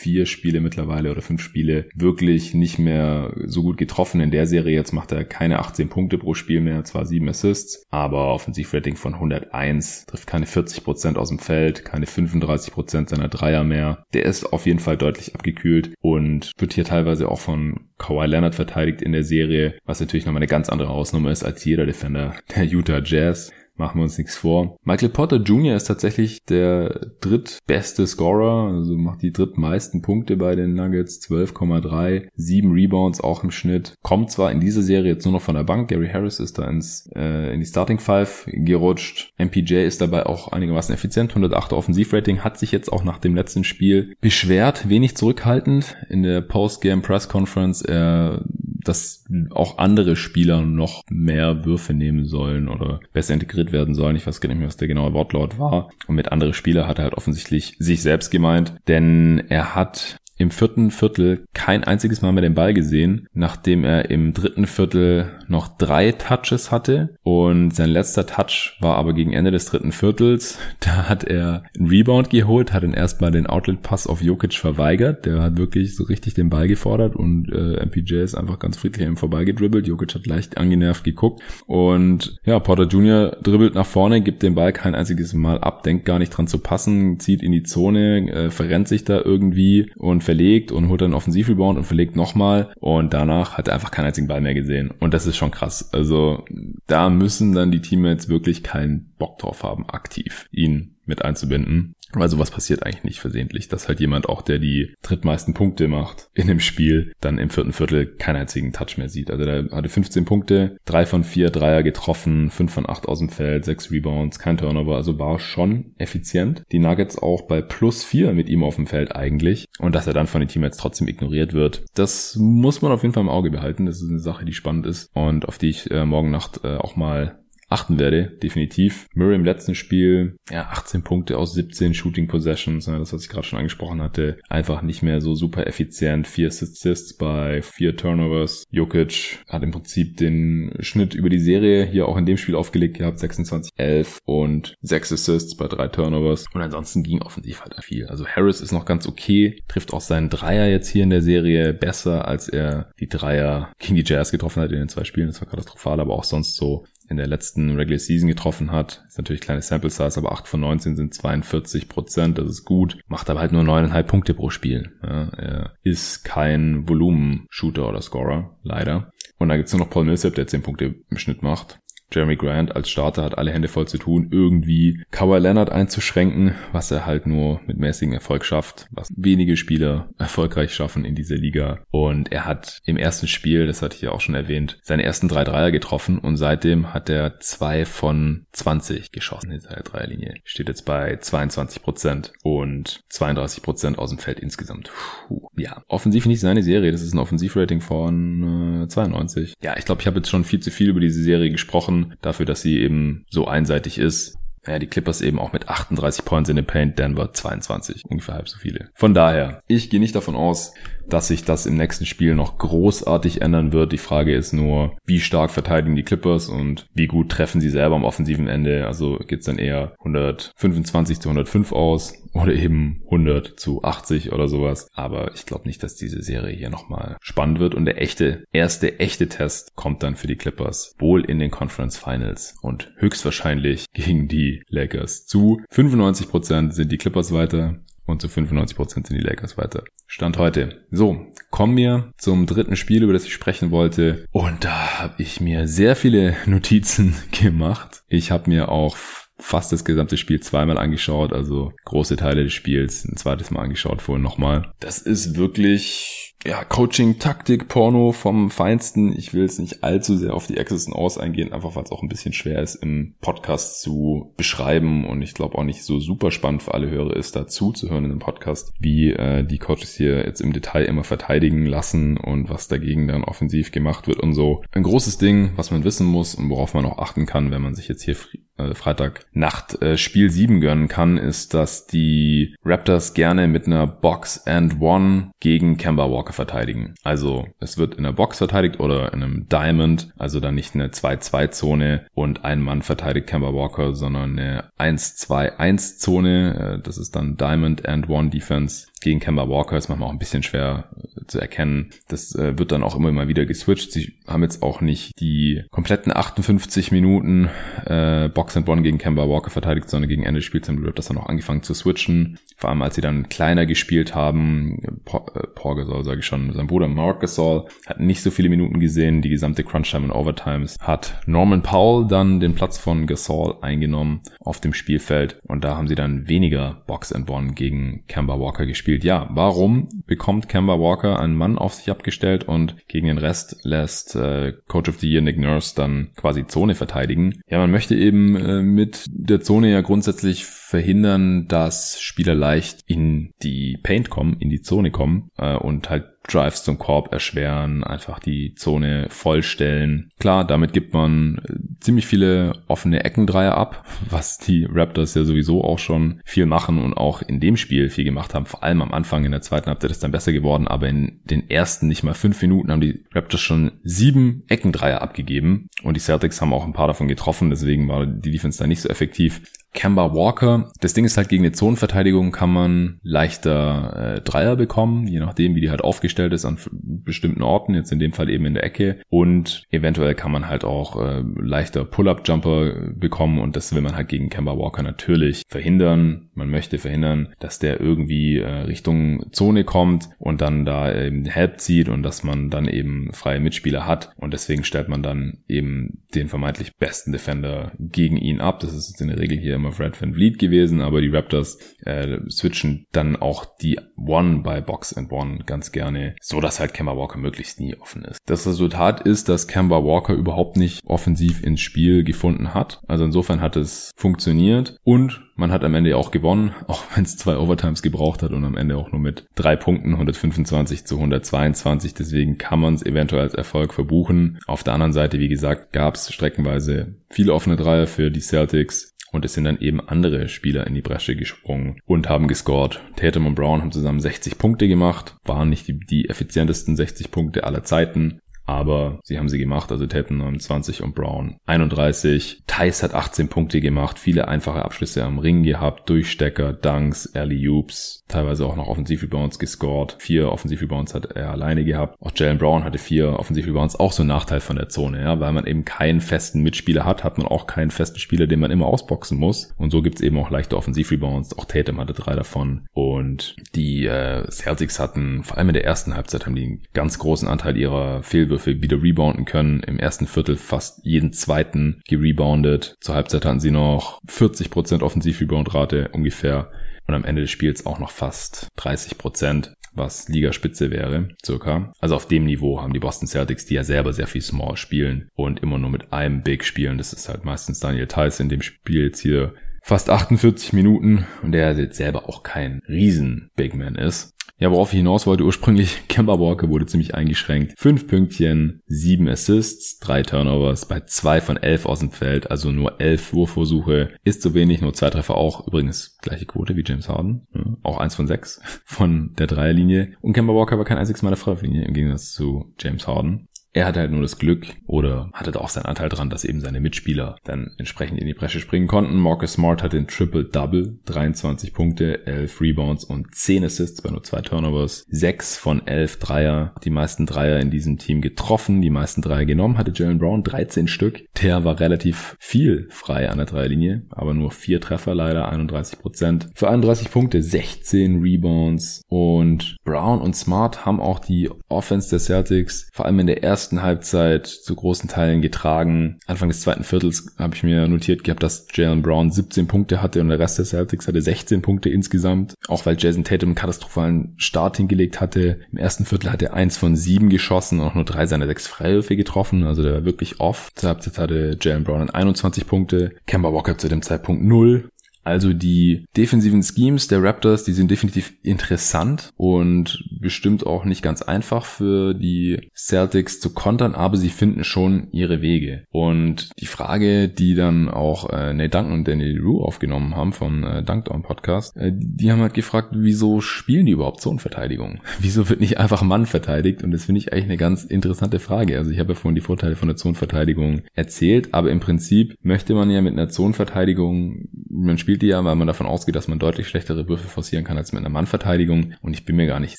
vier 0.02 0.26
Spiele 0.26 0.60
mittlerweile 0.60 1.12
oder 1.12 1.22
fünf 1.22 1.40
Spiele 1.40 1.86
wirklich 1.94 2.54
nicht 2.54 2.78
mehr 2.80 3.32
so 3.44 3.62
gut 3.62 3.76
getroffen 3.76 4.20
in 4.20 4.32
der 4.32 4.46
Serie. 4.46 4.74
Jetzt 4.74 4.92
macht 4.92 5.12
er 5.12 5.24
keine 5.24 5.60
18 5.60 5.88
Punkte 5.88 6.18
pro 6.18 6.34
Spiel 6.34 6.60
mehr, 6.60 6.82
zwar 6.84 7.06
sieben 7.06 7.28
Assists, 7.28 7.86
aber 7.90 8.34
Offensivrating 8.34 8.96
von 8.96 9.14
101, 9.14 10.06
trifft 10.06 10.26
keine 10.26 10.46
40 10.46 10.82
Prozent 10.82 11.18
aus 11.18 11.28
dem 11.28 11.38
Feld, 11.38 11.84
keine 11.84 12.06
35 12.06 12.72
Prozent 12.72 13.10
seiner 13.10 13.28
Dreier 13.28 13.62
mehr. 13.62 14.04
Der 14.12 14.24
ist 14.24 14.52
auf 14.52 14.66
jeden 14.66 14.80
Fall 14.80 14.96
deutlich 14.96 15.36
abgekühlt 15.36 15.94
und 16.00 16.50
wird 16.58 16.72
hier 16.72 16.84
teilweise 16.84 17.28
auch 17.28 17.40
von 17.40 17.88
Kawhi 17.98 18.26
Leonard 18.26 18.56
verteidigt 18.56 19.02
in 19.02 19.12
der 19.12 19.22
Serie, 19.22 19.78
was 19.84 20.00
natürlich 20.00 20.26
nochmal 20.26 20.40
eine 20.40 20.48
ganz 20.48 20.68
andere 20.68 20.88
Hausnummer 20.88 21.30
ist 21.30 21.44
als 21.44 21.64
jeder 21.64 21.86
Defender 21.86 22.34
der 22.56 22.64
Utah 22.64 23.00
Jazz. 23.04 23.52
Machen 23.76 23.98
wir 23.98 24.04
uns 24.04 24.18
nichts 24.18 24.36
vor. 24.36 24.76
Michael 24.84 25.08
Potter 25.08 25.36
Jr. 25.36 25.76
ist 25.76 25.84
tatsächlich 25.84 26.44
der 26.44 27.12
drittbeste 27.20 28.06
Scorer, 28.06 28.72
also 28.74 28.96
macht 28.96 29.22
die 29.22 29.32
drittmeisten 29.32 30.02
Punkte 30.02 30.36
bei 30.36 30.54
den 30.54 30.74
Nuggets, 30.74 31.20
12,3, 31.22 32.28
7 32.34 32.72
Rebounds 32.72 33.20
auch 33.20 33.42
im 33.42 33.50
Schnitt. 33.50 33.94
Kommt 34.02 34.30
zwar 34.30 34.52
in 34.52 34.60
dieser 34.60 34.82
Serie 34.82 35.12
jetzt 35.12 35.24
nur 35.24 35.32
noch 35.32 35.42
von 35.42 35.54
der 35.54 35.64
Bank, 35.64 35.88
Gary 35.88 36.08
Harris 36.08 36.38
ist 36.38 36.58
da 36.58 36.68
ins, 36.68 37.08
äh, 37.14 37.54
in 37.54 37.60
die 37.60 37.66
Starting 37.66 37.98
Five 37.98 38.46
gerutscht. 38.46 39.32
MPJ 39.38 39.86
ist 39.86 40.00
dabei 40.00 40.26
auch 40.26 40.48
einigermaßen 40.48 40.94
effizient, 40.94 41.30
108 41.30 41.72
Offensivrating, 41.72 42.40
hat 42.40 42.58
sich 42.58 42.72
jetzt 42.72 42.92
auch 42.92 43.04
nach 43.04 43.18
dem 43.18 43.34
letzten 43.34 43.64
Spiel 43.64 44.14
beschwert, 44.20 44.88
wenig 44.88 45.16
zurückhaltend 45.16 45.96
in 46.10 46.22
der 46.22 46.42
Postgame 46.42 47.02
Press 47.02 47.28
Conference. 47.28 47.82
Er 47.82 48.44
dass 48.84 49.24
auch 49.50 49.78
andere 49.78 50.16
Spieler 50.16 50.62
noch 50.62 51.02
mehr 51.08 51.64
Würfe 51.64 51.94
nehmen 51.94 52.24
sollen 52.24 52.68
oder 52.68 53.00
besser 53.12 53.34
integriert 53.34 53.61
werden 53.70 53.94
sollen. 53.94 54.16
Ich 54.16 54.26
weiß 54.26 54.40
gar 54.40 54.48
nicht 54.48 54.58
mehr, 54.58 54.66
was 54.66 54.76
der 54.76 54.88
genaue 54.88 55.12
Wortlaut 55.12 55.58
war. 55.58 55.90
Und 56.08 56.16
mit 56.16 56.32
andere 56.32 56.54
Spieler 56.54 56.88
hat 56.88 56.98
er 56.98 57.04
halt 57.04 57.14
offensichtlich 57.14 57.76
sich 57.78 58.02
selbst 58.02 58.30
gemeint, 58.30 58.74
denn 58.88 59.44
er 59.48 59.76
hat 59.76 60.18
im 60.38 60.50
vierten 60.50 60.90
Viertel 60.90 61.44
kein 61.54 61.84
einziges 61.84 62.20
Mal 62.20 62.32
mehr 62.32 62.42
den 62.42 62.54
Ball 62.54 62.74
gesehen, 62.74 63.28
nachdem 63.32 63.84
er 63.84 64.10
im 64.10 64.32
dritten 64.32 64.66
Viertel 64.66 65.30
noch 65.52 65.68
drei 65.78 66.10
Touches 66.10 66.72
hatte 66.72 67.14
und 67.22 67.72
sein 67.72 67.90
letzter 67.90 68.26
Touch 68.26 68.76
war 68.80 68.96
aber 68.96 69.12
gegen 69.12 69.32
Ende 69.32 69.52
des 69.52 69.66
dritten 69.66 69.92
Viertels. 69.92 70.58
Da 70.80 71.08
hat 71.08 71.22
er 71.22 71.62
einen 71.78 71.88
Rebound 71.88 72.30
geholt, 72.30 72.72
hat 72.72 72.82
dann 72.82 72.94
erstmal 72.94 73.30
den 73.30 73.46
Outlet-Pass 73.46 74.08
auf 74.08 74.20
Jokic 74.20 74.54
verweigert. 74.54 75.26
Der 75.26 75.40
hat 75.40 75.56
wirklich 75.56 75.94
so 75.94 76.04
richtig 76.04 76.34
den 76.34 76.50
Ball 76.50 76.66
gefordert 76.66 77.14
und 77.14 77.52
äh, 77.52 77.84
MPJ 77.84 78.16
ist 78.16 78.34
einfach 78.34 78.58
ganz 78.58 78.76
friedlich 78.76 79.06
an 79.06 79.12
ihm 79.12 79.16
vorbeigedribbelt. 79.16 79.86
Jokic 79.86 80.14
hat 80.14 80.26
leicht 80.26 80.56
angenervt 80.56 81.04
geguckt 81.04 81.40
und 81.66 82.40
ja, 82.44 82.58
Porter 82.58 82.84
Jr. 82.84 83.36
dribbelt 83.42 83.74
nach 83.74 83.86
vorne, 83.86 84.22
gibt 84.22 84.42
den 84.42 84.54
Ball 84.54 84.72
kein 84.72 84.94
einziges 84.94 85.34
Mal 85.34 85.58
ab, 85.58 85.82
denkt 85.84 86.04
gar 86.04 86.18
nicht 86.18 86.30
dran 86.30 86.48
zu 86.48 86.58
passen, 86.58 87.20
zieht 87.20 87.42
in 87.42 87.52
die 87.52 87.62
Zone, 87.62 88.28
äh, 88.30 88.50
verrennt 88.50 88.88
sich 88.88 89.04
da 89.04 89.20
irgendwie 89.20 89.92
und 89.96 90.24
verlegt 90.24 90.72
und 90.72 90.88
holt 90.88 91.00
dann 91.00 91.14
Offensivrebound 91.14 91.78
und 91.78 91.84
verlegt 91.84 92.16
nochmal 92.16 92.72
und 92.80 93.14
danach 93.14 93.56
hat 93.56 93.68
er 93.68 93.74
einfach 93.74 93.90
keinen 93.90 94.06
einzigen 94.06 94.26
Ball 94.26 94.40
mehr 94.40 94.54
gesehen. 94.54 94.90
Und 94.98 95.14
das 95.14 95.26
ist 95.26 95.36
schon 95.42 95.50
krass. 95.50 95.92
Also 95.92 96.44
da 96.86 97.10
müssen 97.10 97.52
dann 97.52 97.72
die 97.72 97.80
Teammates 97.80 98.28
wirklich 98.28 98.62
keinen 98.62 99.12
Bock 99.18 99.38
drauf 99.38 99.62
haben, 99.64 99.88
aktiv 99.88 100.48
ihn 100.52 100.96
mit 101.04 101.24
einzubinden. 101.24 101.94
Weil 102.14 102.28
sowas 102.28 102.50
passiert 102.50 102.84
eigentlich 102.84 103.04
nicht 103.04 103.20
versehentlich, 103.20 103.68
dass 103.68 103.88
halt 103.88 104.00
jemand 104.00 104.28
auch, 104.28 104.42
der 104.42 104.58
die 104.58 104.94
drittmeisten 105.02 105.54
Punkte 105.54 105.88
macht 105.88 106.28
in 106.34 106.46
dem 106.46 106.60
Spiel, 106.60 107.12
dann 107.20 107.38
im 107.38 107.50
vierten 107.50 107.72
Viertel 107.72 108.06
keinen 108.06 108.36
einzigen 108.36 108.72
Touch 108.72 108.98
mehr 108.98 109.08
sieht. 109.08 109.30
Also 109.30 109.44
der 109.44 109.70
hatte 109.70 109.88
15 109.88 110.24
Punkte, 110.24 110.76
drei 110.84 111.06
von 111.06 111.24
vier 111.24 111.50
Dreier 111.50 111.82
getroffen, 111.82 112.50
fünf 112.50 112.72
von 112.72 112.88
acht 112.88 113.06
aus 113.06 113.18
dem 113.18 113.28
Feld, 113.28 113.64
sechs 113.64 113.90
Rebounds, 113.90 114.38
kein 114.38 114.58
Turnover, 114.58 114.96
also 114.96 115.18
war 115.18 115.38
schon 115.38 115.92
effizient. 115.98 116.62
Die 116.72 116.78
Nuggets 116.78 117.18
auch 117.18 117.42
bei 117.42 117.62
plus 117.62 118.04
vier 118.04 118.32
mit 118.32 118.48
ihm 118.48 118.64
auf 118.64 118.76
dem 118.76 118.86
Feld 118.86 119.14
eigentlich. 119.14 119.66
Und 119.78 119.94
dass 119.94 120.06
er 120.06 120.14
dann 120.14 120.26
von 120.26 120.40
den 120.40 120.48
Teammates 120.48 120.78
trotzdem 120.78 121.08
ignoriert 121.08 121.54
wird, 121.54 121.84
das 121.94 122.36
muss 122.36 122.82
man 122.82 122.92
auf 122.92 123.02
jeden 123.02 123.14
Fall 123.14 123.22
im 123.22 123.28
Auge 123.28 123.50
behalten. 123.50 123.86
Das 123.86 124.02
ist 124.02 124.08
eine 124.08 124.18
Sache, 124.18 124.44
die 124.44 124.52
spannend 124.52 124.86
ist 124.86 125.10
und 125.14 125.46
auf 125.46 125.58
die 125.58 125.70
ich 125.70 125.90
äh, 125.90 126.04
morgen 126.04 126.30
Nacht 126.30 126.60
äh, 126.64 126.76
auch 126.76 126.96
mal 126.96 127.41
achten 127.72 127.98
werde, 127.98 128.24
definitiv. 128.42 129.06
Murray 129.14 129.34
im 129.34 129.44
letzten 129.44 129.74
Spiel, 129.74 130.36
ja, 130.50 130.68
18 130.70 131.02
Punkte 131.02 131.38
aus 131.38 131.54
17 131.54 131.94
Shooting 131.94 132.28
Possessions, 132.28 132.86
ne, 132.86 132.98
das 132.98 133.12
was 133.12 133.22
ich 133.22 133.28
gerade 133.28 133.46
schon 133.46 133.58
angesprochen 133.58 134.02
hatte, 134.02 134.38
einfach 134.48 134.82
nicht 134.82 135.02
mehr 135.02 135.20
so 135.20 135.34
super 135.34 135.66
effizient. 135.66 136.26
Vier 136.26 136.48
Assists 136.48 137.16
bei 137.16 137.62
vier 137.62 137.96
Turnovers. 137.96 138.64
Jokic 138.70 139.38
hat 139.48 139.62
im 139.62 139.70
Prinzip 139.70 140.16
den 140.16 140.72
Schnitt 140.80 141.14
über 141.14 141.28
die 141.28 141.38
Serie 141.38 141.84
hier 141.84 142.06
auch 142.08 142.16
in 142.16 142.26
dem 142.26 142.36
Spiel 142.36 142.54
aufgelegt 142.54 142.98
gehabt, 142.98 143.18
26, 143.18 143.72
11 143.76 144.18
und 144.24 144.74
6 144.82 145.12
Assists 145.12 145.56
bei 145.56 145.66
drei 145.68 145.88
Turnovers. 145.88 146.46
Und 146.52 146.62
ansonsten 146.62 147.02
ging 147.02 147.22
offensiv 147.22 147.62
halt 147.62 147.74
viel. 147.82 148.06
Also 148.06 148.26
Harris 148.26 148.60
ist 148.60 148.72
noch 148.72 148.84
ganz 148.84 149.08
okay, 149.08 149.62
trifft 149.68 149.92
auch 149.92 150.00
seinen 150.00 150.30
Dreier 150.30 150.68
jetzt 150.68 150.88
hier 150.88 151.02
in 151.02 151.10
der 151.10 151.22
Serie 151.22 151.72
besser, 151.72 152.28
als 152.28 152.48
er 152.48 152.90
die 153.00 153.08
Dreier 153.08 153.72
gegen 153.78 153.96
die 153.96 154.04
Jazz 154.04 154.30
getroffen 154.30 154.62
hat 154.62 154.72
in 154.72 154.78
den 154.78 154.88
zwei 154.88 155.04
Spielen. 155.04 155.28
Das 155.28 155.40
war 155.40 155.48
katastrophal, 155.48 156.00
aber 156.00 156.14
auch 156.14 156.24
sonst 156.24 156.54
so 156.54 156.84
in 157.08 157.16
der 157.16 157.26
letzten 157.26 157.76
Regular 157.76 157.98
Season 157.98 158.28
getroffen 158.28 158.70
hat. 158.70 159.04
Ist 159.08 159.18
natürlich 159.18 159.40
kleine 159.40 159.62
Sample 159.62 159.90
Size, 159.90 160.16
aber 160.18 160.32
8 160.32 160.48
von 160.48 160.60
19 160.60 160.96
sind 160.96 161.14
42 161.14 161.88
Prozent, 161.88 162.38
das 162.38 162.48
ist 162.48 162.64
gut. 162.64 162.98
Macht 163.06 163.30
aber 163.30 163.40
halt 163.40 163.52
nur 163.52 163.62
9,5 163.62 164.02
Punkte 164.04 164.34
pro 164.34 164.50
Spiel. 164.50 164.92
Ja, 165.02 165.28
er 165.28 165.74
ist 165.82 166.24
kein 166.24 166.88
Volumen-Shooter 166.88 167.88
oder 167.88 168.02
Scorer, 168.02 168.58
leider. 168.62 169.10
Und 169.38 169.48
da 169.48 169.56
gibt's 169.56 169.72
nur 169.72 169.80
noch 169.80 169.90
Paul 169.90 170.04
Millsap, 170.04 170.34
der 170.34 170.46
10 170.46 170.62
Punkte 170.62 170.94
im 171.10 171.18
Schnitt 171.18 171.42
macht. 171.42 171.80
Jeremy 172.12 172.36
Grant 172.36 172.76
als 172.76 172.90
Starter 172.90 173.24
hat 173.24 173.38
alle 173.38 173.52
Hände 173.52 173.68
voll 173.68 173.88
zu 173.88 173.98
tun, 173.98 174.28
irgendwie 174.30 175.02
Kawhi 175.10 175.38
Leonard 175.38 175.70
einzuschränken, 175.70 176.54
was 176.72 176.90
er 176.90 177.06
halt 177.06 177.26
nur 177.26 177.60
mit 177.66 177.78
mäßigem 177.78 178.12
Erfolg 178.12 178.44
schafft, 178.44 178.86
was 178.90 179.08
wenige 179.16 179.56
Spieler 179.56 180.10
erfolgreich 180.18 180.74
schaffen 180.74 181.04
in 181.04 181.14
dieser 181.14 181.36
Liga. 181.36 181.80
Und 181.90 182.30
er 182.32 182.44
hat 182.44 182.80
im 182.84 182.96
ersten 182.96 183.28
Spiel, 183.28 183.66
das 183.66 183.82
hatte 183.82 183.96
ich 183.96 184.02
ja 184.02 184.12
auch 184.12 184.20
schon 184.20 184.34
erwähnt, 184.34 184.78
seine 184.82 185.04
ersten 185.04 185.28
drei 185.28 185.44
Dreier 185.44 185.70
getroffen 185.70 186.18
und 186.18 186.36
seitdem 186.36 186.92
hat 186.92 187.08
er 187.08 187.40
zwei 187.40 187.84
von 187.84 188.46
20 188.52 189.12
geschossen 189.12 189.50
in 189.50 189.60
der 189.60 189.82
Dreierlinie. 189.82 190.34
Steht 190.44 190.68
jetzt 190.68 190.84
bei 190.84 191.16
22 191.16 191.82
Prozent 191.82 192.32
und 192.42 193.00
32 193.08 193.62
Prozent 193.62 193.98
aus 193.98 194.10
dem 194.10 194.18
Feld 194.18 194.40
insgesamt. 194.40 194.90
Puh. 195.28 195.48
Ja, 195.56 195.82
offensiv 195.88 196.26
nicht 196.26 196.40
seine 196.40 196.62
Serie. 196.62 196.92
Das 196.92 197.02
ist 197.02 197.14
ein 197.14 197.18
Offensivrating 197.18 197.80
von 197.80 198.82
äh, 198.84 198.88
92. 198.88 199.54
Ja, 199.62 199.76
ich 199.76 199.84
glaube, 199.84 200.00
ich 200.00 200.06
habe 200.06 200.18
jetzt 200.18 200.28
schon 200.28 200.44
viel 200.44 200.60
zu 200.60 200.70
viel 200.70 200.88
über 200.88 201.00
diese 201.00 201.22
Serie 201.22 201.50
gesprochen 201.50 202.01
dafür, 202.20 202.46
dass 202.46 202.62
sie 202.62 202.80
eben 202.80 203.24
so 203.30 203.46
einseitig 203.46 203.98
ist. 203.98 204.36
Ja, 204.66 204.78
die 204.78 204.86
Clippers 204.86 205.20
eben 205.22 205.40
auch 205.40 205.52
mit 205.52 205.68
38 205.68 206.24
Points 206.24 206.48
in 206.48 206.56
the 206.56 206.62
Paint, 206.62 206.98
Denver 206.98 207.32
22, 207.32 208.02
ungefähr 208.08 208.36
halb 208.36 208.48
so 208.48 208.58
viele. 208.58 208.90
Von 208.94 209.12
daher, 209.12 209.60
ich 209.66 209.90
gehe 209.90 209.98
nicht 209.98 210.14
davon 210.14 210.36
aus, 210.36 210.72
dass 211.08 211.28
sich 211.28 211.44
das 211.44 211.66
im 211.66 211.76
nächsten 211.76 212.06
Spiel 212.06 212.34
noch 212.34 212.58
großartig 212.58 213.42
ändern 213.42 213.72
wird. 213.72 213.92
Die 213.92 213.98
Frage 213.98 214.34
ist 214.34 214.52
nur, 214.52 214.96
wie 215.04 215.20
stark 215.20 215.50
verteidigen 215.50 215.96
die 215.96 216.04
Clippers 216.04 216.48
und 216.48 216.86
wie 216.94 217.06
gut 217.06 217.30
treffen 217.30 217.60
sie 217.60 217.70
selber 217.70 217.96
am 217.96 218.04
offensiven 218.04 218.46
Ende. 218.46 218.86
Also 218.86 219.18
geht's 219.26 219.46
dann 219.46 219.58
eher 219.58 219.94
125 219.98 221.20
zu 221.20 221.28
105 221.28 221.72
aus 221.72 222.14
oder 222.34 222.52
eben 222.52 223.02
100 223.06 223.58
zu 223.58 223.82
80 223.82 224.32
oder 224.32 224.48
sowas. 224.48 224.88
Aber 224.94 225.32
ich 225.34 225.44
glaube 225.44 225.66
nicht, 225.66 225.82
dass 225.82 225.96
diese 225.96 226.22
Serie 226.22 226.54
hier 226.56 226.70
nochmal 226.70 227.16
spannend 227.20 227.58
wird. 227.58 227.74
Und 227.74 227.84
der 227.84 228.00
echte, 228.00 228.44
erste 228.52 229.00
echte 229.00 229.28
Test 229.28 229.74
kommt 229.74 230.02
dann 230.02 230.16
für 230.16 230.26
die 230.26 230.36
Clippers 230.36 230.94
wohl 230.98 231.24
in 231.24 231.38
den 231.38 231.50
Conference 231.50 231.98
Finals 231.98 232.56
und 232.62 232.92
höchstwahrscheinlich 232.96 233.86
gegen 233.92 234.28
die 234.28 234.51
Lakers. 234.68 235.26
Zu 235.26 235.60
95% 235.72 236.72
sind 236.72 236.92
die 236.92 236.98
Clippers 236.98 237.32
weiter, 237.32 237.80
und 238.04 238.20
zu 238.20 238.28
95% 238.28 238.92
sind 238.92 239.12
die 239.12 239.18
Lakers 239.18 239.56
weiter. 239.56 239.84
Stand 240.06 240.36
heute. 240.38 240.84
So, 240.90 241.26
kommen 241.50 241.76
wir 241.76 242.12
zum 242.18 242.46
dritten 242.46 242.76
Spiel, 242.76 243.02
über 243.02 243.12
das 243.12 243.24
ich 243.24 243.32
sprechen 243.32 243.70
wollte. 243.70 244.26
Und 244.30 244.64
da 244.64 244.98
habe 244.98 245.22
ich 245.22 245.40
mir 245.40 245.68
sehr 245.68 245.96
viele 245.96 246.36
Notizen 246.46 247.14
gemacht. 247.30 248.02
Ich 248.08 248.30
habe 248.30 248.50
mir 248.50 248.68
auch 248.68 248.96
fast 249.38 249.72
das 249.72 249.84
gesamte 249.84 250.16
Spiel 250.16 250.40
zweimal 250.40 250.78
angeschaut, 250.78 251.32
also 251.32 251.72
große 251.84 252.16
Teile 252.16 252.44
des 252.44 252.52
Spiels 252.52 253.04
ein 253.04 253.16
zweites 253.16 253.50
Mal 253.50 253.62
angeschaut, 253.62 254.00
vorhin 254.00 254.22
nochmal. 254.22 254.72
Das 254.78 254.98
ist 254.98 255.36
wirklich 255.36 256.31
ja, 256.44 256.64
Coaching, 256.64 257.18
Taktik, 257.18 257.68
Porno 257.68 258.12
vom 258.12 258.50
Feinsten. 258.50 259.16
Ich 259.16 259.32
will 259.32 259.42
jetzt 259.42 259.60
nicht 259.60 259.84
allzu 259.84 260.16
sehr 260.16 260.34
auf 260.34 260.46
die 260.46 260.58
Access 260.58 260.86
und 260.86 260.94
Aus 260.94 261.16
eingehen, 261.16 261.52
einfach 261.52 261.76
weil 261.76 261.84
es 261.84 261.92
auch 261.92 262.02
ein 262.02 262.08
bisschen 262.08 262.32
schwer 262.32 262.60
ist 262.60 262.74
im 262.76 263.14
Podcast 263.20 263.80
zu 263.80 264.32
beschreiben 264.36 265.06
und 265.06 265.22
ich 265.22 265.34
glaube 265.34 265.56
auch 265.56 265.64
nicht 265.64 265.84
so 265.84 266.00
super 266.00 266.30
spannend 266.32 266.62
für 266.62 266.74
alle 266.74 266.90
Hörer 266.90 267.16
ist, 267.16 267.36
dazu 267.36 267.72
zu 267.72 267.90
hören 267.90 268.04
in 268.04 268.10
einem 268.10 268.18
Podcast, 268.18 268.72
wie 268.80 269.12
äh, 269.12 269.44
die 269.44 269.58
Coaches 269.58 269.94
hier 269.94 270.24
jetzt 270.24 270.40
im 270.40 270.52
Detail 270.52 270.84
immer 270.84 271.04
verteidigen 271.04 271.64
lassen 271.64 272.16
und 272.16 272.50
was 272.50 272.66
dagegen 272.66 273.06
dann 273.06 273.24
offensiv 273.24 273.70
gemacht 273.70 274.08
wird 274.08 274.18
und 274.18 274.34
so. 274.34 274.62
Ein 274.72 274.82
großes 274.82 275.18
Ding, 275.18 275.52
was 275.56 275.70
man 275.70 275.84
wissen 275.84 276.06
muss 276.06 276.34
und 276.34 276.50
worauf 276.50 276.74
man 276.74 276.84
auch 276.86 276.98
achten 276.98 277.26
kann, 277.26 277.52
wenn 277.52 277.62
man 277.62 277.74
sich 277.74 277.86
jetzt 277.86 278.02
hier 278.02 278.16
äh, 278.58 278.74
Freitagnacht 278.74 279.80
äh, 279.80 279.96
Spiel 279.96 280.30
7 280.30 280.60
gönnen 280.60 280.88
kann, 280.88 281.18
ist, 281.18 281.54
dass 281.54 281.86
die 281.86 282.54
Raptors 282.64 283.14
gerne 283.14 283.48
mit 283.48 283.66
einer 283.66 283.86
Box 283.86 284.46
and 284.46 284.80
One 284.80 285.30
gegen 285.40 285.76
Kemba 285.76 286.10
Walker 286.10 286.31
verteidigen. 286.32 286.94
Also 287.02 287.46
es 287.60 287.78
wird 287.78 287.94
in 287.94 288.04
der 288.04 288.12
Box 288.12 288.38
verteidigt 288.38 288.80
oder 288.80 289.12
in 289.12 289.22
einem 289.22 289.48
Diamond, 289.48 290.10
also 290.18 290.40
dann 290.40 290.54
nicht 290.54 290.74
eine 290.74 290.88
2-2-Zone 290.88 292.06
und 292.14 292.44
ein 292.44 292.60
Mann 292.60 292.82
verteidigt 292.82 293.28
Kemba 293.28 293.52
Walker, 293.52 293.94
sondern 293.94 294.38
eine 294.38 294.70
1-2-1-Zone. 294.78 296.76
Äh, 296.78 296.82
das 296.82 296.98
ist 296.98 297.16
dann 297.16 297.36
Diamond 297.36 297.88
and 297.88 298.08
One 298.08 298.30
Defense 298.30 298.86
gegen 299.02 299.20
Kemba 299.20 299.48
Walker 299.48 299.76
ist 299.76 299.88
manchmal 299.88 300.08
auch 300.08 300.12
ein 300.12 300.18
bisschen 300.18 300.42
schwer 300.42 300.90
äh, 300.96 301.26
zu 301.26 301.40
erkennen. 301.40 301.90
Das 302.08 302.34
äh, 302.34 302.58
wird 302.58 302.72
dann 302.72 302.82
auch 302.82 302.96
immer 302.96 303.12
mal 303.12 303.28
wieder 303.28 303.46
geswitcht. 303.46 303.92
Sie 303.92 304.14
haben 304.26 304.42
jetzt 304.42 304.62
auch 304.62 304.80
nicht 304.80 305.18
die 305.20 305.62
kompletten 305.70 306.14
58 306.14 306.92
Minuten 306.92 307.48
äh, 307.86 308.28
Box 308.28 308.56
and 308.56 308.68
One 308.68 308.82
gegen 308.82 308.98
Kemba 308.98 309.28
Walker 309.28 309.50
verteidigt, 309.50 309.90
sondern 309.90 310.08
gegen 310.08 310.24
Ende 310.24 310.40
des 310.40 310.46
Spiels 310.46 310.68
haben 310.68 310.82
die 310.82 310.92
das 310.92 311.08
dann 311.08 311.18
auch 311.18 311.26
angefangen 311.26 311.62
zu 311.62 311.74
switchen. 311.74 312.38
Vor 312.56 312.70
allem 312.70 312.82
als 312.82 312.94
sie 312.94 313.00
dann 313.00 313.28
kleiner 313.28 313.66
gespielt 313.66 314.14
haben. 314.14 315.00
Paul, 315.04 315.22
äh, 315.34 315.46
Paul 315.54 315.76
Gasol, 315.76 316.04
sage 316.04 316.20
ich 316.20 316.26
schon, 316.26 316.52
sein 316.52 316.66
Bruder 316.66 316.88
Mark 316.88 317.20
Gasol 317.20 317.66
hat 317.86 318.00
nicht 318.00 318.22
so 318.22 318.30
viele 318.30 318.48
Minuten 318.48 318.80
gesehen. 318.80 319.22
Die 319.22 319.30
gesamte 319.30 319.64
Crunch 319.64 319.90
Time 319.90 320.04
und 320.04 320.12
Overtimes 320.12 320.76
hat 320.80 321.20
Norman 321.26 321.62
Powell 321.62 322.06
dann 322.08 322.40
den 322.40 322.54
Platz 322.54 322.78
von 322.78 323.06
Gasol 323.06 323.56
eingenommen 323.62 324.20
auf 324.40 324.60
dem 324.60 324.72
Spielfeld 324.72 325.38
und 325.46 325.64
da 325.64 325.76
haben 325.76 325.88
sie 325.88 325.94
dann 325.94 326.28
weniger 326.28 326.82
Box 326.86 327.12
and 327.12 327.28
One 327.30 327.52
gegen 327.52 328.04
Kemba 328.06 328.38
Walker 328.38 328.66
gespielt 328.66 328.91
gespielt. 328.92 329.04
Ja, 329.04 329.28
warum 329.30 329.88
bekommt 330.06 330.48
Kemba 330.48 330.78
Walker 330.78 331.18
einen 331.18 331.34
Mann 331.34 331.58
auf 331.58 331.74
sich 331.74 331.90
abgestellt 331.90 332.44
und 332.44 332.76
gegen 332.88 333.06
den 333.06 333.18
Rest 333.18 333.56
lässt 333.62 334.14
äh, 334.14 334.52
Coach 334.68 334.88
of 334.88 334.98
the 334.98 335.10
Year 335.10 335.22
Nick 335.22 335.38
Nurse 335.38 335.74
dann 335.74 336.10
quasi 336.16 336.46
Zone 336.46 336.74
verteidigen? 336.74 337.40
Ja, 337.48 337.58
man 337.58 337.70
möchte 337.70 337.94
eben 337.94 338.36
äh, 338.36 338.62
mit 338.62 339.06
der 339.08 339.40
Zone 339.40 339.70
ja 339.70 339.80
grundsätzlich 339.80 340.44
verhindern, 340.44 341.46
dass 341.48 342.00
Spieler 342.00 342.34
leicht 342.34 342.82
in 342.86 343.32
die 343.42 343.78
Paint 343.82 344.10
kommen, 344.10 344.36
in 344.38 344.50
die 344.50 344.62
Zone 344.62 344.90
kommen 344.90 345.30
äh, 345.38 345.56
und 345.56 345.90
halt 345.90 346.04
Drives 346.28 346.64
zum 346.64 346.78
Korb 346.78 347.12
erschweren, 347.12 347.84
einfach 347.84 348.18
die 348.18 348.54
Zone 348.54 349.06
vollstellen. 349.10 350.10
Klar, 350.18 350.46
damit 350.46 350.72
gibt 350.72 350.92
man 350.92 351.40
äh, 351.48 351.54
ziemlich 351.80 352.06
viele 352.06 352.62
offene 352.68 353.04
Eckendreier 353.04 353.56
ab, 353.56 353.84
was 354.10 354.38
die 354.38 354.66
Raptors 354.70 355.14
ja 355.14 355.24
sowieso 355.24 355.64
auch 355.64 355.78
schon 355.78 356.20
viel 356.24 356.46
machen 356.46 356.78
und 356.78 356.94
auch 356.94 357.22
in 357.22 357.40
dem 357.40 357.56
Spiel 357.56 357.90
viel 357.90 358.04
gemacht 358.04 358.34
haben. 358.34 358.46
Vor 358.46 358.62
allem 358.62 358.82
am 358.82 358.92
Anfang 358.92 359.24
in 359.24 359.32
der 359.32 359.42
zweiten 359.42 359.66
Halbzeit 359.66 359.90
ist 359.90 360.02
dann 360.02 360.12
besser 360.12 360.32
geworden, 360.32 360.68
aber 360.68 360.88
in 360.88 361.20
den 361.24 361.48
ersten 361.50 361.88
nicht 361.88 362.02
mal 362.02 362.14
fünf 362.14 362.40
Minuten 362.42 362.70
haben 362.70 362.80
die 362.80 363.04
Raptors 363.12 363.40
schon 363.40 363.72
sieben 363.82 364.44
Eckendreier 364.48 365.02
abgegeben 365.02 365.68
und 365.82 365.96
die 365.96 366.00
Celtics 366.00 366.40
haben 366.40 366.52
auch 366.52 366.64
ein 366.64 366.72
paar 366.72 366.86
davon 366.86 367.08
getroffen, 367.08 367.50
deswegen 367.50 367.88
war 367.88 368.06
die 368.06 368.30
Defense 368.30 368.58
da 368.58 368.66
nicht 368.66 368.80
so 368.80 368.88
effektiv. 368.88 369.42
Kemba 369.74 370.14
Walker. 370.14 370.70
Das 370.80 370.92
Ding 370.92 371.04
ist 371.04 371.16
halt, 371.16 371.28
gegen 371.28 371.44
eine 371.44 371.52
Zonenverteidigung 371.52 372.30
kann 372.30 372.52
man 372.52 373.00
leichter 373.02 374.16
äh, 374.16 374.20
Dreier 374.20 374.56
bekommen, 374.56 375.06
je 375.06 375.18
nachdem, 375.18 375.54
wie 375.54 375.60
die 375.60 375.70
halt 375.70 375.82
aufgestellt 375.82 376.32
ist 376.32 376.44
an 376.44 376.58
bestimmten 376.72 377.42
Orten, 377.42 377.74
jetzt 377.74 377.90
in 377.90 377.98
dem 377.98 378.12
Fall 378.12 378.28
eben 378.28 378.44
in 378.44 378.54
der 378.54 378.64
Ecke. 378.64 379.00
Und 379.08 379.64
eventuell 379.70 380.14
kann 380.14 380.30
man 380.30 380.48
halt 380.48 380.64
auch 380.64 381.00
äh, 381.00 381.22
leichter 381.36 381.84
Pull-Up-Jumper 381.84 382.92
bekommen 382.94 383.38
und 383.38 383.56
das 383.56 383.74
will 383.74 383.82
man 383.82 383.96
halt 383.96 384.08
gegen 384.08 384.28
Kemba 384.28 384.56
Walker 384.58 384.82
natürlich 384.82 385.42
verhindern. 385.48 386.28
Man 386.34 386.50
möchte 386.50 386.78
verhindern, 386.78 387.34
dass 387.38 387.58
der 387.58 387.80
irgendwie 387.80 388.38
äh, 388.38 388.48
Richtung 388.48 389.32
Zone 389.32 389.64
kommt 389.64 390.10
und 390.18 390.40
dann 390.42 390.64
da 390.66 390.94
eben 390.94 391.24
Help 391.24 391.60
zieht 391.60 391.88
und 391.88 392.02
dass 392.02 392.24
man 392.24 392.50
dann 392.50 392.68
eben 392.68 393.10
freie 393.12 393.40
Mitspieler 393.40 393.86
hat. 393.86 394.12
Und 394.16 394.34
deswegen 394.34 394.64
stellt 394.64 394.88
man 394.88 395.02
dann 395.02 395.38
eben 395.48 396.02
den 396.14 396.28
vermeintlich 396.28 396.76
besten 396.76 397.12
Defender 397.12 397.72
gegen 397.78 398.16
ihn 398.16 398.40
ab. 398.40 398.60
Das 398.60 398.74
ist 398.74 399.00
in 399.00 399.08
der 399.08 399.18
Regel 399.18 399.38
hier 399.38 399.61
auf 399.66 399.80
Red 399.80 400.00
Van 400.00 400.14
Vliet 400.14 400.38
gewesen, 400.38 400.80
aber 400.80 401.00
die 401.00 401.08
Raptors 401.08 401.58
äh, 401.84 402.18
switchen 402.30 402.86
dann 402.92 403.16
auch 403.16 403.44
die 403.60 403.78
One 403.96 404.40
bei 404.42 404.60
Box 404.60 404.92
and 404.94 405.12
One 405.12 405.40
ganz 405.44 405.72
gerne, 405.72 406.14
so 406.20 406.40
dass 406.40 406.60
halt 406.60 406.74
Kemba 406.74 406.96
Walker 406.96 407.18
möglichst 407.18 407.60
nie 407.60 407.76
offen 407.76 408.04
ist. 408.04 408.18
Das 408.26 408.46
Resultat 408.46 409.00
ist, 409.00 409.28
dass 409.28 409.48
Kemba 409.48 409.84
Walker 409.84 410.14
überhaupt 410.14 410.56
nicht 410.56 410.80
offensiv 410.84 411.42
ins 411.42 411.60
Spiel 411.60 412.04
gefunden 412.04 412.54
hat. 412.54 412.80
Also 412.86 413.04
insofern 413.04 413.40
hat 413.40 413.56
es 413.56 413.90
funktioniert 413.96 414.76
und 414.84 415.22
man 415.34 415.50
hat 415.50 415.64
am 415.64 415.74
Ende 415.74 415.96
auch 415.96 416.10
gewonnen, 416.10 416.54
auch 416.66 416.84
wenn 416.94 417.04
es 417.04 417.16
zwei 417.16 417.36
Overtimes 417.36 417.82
gebraucht 417.82 418.22
hat 418.22 418.32
und 418.32 418.44
am 418.44 418.56
Ende 418.56 418.76
auch 418.76 418.92
nur 418.92 419.00
mit 419.00 419.26
drei 419.34 419.56
Punkten 419.56 419.92
125 419.92 420.84
zu 420.84 420.96
122. 420.96 421.94
Deswegen 421.94 422.38
kann 422.38 422.60
man 422.60 422.74
es 422.74 422.84
eventuell 422.84 423.22
als 423.22 423.34
Erfolg 423.34 423.74
verbuchen. 423.74 424.38
Auf 424.46 424.62
der 424.62 424.74
anderen 424.74 424.92
Seite, 424.92 425.18
wie 425.18 425.28
gesagt, 425.28 425.72
gab 425.72 425.94
es 425.94 426.12
streckenweise 426.12 426.94
viele 427.10 427.34
offene 427.34 427.56
Dreier 427.56 427.86
für 427.86 428.10
die 428.10 428.20
Celtics. 428.20 428.91
Und 429.12 429.24
es 429.24 429.34
sind 429.34 429.44
dann 429.44 429.60
eben 429.60 429.80
andere 429.80 430.28
Spieler 430.28 430.66
in 430.66 430.74
die 430.74 430.80
Bresche 430.80 431.14
gesprungen 431.14 431.78
und 431.84 432.08
haben 432.08 432.26
gescored. 432.26 432.80
Tatum 432.96 433.26
und 433.26 433.34
Brown 433.34 433.60
haben 433.60 433.70
zusammen 433.70 434.00
60 434.00 434.38
Punkte 434.38 434.66
gemacht, 434.66 435.16
waren 435.24 435.50
nicht 435.50 435.68
die, 435.68 435.78
die 435.78 436.08
effizientesten 436.08 436.74
60 436.74 437.10
Punkte 437.10 437.44
aller 437.44 437.62
Zeiten, 437.62 438.20
aber 438.52 439.00
sie 439.04 439.18
haben 439.18 439.28
sie 439.28 439.38
gemacht, 439.38 439.70
also 439.70 439.86
Tatum 439.86 440.18
29 440.18 440.82
und 440.82 440.94
Brown 440.94 441.36
31. 441.46 442.42
Thais 442.46 442.82
hat 442.82 442.94
18 442.94 443.28
Punkte 443.28 443.60
gemacht, 443.60 443.98
viele 443.98 444.28
einfache 444.28 444.64
Abschlüsse 444.64 445.04
am 445.04 445.18
Ring 445.18 445.42
gehabt, 445.42 445.88
Durchstecker, 445.88 446.52
Dunks, 446.52 447.14
Alley 447.14 447.48
Oops, 447.48 448.04
teilweise 448.08 448.46
auch 448.46 448.56
noch 448.56 448.68
Offensiv-Rebounds 448.68 449.38
gescored. 449.38 449.96
Vier 449.98 450.30
Offensiv-Rebounds 450.30 450.94
hat 450.94 451.06
er 451.06 451.30
alleine 451.30 451.64
gehabt. 451.64 451.96
Auch 452.00 452.12
Jalen 452.14 452.38
Brown 452.38 452.64
hatte 452.64 452.78
vier 452.78 453.18
Offensiv-Rebounds, 453.18 453.76
auch 453.76 453.92
so 453.92 454.02
ein 454.02 454.08
Nachteil 454.08 454.40
von 454.40 454.56
der 454.56 454.68
Zone, 454.68 455.00
ja, 455.00 455.20
weil 455.20 455.32
man 455.32 455.46
eben 455.46 455.64
keinen 455.64 456.00
festen 456.00 456.42
Mitspieler 456.42 456.84
hat, 456.84 457.04
hat 457.04 457.18
man 457.18 457.26
auch 457.26 457.46
keinen 457.46 457.70
festen 457.70 457.98
Spieler, 457.98 458.26
den 458.26 458.40
man 458.40 458.50
immer 458.50 458.66
ausboxen 458.66 459.18
muss. 459.18 459.52
Und 459.56 459.70
so 459.70 459.82
gibt's 459.82 460.00
eben 460.00 460.18
auch 460.18 460.30
leichte 460.30 460.56
Offensiv-Rebounds. 460.56 461.38
Auch 461.38 461.44
Tatum 461.44 461.80
hatte 461.80 461.92
drei 461.92 462.14
davon. 462.14 462.66
Und 462.72 463.36
die 463.54 463.86
äh, 463.86 464.28
Celtics 464.30 464.78
hatten, 464.78 465.24
vor 465.24 465.38
allem 465.38 465.48
in 465.48 465.54
der 465.54 465.64
ersten 465.64 465.94
Halbzeit, 465.94 466.26
haben 466.26 466.34
die 466.34 466.44
einen 466.44 466.62
ganz 466.72 466.98
großen 466.98 467.28
Anteil 467.28 467.56
ihrer 467.56 468.02
Fehlwürfe 468.02 468.41
wieder 468.46 468.82
rebounden 468.82 469.24
können. 469.24 469.60
Im 469.60 469.78
ersten 469.78 470.06
Viertel 470.06 470.36
fast 470.36 470.84
jeden 470.84 471.12
zweiten 471.12 471.80
gereboundet. 471.88 472.76
Zur 472.80 472.94
Halbzeit 472.94 473.24
hatten 473.24 473.40
sie 473.40 473.50
noch 473.50 474.00
40% 474.08 474.82
Offensiv-Rebound-Rate 474.82 475.90
ungefähr 475.92 476.50
und 476.86 476.94
am 476.94 477.04
Ende 477.04 477.22
des 477.22 477.30
Spiels 477.30 477.66
auch 477.66 477.78
noch 477.78 477.90
fast 477.90 478.48
30 478.56 478.98
Prozent, 478.98 479.54
was 479.72 480.08
Ligaspitze 480.08 480.70
wäre, 480.70 481.08
circa. 481.24 481.72
Also 481.80 481.96
auf 481.96 482.06
dem 482.06 482.24
Niveau 482.24 482.60
haben 482.60 482.72
die 482.72 482.80
Boston 482.80 483.08
Celtics, 483.08 483.46
die 483.46 483.54
ja 483.54 483.64
selber 483.64 483.92
sehr 483.92 484.06
viel 484.06 484.20
Small 484.20 484.56
spielen 484.56 485.08
und 485.14 485.40
immer 485.40 485.58
nur 485.58 485.70
mit 485.70 485.92
einem 485.92 486.22
Big 486.22 486.44
spielen. 486.44 486.78
Das 486.78 486.92
ist 486.92 487.08
halt 487.08 487.24
meistens 487.24 487.60
Daniel 487.60 487.86
Theiss 487.86 488.20
in 488.20 488.28
dem 488.28 488.42
Spiel 488.42 488.84
jetzt 488.84 489.00
hier 489.00 489.34
fast 489.62 489.90
48 489.90 490.52
Minuten 490.52 491.06
und 491.22 491.32
der 491.32 491.56
jetzt 491.56 491.76
selber 491.76 492.08
auch 492.08 492.22
kein 492.22 492.60
riesen 492.68 493.30
Big 493.36 493.54
Man 493.54 493.76
ist. 493.76 494.12
Ja, 494.42 494.50
worauf 494.50 494.72
ich 494.72 494.78
hinaus 494.78 495.06
wollte, 495.06 495.22
ursprünglich 495.22 495.82
Kemba 495.88 496.18
Walker 496.18 496.48
wurde 496.48 496.66
ziemlich 496.66 496.96
eingeschränkt. 496.96 497.54
Fünf 497.56 497.86
Pünktchen, 497.86 498.60
sieben 498.66 499.08
Assists, 499.08 499.78
drei 499.78 500.02
Turnovers 500.02 500.66
bei 500.66 500.80
zwei 500.80 501.20
von 501.20 501.36
elf 501.36 501.64
aus 501.64 501.78
dem 501.78 501.92
Feld, 501.92 502.28
also 502.28 502.50
nur 502.50 502.80
elf 502.80 503.12
Wurfversuche. 503.12 503.90
Ist 504.02 504.20
zu 504.20 504.34
wenig, 504.34 504.60
nur 504.60 504.74
zwei 504.74 504.90
Treffer 504.90 505.16
auch. 505.16 505.46
Übrigens 505.46 505.96
gleiche 505.98 506.26
Quote 506.26 506.56
wie 506.56 506.64
James 506.66 506.88
Harden. 506.88 507.28
Ja, 507.32 507.56
auch 507.62 507.78
eins 507.78 507.94
von 507.94 508.08
sechs 508.08 508.40
von 508.64 509.14
der 509.16 509.28
Dreierlinie. 509.28 509.92
Und 510.00 510.12
Kemba 510.12 510.34
Walker 510.34 510.58
war 510.58 510.64
kein 510.64 510.78
einziges 510.78 511.02
Mal 511.02 511.10
der 511.10 511.18
Freiwurflinie 511.18 511.64
im 511.64 511.72
Gegensatz 511.72 512.10
zu 512.10 512.52
James 512.58 512.88
Harden. 512.88 513.28
Er 513.54 513.66
hatte 513.66 513.80
halt 513.80 513.90
nur 513.90 514.00
das 514.00 514.18
Glück 514.18 514.46
oder 514.66 515.10
hatte 515.12 515.30
da 515.30 515.40
auch 515.40 515.50
seinen 515.50 515.66
Anteil 515.66 515.90
dran, 515.90 516.08
dass 516.08 516.24
eben 516.24 516.40
seine 516.40 516.60
Mitspieler 516.60 517.16
dann 517.24 517.50
entsprechend 517.58 517.98
in 518.00 518.06
die 518.06 518.14
Bresche 518.14 518.40
springen 518.40 518.66
konnten. 518.66 518.96
Marcus 518.96 519.34
Smart 519.34 519.62
hatte 519.62 519.76
ein 519.76 519.86
Triple-Double, 519.86 520.78
23 520.86 521.52
Punkte, 521.52 522.06
11 522.06 522.40
Rebounds 522.40 522.84
und 522.84 523.14
10 523.14 523.44
Assists 523.44 523.82
bei 523.82 523.90
nur 523.90 524.02
zwei 524.02 524.22
Turnovers. 524.22 524.84
6 524.88 525.36
von 525.36 525.66
11 525.66 525.98
Dreier, 525.98 526.54
die 526.64 526.70
meisten 526.70 527.04
Dreier 527.04 527.40
in 527.40 527.50
diesem 527.50 527.76
Team 527.76 528.00
getroffen, 528.00 528.62
die 528.62 528.70
meisten 528.70 529.02
Dreier 529.02 529.26
genommen, 529.26 529.58
hatte 529.58 529.72
Jalen 529.74 529.98
Brown 529.98 530.22
13 530.22 530.66
Stück. 530.66 531.04
Der 531.22 531.44
war 531.44 531.60
relativ 531.60 532.16
viel 532.18 532.68
frei 532.70 533.10
an 533.10 533.18
der 533.18 533.26
Dreierlinie, 533.26 533.82
aber 533.90 534.14
nur 534.14 534.30
vier 534.30 534.60
Treffer 534.62 534.94
leider, 534.94 535.28
31 535.28 535.78
Prozent. 535.78 536.28
Für 536.34 536.48
31 536.48 536.90
Punkte, 536.90 537.22
16 537.22 538.00
Rebounds 538.00 538.82
und 538.88 539.56
Brown 539.64 540.00
und 540.00 540.16
Smart 540.16 540.64
haben 540.64 540.80
auch 540.80 540.98
die 540.98 541.28
Offense 541.48 541.90
der 541.90 541.98
Celtics 541.98 542.70
vor 542.72 542.86
allem 542.86 543.00
in 543.00 543.06
der 543.06 543.22
ersten 543.22 543.41
ersten 543.42 543.62
Halbzeit 543.62 544.28
zu 544.28 544.54
großen 544.54 544.88
Teilen 544.88 545.20
getragen. 545.20 545.98
Anfang 546.06 546.28
des 546.28 546.42
zweiten 546.42 546.62
Viertels 546.62 547.12
habe 547.18 547.34
ich 547.34 547.42
mir 547.42 547.66
notiert 547.66 548.04
gehabt, 548.04 548.22
dass 548.22 548.46
Jalen 548.54 548.82
Brown 548.82 549.10
17 549.10 549.48
Punkte 549.48 549.82
hatte 549.82 550.00
und 550.00 550.10
der 550.10 550.20
Rest 550.20 550.38
der 550.38 550.44
Celtics 550.44 550.86
hatte 550.86 551.02
16 551.02 551.42
Punkte 551.42 551.68
insgesamt. 551.68 552.34
Auch 552.46 552.64
weil 552.66 552.76
Jason 552.78 553.02
Tatum 553.02 553.30
einen 553.30 553.34
katastrophalen 553.34 554.14
Start 554.16 554.58
hingelegt 554.58 555.00
hatte. 555.00 555.40
Im 555.50 555.58
ersten 555.58 555.84
Viertel 555.84 556.12
hat 556.12 556.22
er 556.22 556.34
eins 556.34 556.56
von 556.56 556.76
sieben 556.76 557.08
geschossen 557.08 557.58
und 557.58 557.66
auch 557.66 557.74
nur 557.74 557.84
drei 557.84 558.06
seiner 558.06 558.28
sechs 558.28 558.46
Freiwürfe 558.46 558.94
getroffen. 558.94 559.42
Also 559.42 559.64
der 559.64 559.74
war 559.74 559.84
wirklich 559.84 560.20
off. 560.20 560.50
Zur 560.54 560.68
Halbzeit 560.68 560.98
hatte 560.98 561.36
Jalen 561.40 561.64
Brown 561.64 561.90
21 561.90 562.46
Punkte. 562.46 562.92
Kemba 563.08 563.32
Walker 563.32 563.58
zu 563.58 563.68
dem 563.68 563.82
Zeitpunkt 563.82 564.22
0. 564.22 564.68
Also 565.04 565.32
die 565.32 565.86
defensiven 565.96 566.42
Schemes 566.42 566.88
der 566.88 567.02
Raptors, 567.02 567.44
die 567.44 567.52
sind 567.52 567.70
definitiv 567.70 568.14
interessant 568.22 569.12
und 569.16 569.84
bestimmt 570.00 570.46
auch 570.46 570.64
nicht 570.64 570.82
ganz 570.82 571.02
einfach 571.02 571.44
für 571.44 571.94
die 571.94 572.50
Celtics 572.54 573.20
zu 573.20 573.30
kontern, 573.30 573.74
aber 573.74 573.96
sie 573.96 574.10
finden 574.10 574.44
schon 574.44 574.88
ihre 574.92 575.20
Wege. 575.20 575.64
Und 575.70 576.30
die 576.38 576.46
Frage, 576.46 577.08
die 577.08 577.34
dann 577.34 577.68
auch 577.68 578.10
äh, 578.10 578.32
Nate 578.32 578.52
Duncan 578.52 578.72
und 578.72 578.88
Danny 578.88 579.16
Rue 579.18 579.44
aufgenommen 579.44 579.96
haben 579.96 580.12
vom 580.12 580.44
äh, 580.44 580.62
Dunkdown 580.62 581.02
Podcast, 581.02 581.56
äh, 581.56 581.72
die 581.74 582.12
haben 582.12 582.20
halt 582.20 582.34
gefragt, 582.34 582.70
wieso 582.72 583.20
spielen 583.20 583.66
die 583.66 583.72
überhaupt 583.72 584.00
Zonenverteidigung? 584.00 584.80
Wieso 585.00 585.28
wird 585.28 585.40
nicht 585.40 585.58
einfach 585.58 585.82
Mann 585.82 586.06
verteidigt? 586.06 586.62
Und 586.62 586.70
das 586.70 586.84
finde 586.84 587.00
ich 587.00 587.12
eigentlich 587.12 587.24
eine 587.24 587.36
ganz 587.36 587.64
interessante 587.64 588.18
Frage. 588.18 588.58
Also 588.58 588.70
ich 588.70 588.78
habe 588.78 588.92
ja 588.92 588.98
vorhin 588.98 589.14
die 589.14 589.20
Vorteile 589.20 589.56
von 589.56 589.68
der 589.68 589.76
Zonenverteidigung 589.76 590.62
erzählt, 590.74 591.32
aber 591.32 591.50
im 591.50 591.60
Prinzip 591.60 592.16
möchte 592.22 592.54
man 592.54 592.70
ja 592.70 592.82
mit 592.82 592.92
einer 592.92 593.08
Zonenverteidigung, 593.08 594.28
man 594.52 594.76
spielt 594.76 595.00
die 595.00 595.06
ja, 595.06 595.24
weil 595.24 595.34
man 595.34 595.46
davon 595.46 595.66
ausgeht, 595.66 595.96
dass 595.96 596.08
man 596.08 596.18
deutlich 596.18 596.46
schlechtere 596.46 596.86
Würfe 596.86 597.08
forcieren 597.08 597.44
kann 597.44 597.56
als 597.56 597.72
mit 597.72 597.80
einer 597.80 597.88
Mannverteidigung. 597.88 598.74
Und 598.82 598.92
ich 598.92 599.06
bin 599.06 599.16
mir 599.16 599.26
gar 599.26 599.40
nicht 599.40 599.58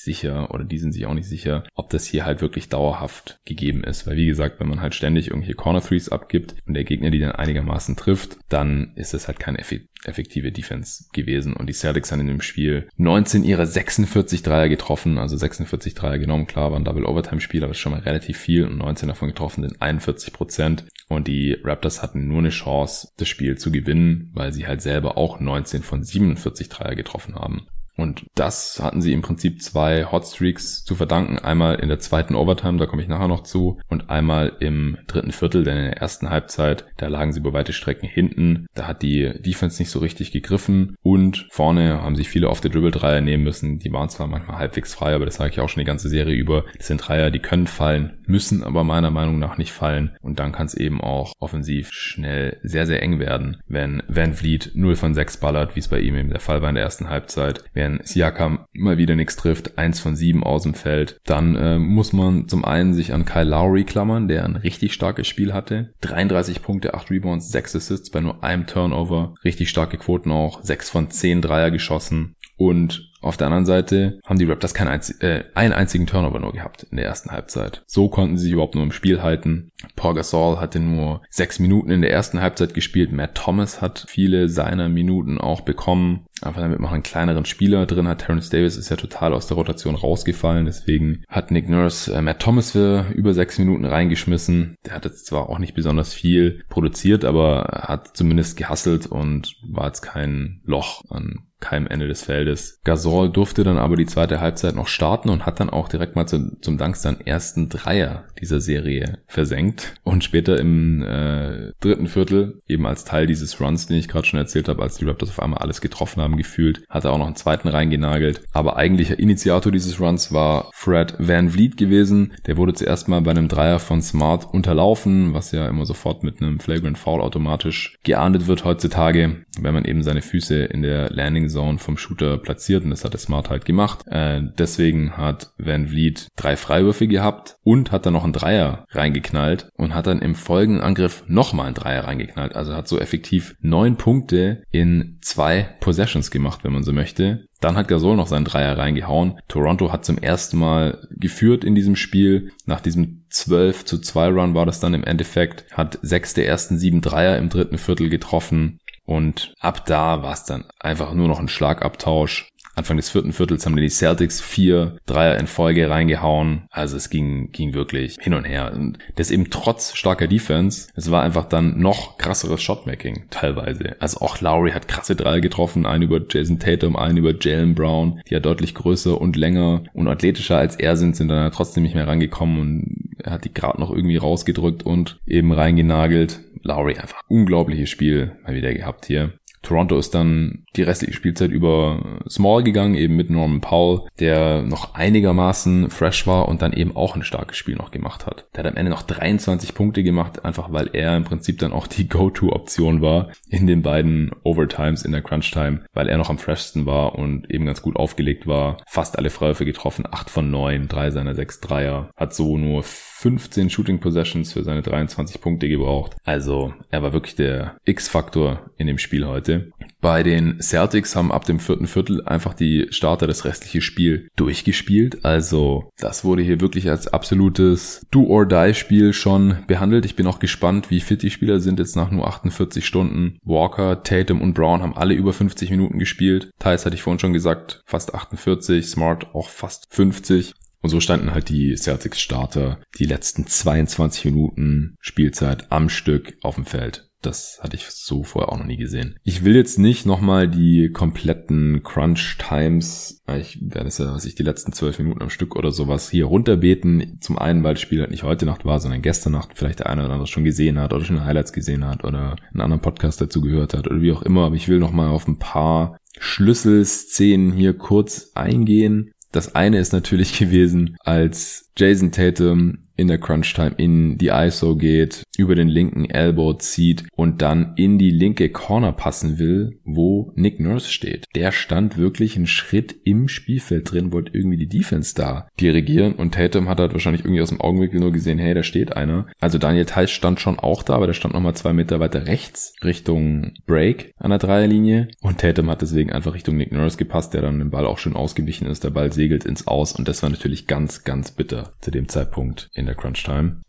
sicher, 0.00 0.54
oder 0.54 0.64
die 0.64 0.78
sind 0.78 0.92
sich 0.92 1.06
auch 1.06 1.14
nicht 1.14 1.28
sicher, 1.28 1.64
ob 1.74 1.90
das 1.90 2.06
hier 2.06 2.24
halt 2.24 2.40
wirklich 2.40 2.68
dauerhaft 2.68 3.40
gegeben 3.44 3.82
ist. 3.82 4.06
Weil 4.06 4.16
wie 4.16 4.26
gesagt, 4.26 4.60
wenn 4.60 4.68
man 4.68 4.80
halt 4.80 4.94
ständig 4.94 5.28
irgendwelche 5.28 5.54
Corner 5.54 5.82
Threes 5.82 6.10
abgibt 6.10 6.54
und 6.66 6.74
der 6.74 6.84
Gegner 6.84 7.10
die 7.10 7.18
dann 7.18 7.32
einigermaßen 7.32 7.96
trifft, 7.96 8.38
dann 8.48 8.92
ist 8.94 9.14
es 9.14 9.26
halt 9.26 9.40
keine 9.40 9.58
effektive 9.58 10.52
Defense 10.52 11.06
gewesen. 11.12 11.54
Und 11.54 11.66
die 11.66 11.72
Celtics 11.72 12.12
haben 12.12 12.20
in 12.20 12.28
dem 12.28 12.40
Spiel 12.40 12.88
19 12.96 13.42
ihrer 13.42 13.66
46 13.66 14.42
Dreier 14.42 14.68
getroffen, 14.68 15.18
also 15.18 15.36
46 15.36 15.94
Dreier 15.94 16.18
genommen. 16.18 16.46
Klar, 16.46 16.70
war 16.70 16.78
ein 16.78 16.84
Double 16.84 17.06
Overtime 17.06 17.40
Spiel, 17.40 17.62
aber 17.62 17.70
das 17.70 17.78
ist 17.78 17.82
schon 17.82 17.92
mal 17.92 18.00
relativ 18.00 18.38
viel 18.38 18.64
und 18.66 18.78
19 18.78 19.08
davon 19.08 19.28
getroffen 19.28 19.62
sind 19.62 19.82
41 19.82 20.32
Prozent. 20.32 20.84
Und 21.08 21.28
die 21.28 21.52
Raptors 21.62 22.02
hatten 22.02 22.26
nur 22.26 22.38
eine 22.38 22.50
Chance, 22.50 23.08
das 23.16 23.28
Spiel 23.28 23.58
zu 23.58 23.70
gewinnen, 23.70 24.30
weil 24.34 24.52
sie 24.52 24.66
halt 24.66 24.80
selber 24.80 25.16
auch 25.18 25.38
19 25.38 25.82
von 25.82 26.02
47 26.02 26.68
Dreier 26.68 26.94
getroffen 26.94 27.34
haben. 27.34 27.68
Und 27.96 28.26
das 28.34 28.80
hatten 28.82 29.00
sie 29.00 29.12
im 29.12 29.22
Prinzip 29.22 29.62
zwei 29.62 30.04
Hotstreaks 30.04 30.84
zu 30.84 30.94
verdanken. 30.94 31.38
Einmal 31.38 31.76
in 31.76 31.88
der 31.88 32.00
zweiten 32.00 32.34
Overtime, 32.34 32.78
da 32.78 32.86
komme 32.86 33.02
ich 33.02 33.08
nachher 33.08 33.28
noch 33.28 33.42
zu, 33.42 33.78
und 33.88 34.10
einmal 34.10 34.52
im 34.60 34.98
dritten 35.06 35.32
Viertel, 35.32 35.64
denn 35.64 35.76
in 35.76 35.84
der 35.84 35.98
ersten 35.98 36.30
Halbzeit, 36.30 36.86
da 36.96 37.06
lagen 37.06 37.32
sie 37.32 37.40
über 37.40 37.52
weite 37.52 37.72
Strecken 37.72 38.08
hinten. 38.08 38.66
Da 38.74 38.88
hat 38.88 39.02
die 39.02 39.32
Defense 39.40 39.80
nicht 39.80 39.90
so 39.90 40.00
richtig 40.00 40.32
gegriffen 40.32 40.96
und 41.02 41.46
vorne 41.50 42.02
haben 42.02 42.16
sich 42.16 42.28
viele 42.28 42.48
auf 42.48 42.60
der 42.60 42.70
Dribble-Dreier 42.70 43.20
nehmen 43.20 43.44
müssen. 43.44 43.78
Die 43.78 43.92
waren 43.92 44.08
zwar 44.08 44.26
manchmal 44.26 44.58
halbwegs 44.58 44.94
frei, 44.94 45.14
aber 45.14 45.24
das 45.24 45.36
sage 45.36 45.50
ich 45.50 45.60
auch 45.60 45.68
schon 45.68 45.80
die 45.80 45.86
ganze 45.86 46.08
Serie 46.08 46.34
über. 46.34 46.64
Das 46.76 46.88
sind 46.88 46.98
Dreier, 46.98 47.30
die 47.30 47.38
können 47.38 47.66
fallen, 47.66 48.18
müssen 48.26 48.64
aber 48.64 48.82
meiner 48.82 49.10
Meinung 49.10 49.38
nach 49.38 49.56
nicht 49.56 49.72
fallen. 49.72 50.16
Und 50.20 50.40
dann 50.40 50.52
kann 50.52 50.66
es 50.66 50.74
eben 50.74 51.00
auch 51.00 51.32
offensiv 51.38 51.92
schnell 51.92 52.58
sehr, 52.62 52.86
sehr 52.86 53.02
eng 53.02 53.20
werden, 53.20 53.58
wenn 53.68 54.02
Van 54.08 54.34
Vliet 54.34 54.72
0 54.74 54.96
von 54.96 55.14
6 55.14 55.36
ballert, 55.38 55.76
wie 55.76 55.80
es 55.80 55.88
bei 55.88 56.00
ihm 56.00 56.16
eben 56.16 56.30
der 56.30 56.40
Fall 56.40 56.62
war 56.62 56.68
in 56.68 56.74
der 56.74 56.84
ersten 56.84 57.08
Halbzeit 57.08 57.64
wenn 57.84 58.00
Siakam 58.02 58.64
mal 58.72 58.96
wieder 58.96 59.14
nichts 59.14 59.36
trifft, 59.36 59.76
eins 59.76 60.00
von 60.00 60.16
sieben 60.16 60.42
aus 60.42 60.62
dem 60.62 60.72
Feld, 60.72 61.18
dann 61.24 61.54
äh, 61.54 61.78
muss 61.78 62.14
man 62.14 62.48
zum 62.48 62.64
einen 62.64 62.94
sich 62.94 63.12
an 63.12 63.26
Kyle 63.26 63.44
Lowry 63.44 63.84
klammern, 63.84 64.26
der 64.26 64.46
ein 64.46 64.56
richtig 64.56 64.94
starkes 64.94 65.28
Spiel 65.28 65.52
hatte. 65.52 65.92
33 66.00 66.62
Punkte, 66.62 66.94
8 66.94 67.10
Rebounds, 67.10 67.50
6 67.50 67.76
Assists 67.76 68.10
bei 68.10 68.20
nur 68.20 68.42
einem 68.42 68.66
Turnover. 68.66 69.34
Richtig 69.44 69.68
starke 69.68 69.98
Quoten 69.98 70.30
auch. 70.30 70.62
6 70.62 70.88
von 70.88 71.10
10 71.10 71.42
Dreier 71.42 71.70
geschossen. 71.70 72.36
Und 72.56 73.12
auf 73.24 73.36
der 73.36 73.46
anderen 73.46 73.66
Seite 73.66 74.20
haben 74.24 74.38
die 74.38 74.44
Raptors 74.44 74.74
keinen 74.74 74.88
einzig, 74.88 75.22
äh, 75.22 75.44
einen 75.54 75.72
einzigen 75.72 76.06
Turnover 76.06 76.38
nur 76.38 76.52
gehabt 76.52 76.86
in 76.90 76.96
der 76.96 77.06
ersten 77.06 77.30
Halbzeit. 77.30 77.82
So 77.86 78.08
konnten 78.08 78.36
sie 78.36 78.44
sich 78.44 78.52
überhaupt 78.52 78.74
nur 78.74 78.84
im 78.84 78.92
Spiel 78.92 79.22
halten. 79.22 79.70
Paul 79.96 80.14
Gasol 80.14 80.60
hatte 80.60 80.78
nur 80.78 81.22
sechs 81.30 81.58
Minuten 81.58 81.90
in 81.90 82.02
der 82.02 82.12
ersten 82.12 82.40
Halbzeit 82.40 82.74
gespielt. 82.74 83.12
Matt 83.12 83.34
Thomas 83.34 83.80
hat 83.80 84.04
viele 84.08 84.48
seiner 84.48 84.88
Minuten 84.88 85.38
auch 85.38 85.62
bekommen. 85.62 86.26
Einfach 86.42 86.60
damit 86.60 86.80
man 86.80 86.92
einen 86.92 87.02
kleineren 87.02 87.44
Spieler 87.44 87.86
drin 87.86 88.08
hat. 88.08 88.18
Terrence 88.18 88.50
Davis 88.50 88.76
ist 88.76 88.90
ja 88.90 88.96
total 88.96 89.32
aus 89.32 89.46
der 89.46 89.56
Rotation 89.56 89.94
rausgefallen. 89.94 90.66
Deswegen 90.66 91.24
hat 91.28 91.50
Nick 91.50 91.68
Nurse 91.68 92.14
äh, 92.14 92.20
Matt 92.20 92.40
Thomas 92.40 92.72
für 92.72 93.06
über 93.14 93.32
sechs 93.32 93.58
Minuten 93.58 93.86
reingeschmissen. 93.86 94.76
Der 94.84 94.94
hat 94.94 95.04
jetzt 95.06 95.26
zwar 95.26 95.48
auch 95.48 95.58
nicht 95.58 95.74
besonders 95.74 96.12
viel 96.12 96.62
produziert, 96.68 97.24
aber 97.24 97.84
hat 97.86 98.16
zumindest 98.16 98.56
gehasselt 98.56 99.06
und 99.06 99.56
war 99.66 99.86
jetzt 99.86 100.02
kein 100.02 100.60
Loch 100.64 101.02
an 101.08 101.46
keinem 101.64 101.86
Ende 101.86 102.06
des 102.06 102.22
Feldes. 102.22 102.80
Gasol 102.84 103.30
durfte 103.30 103.64
dann 103.64 103.78
aber 103.78 103.96
die 103.96 104.06
zweite 104.06 104.40
Halbzeit 104.40 104.74
noch 104.74 104.86
starten 104.86 105.30
und 105.30 105.46
hat 105.46 105.60
dann 105.60 105.70
auch 105.70 105.88
direkt 105.88 106.14
mal 106.14 106.26
zu, 106.26 106.58
zum 106.60 106.76
Dank 106.76 106.96
seinen 106.96 107.20
ersten 107.20 107.70
Dreier 107.70 108.24
dieser 108.38 108.60
Serie 108.60 109.18
versenkt. 109.26 109.94
Und 110.02 110.24
später 110.24 110.58
im 110.60 111.02
äh, 111.02 111.72
dritten 111.80 112.06
Viertel, 112.06 112.60
eben 112.68 112.86
als 112.86 113.04
Teil 113.04 113.26
dieses 113.26 113.60
Runs, 113.60 113.86
den 113.86 113.96
ich 113.96 114.08
gerade 114.08 114.26
schon 114.26 114.38
erzählt 114.38 114.68
habe, 114.68 114.82
als 114.82 114.96
die 114.96 115.06
Raptors 115.06 115.30
auf 115.30 115.40
einmal 115.40 115.60
alles 115.60 115.80
getroffen 115.80 116.22
haben 116.22 116.36
gefühlt, 116.36 116.82
hat 116.90 117.04
er 117.04 117.12
auch 117.12 117.18
noch 117.18 117.26
einen 117.26 117.36
zweiten 117.36 117.68
reingenagelt. 117.68 118.42
Aber 118.52 118.76
eigentlicher 118.76 119.18
Initiator 119.18 119.72
dieses 119.72 119.98
Runs 120.00 120.32
war 120.32 120.70
Fred 120.74 121.14
Van 121.18 121.48
Vliet 121.48 121.76
gewesen. 121.76 122.34
Der 122.46 122.58
wurde 122.58 122.74
zuerst 122.74 123.08
mal 123.08 123.22
bei 123.22 123.30
einem 123.30 123.48
Dreier 123.48 123.78
von 123.78 124.02
Smart 124.02 124.52
unterlaufen, 124.52 125.32
was 125.32 125.52
ja 125.52 125.66
immer 125.66 125.86
sofort 125.86 126.22
mit 126.22 126.42
einem 126.42 126.60
Flagrant 126.60 126.98
Foul 126.98 127.22
automatisch 127.22 127.98
geahndet 128.02 128.46
wird 128.46 128.64
heutzutage, 128.64 129.43
wenn 129.62 129.74
man 129.74 129.84
eben 129.84 130.02
seine 130.02 130.22
Füße 130.22 130.64
in 130.64 130.82
der 130.82 131.10
Landing 131.10 131.48
Zone 131.48 131.78
vom 131.78 131.96
Shooter 131.96 132.38
platziert 132.38 132.84
und 132.84 132.90
das 132.90 133.04
hat 133.04 133.12
der 133.12 133.20
Smart 133.20 133.50
halt 133.50 133.64
gemacht. 133.64 134.00
Äh, 134.06 134.42
deswegen 134.58 135.16
hat 135.16 135.52
Van 135.58 135.88
Vliet 135.88 136.28
drei 136.36 136.56
Freiwürfe 136.56 137.06
gehabt 137.06 137.56
und 137.62 137.92
hat 137.92 138.06
dann 138.06 138.12
noch 138.12 138.24
einen 138.24 138.32
Dreier 138.32 138.84
reingeknallt 138.90 139.68
und 139.76 139.94
hat 139.94 140.06
dann 140.06 140.20
im 140.20 140.34
folgenden 140.34 140.82
Angriff 140.82 141.24
nochmal 141.26 141.66
einen 141.66 141.74
Dreier 141.74 142.04
reingeknallt. 142.04 142.54
Also 142.54 142.74
hat 142.74 142.88
so 142.88 142.98
effektiv 142.98 143.56
neun 143.60 143.96
Punkte 143.96 144.62
in 144.70 145.18
zwei 145.22 145.68
Possessions 145.80 146.30
gemacht, 146.30 146.64
wenn 146.64 146.72
man 146.72 146.82
so 146.82 146.92
möchte. 146.92 147.46
Dann 147.60 147.76
hat 147.76 147.88
Gasol 147.88 148.16
noch 148.16 148.26
seinen 148.26 148.44
Dreier 148.44 148.76
reingehauen. 148.76 149.40
Toronto 149.48 149.90
hat 149.90 150.04
zum 150.04 150.18
ersten 150.18 150.58
Mal 150.58 151.08
geführt 151.10 151.64
in 151.64 151.74
diesem 151.74 151.96
Spiel. 151.96 152.50
Nach 152.66 152.80
diesem 152.80 153.24
12 153.30 153.86
zu 153.86 153.98
2 153.98 154.28
Run 154.28 154.54
war 154.54 154.66
das 154.66 154.80
dann 154.80 154.92
im 154.92 155.02
Endeffekt. 155.02 155.64
Hat 155.72 155.98
sechs 156.02 156.34
der 156.34 156.46
ersten 156.46 156.78
sieben 156.78 157.00
Dreier 157.00 157.38
im 157.38 157.48
dritten 157.48 157.78
Viertel 157.78 158.10
getroffen. 158.10 158.80
Und 159.04 159.54
ab 159.60 159.86
da 159.86 160.22
war 160.22 160.32
es 160.32 160.44
dann 160.44 160.64
einfach 160.78 161.12
nur 161.12 161.28
noch 161.28 161.40
ein 161.40 161.48
Schlagabtausch. 161.48 162.48
Anfang 162.76 162.96
des 162.96 163.08
vierten 163.08 163.32
Viertels 163.32 163.64
haben 163.64 163.76
die 163.76 163.88
Celtics 163.88 164.40
vier 164.40 164.96
Dreier 165.06 165.38
in 165.38 165.46
Folge 165.46 165.88
reingehauen. 165.88 166.62
Also 166.70 166.96
es 166.96 167.08
ging, 167.08 167.52
ging 167.52 167.72
wirklich 167.72 168.16
hin 168.20 168.34
und 168.34 168.44
her. 168.44 168.72
Und 168.74 168.98
das 169.14 169.30
eben 169.30 169.50
trotz 169.50 169.94
starker 169.94 170.26
Defense. 170.26 170.88
Es 170.96 171.10
war 171.10 171.22
einfach 171.22 171.44
dann 171.44 171.78
noch 171.78 172.18
krasseres 172.18 172.62
Shotmaking 172.62 173.26
teilweise. 173.30 173.96
Also 174.00 174.20
auch 174.20 174.40
Lowry 174.40 174.72
hat 174.72 174.88
krasse 174.88 175.14
Dreier 175.14 175.40
getroffen. 175.40 175.86
Einen 175.86 176.02
über 176.02 176.20
Jason 176.28 176.58
Tatum, 176.58 176.96
einen 176.96 177.18
über 177.18 177.34
Jalen 177.40 177.76
Brown, 177.76 178.20
die 178.28 178.34
ja 178.34 178.40
deutlich 178.40 178.74
größer 178.74 179.20
und 179.20 179.36
länger 179.36 179.84
und 179.92 180.08
athletischer 180.08 180.58
als 180.58 180.74
er 180.76 180.96
sind, 180.96 181.14
sind 181.14 181.28
dann 181.28 181.52
trotzdem 181.52 181.84
nicht 181.84 181.94
mehr 181.94 182.08
rangekommen 182.08 182.60
und 182.60 183.14
er 183.22 183.32
hat 183.32 183.44
die 183.44 183.54
gerade 183.54 183.80
noch 183.80 183.90
irgendwie 183.90 184.16
rausgedrückt 184.16 184.82
und 184.82 185.18
eben 185.26 185.52
reingenagelt. 185.52 186.40
Lowry 186.64 186.98
einfach 186.98 187.22
unglaubliches 187.28 187.90
Spiel 187.90 188.36
mal 188.44 188.54
wieder 188.54 188.74
gehabt 188.74 189.06
hier. 189.06 189.34
Toronto 189.64 189.98
ist 189.98 190.14
dann 190.14 190.64
die 190.76 190.82
restliche 190.82 191.14
Spielzeit 191.14 191.50
über 191.50 192.20
Small 192.28 192.62
gegangen, 192.62 192.94
eben 192.94 193.16
mit 193.16 193.30
Norman 193.30 193.60
Powell, 193.60 194.06
der 194.20 194.62
noch 194.62 194.94
einigermaßen 194.94 195.90
fresh 195.90 196.26
war 196.26 196.48
und 196.48 196.62
dann 196.62 196.72
eben 196.72 196.94
auch 196.94 197.16
ein 197.16 197.24
starkes 197.24 197.56
Spiel 197.56 197.74
noch 197.74 197.90
gemacht 197.90 198.26
hat. 198.26 198.46
Der 198.54 198.64
hat 198.64 198.70
am 198.70 198.76
Ende 198.76 198.90
noch 198.90 199.02
23 199.02 199.74
Punkte 199.74 200.02
gemacht, 200.02 200.44
einfach 200.44 200.72
weil 200.72 200.90
er 200.92 201.16
im 201.16 201.24
Prinzip 201.24 201.58
dann 201.58 201.72
auch 201.72 201.86
die 201.86 202.08
Go-To-Option 202.14 203.00
war 203.00 203.30
in 203.48 203.66
den 203.66 203.82
beiden 203.82 204.30
Overtimes 204.44 205.04
in 205.04 205.12
der 205.12 205.22
Crunch-Time, 205.22 205.86
weil 205.94 206.08
er 206.08 206.18
noch 206.18 206.30
am 206.30 206.38
freshsten 206.38 206.86
war 206.86 207.14
und 207.14 207.50
eben 207.50 207.64
ganz 207.66 207.82
gut 207.82 207.96
aufgelegt 207.96 208.46
war. 208.46 208.76
Fast 208.86 209.18
alle 209.18 209.30
Freiwürfe 209.30 209.64
getroffen, 209.64 210.04
8 210.10 210.28
von 210.30 210.50
9, 210.50 210.88
3 210.88 211.10
seiner 211.10 211.34
6 211.34 211.60
Dreier, 211.60 212.10
hat 212.16 212.34
so 212.34 212.58
nur 212.58 212.82
15 213.24 213.70
Shooting 213.70 214.00
Possessions 214.00 214.52
für 214.52 214.64
seine 214.64 214.82
23 214.82 215.40
Punkte 215.40 215.66
gebraucht. 215.66 216.14
Also 216.24 216.74
er 216.90 217.02
war 217.02 217.14
wirklich 217.14 217.34
der 217.34 217.78
X-Faktor 217.86 218.68
in 218.76 218.86
dem 218.86 218.98
Spiel 218.98 219.26
heute. 219.26 219.70
Bei 220.02 220.22
den 220.22 220.60
Celtics 220.60 221.16
haben 221.16 221.32
ab 221.32 221.46
dem 221.46 221.58
vierten 221.58 221.86
Viertel 221.86 222.22
einfach 222.26 222.52
die 222.52 222.88
Starter 222.90 223.26
das 223.26 223.46
restliche 223.46 223.80
Spiel 223.80 224.28
durchgespielt. 224.36 225.24
Also 225.24 225.88
das 225.98 226.26
wurde 226.26 226.42
hier 226.42 226.60
wirklich 226.60 226.90
als 226.90 227.08
absolutes 227.08 228.06
Do-or-Die-Spiel 228.10 229.14
schon 229.14 229.56
behandelt. 229.66 230.04
Ich 230.04 230.16
bin 230.16 230.26
auch 230.26 230.38
gespannt, 230.38 230.90
wie 230.90 231.00
fit 231.00 231.22
die 231.22 231.30
Spieler 231.30 231.60
sind 231.60 231.78
jetzt 231.78 231.96
nach 231.96 232.10
nur 232.10 232.26
48 232.28 232.84
Stunden. 232.84 233.38
Walker, 233.42 234.02
Tatum 234.02 234.42
und 234.42 234.52
Brown 234.52 234.82
haben 234.82 234.94
alle 234.94 235.14
über 235.14 235.32
50 235.32 235.70
Minuten 235.70 235.98
gespielt. 235.98 236.50
Teils 236.58 236.84
hatte 236.84 236.94
ich 236.94 237.02
vorhin 237.02 237.20
schon 237.20 237.32
gesagt, 237.32 237.80
fast 237.86 238.14
48, 238.14 238.84
Smart 238.84 239.34
auch 239.34 239.48
fast 239.48 239.86
50. 239.88 240.52
Und 240.84 240.90
so 240.90 241.00
standen 241.00 241.32
halt 241.32 241.48
die 241.48 241.74
Celtics 241.76 242.20
Starter 242.20 242.78
die 242.98 243.06
letzten 243.06 243.46
22 243.46 244.26
Minuten 244.26 244.96
Spielzeit 245.00 245.72
am 245.72 245.88
Stück 245.88 246.36
auf 246.42 246.56
dem 246.56 246.66
Feld. 246.66 247.08
Das 247.22 247.58
hatte 247.62 247.76
ich 247.76 247.86
so 247.86 248.22
vorher 248.22 248.52
auch 248.52 248.58
noch 248.58 248.66
nie 248.66 248.76
gesehen. 248.76 249.18
Ich 249.22 249.46
will 249.46 249.56
jetzt 249.56 249.78
nicht 249.78 250.04
nochmal 250.04 250.46
die 250.46 250.90
kompletten 250.92 251.82
Crunch 251.82 252.36
Times, 252.36 253.22
ich 253.38 253.58
werde 253.62 253.88
es 253.88 253.96
ja, 253.96 254.12
was 254.12 254.26
ich 254.26 254.34
die 254.34 254.42
letzten 254.42 254.74
zwölf 254.74 254.98
Minuten 254.98 255.22
am 255.22 255.30
Stück 255.30 255.56
oder 255.56 255.72
sowas 255.72 256.10
hier 256.10 256.26
runterbeten. 256.26 257.16
Zum 257.22 257.38
einen, 257.38 257.64
weil 257.64 257.72
das 257.72 257.80
Spiel 257.80 258.00
halt 258.00 258.10
nicht 258.10 258.22
heute 258.22 258.44
Nacht 258.44 258.66
war, 258.66 258.78
sondern 258.78 259.00
gestern 259.00 259.32
Nacht 259.32 259.52
vielleicht 259.54 259.78
der 259.78 259.88
eine 259.88 260.04
oder 260.04 260.12
andere 260.12 260.26
schon 260.26 260.44
gesehen 260.44 260.78
hat 260.78 260.92
oder 260.92 261.06
schon 261.06 261.24
Highlights 261.24 261.54
gesehen 261.54 261.86
hat 261.86 262.04
oder 262.04 262.36
einen 262.52 262.60
anderen 262.60 262.82
Podcast 262.82 263.22
dazu 263.22 263.40
gehört 263.40 263.72
hat 263.72 263.86
oder 263.86 264.02
wie 264.02 264.12
auch 264.12 264.20
immer. 264.20 264.44
Aber 264.44 264.56
ich 264.56 264.68
will 264.68 264.80
nochmal 264.80 265.08
auf 265.08 265.26
ein 265.26 265.38
paar 265.38 265.96
Schlüsselszenen 266.18 267.52
hier 267.52 267.72
kurz 267.72 268.32
eingehen. 268.34 269.12
Das 269.34 269.56
eine 269.56 269.78
ist 269.78 269.92
natürlich 269.92 270.38
gewesen, 270.38 270.96
als 271.00 271.70
Jason 271.76 272.12
Tatum 272.12 272.78
in 272.96 273.08
der 273.08 273.18
Crunch 273.18 273.54
Time 273.54 273.74
in 273.76 274.18
die 274.18 274.28
ISO 274.28 274.76
geht, 274.76 275.24
über 275.36 275.54
den 275.54 275.68
linken 275.68 276.08
Elbow 276.08 276.54
zieht 276.54 277.04
und 277.16 277.42
dann 277.42 277.74
in 277.76 277.98
die 277.98 278.10
linke 278.10 278.48
Corner 278.50 278.92
passen 278.92 279.38
will, 279.38 279.80
wo 279.84 280.32
Nick 280.36 280.60
Nurse 280.60 280.90
steht. 280.90 281.26
Der 281.34 281.52
stand 281.52 281.96
wirklich 281.96 282.36
einen 282.36 282.46
Schritt 282.46 282.94
im 283.04 283.28
Spielfeld 283.28 283.90
drin, 283.90 284.12
wollte 284.12 284.32
irgendwie 284.34 284.56
die 284.56 284.68
Defense 284.68 285.14
da 285.14 285.48
dirigieren 285.60 286.14
und 286.14 286.34
Tatum 286.34 286.68
hat 286.68 286.80
halt 286.80 286.92
wahrscheinlich 286.92 287.24
irgendwie 287.24 287.42
aus 287.42 287.48
dem 287.48 287.60
Augenwinkel 287.60 288.00
nur 288.00 288.12
gesehen, 288.12 288.38
hey, 288.38 288.54
da 288.54 288.62
steht 288.62 288.96
einer. 288.96 289.26
Also 289.40 289.58
Daniel 289.58 289.86
Theiss 289.86 290.10
stand 290.10 290.40
schon 290.40 290.58
auch 290.58 290.82
da, 290.82 290.94
aber 290.94 291.06
der 291.06 291.14
stand 291.14 291.34
nochmal 291.34 291.56
zwei 291.56 291.72
Meter 291.72 292.00
weiter 292.00 292.26
rechts 292.26 292.74
Richtung 292.82 293.54
Break 293.66 294.12
an 294.18 294.30
der 294.30 294.38
Dreierlinie 294.38 295.08
und 295.20 295.38
Tatum 295.38 295.70
hat 295.70 295.82
deswegen 295.82 296.12
einfach 296.12 296.34
Richtung 296.34 296.56
Nick 296.56 296.72
Nurse 296.72 296.96
gepasst, 296.96 297.34
der 297.34 297.42
dann 297.42 297.58
den 297.58 297.70
Ball 297.70 297.86
auch 297.86 297.98
schön 297.98 298.14
ausgewichen 298.14 298.66
ist. 298.66 298.84
Der 298.84 298.90
Ball 298.90 299.12
segelt 299.12 299.44
ins 299.44 299.66
Aus 299.66 299.92
und 299.92 300.08
das 300.08 300.22
war 300.22 300.30
natürlich 300.30 300.66
ganz, 300.66 301.04
ganz 301.04 301.32
bitter 301.32 301.74
zu 301.80 301.90
dem 301.90 302.08
Zeitpunkt 302.08 302.68
in 302.74 302.83
der 302.86 302.94
Crunch 302.94 303.24
Time. 303.24 303.60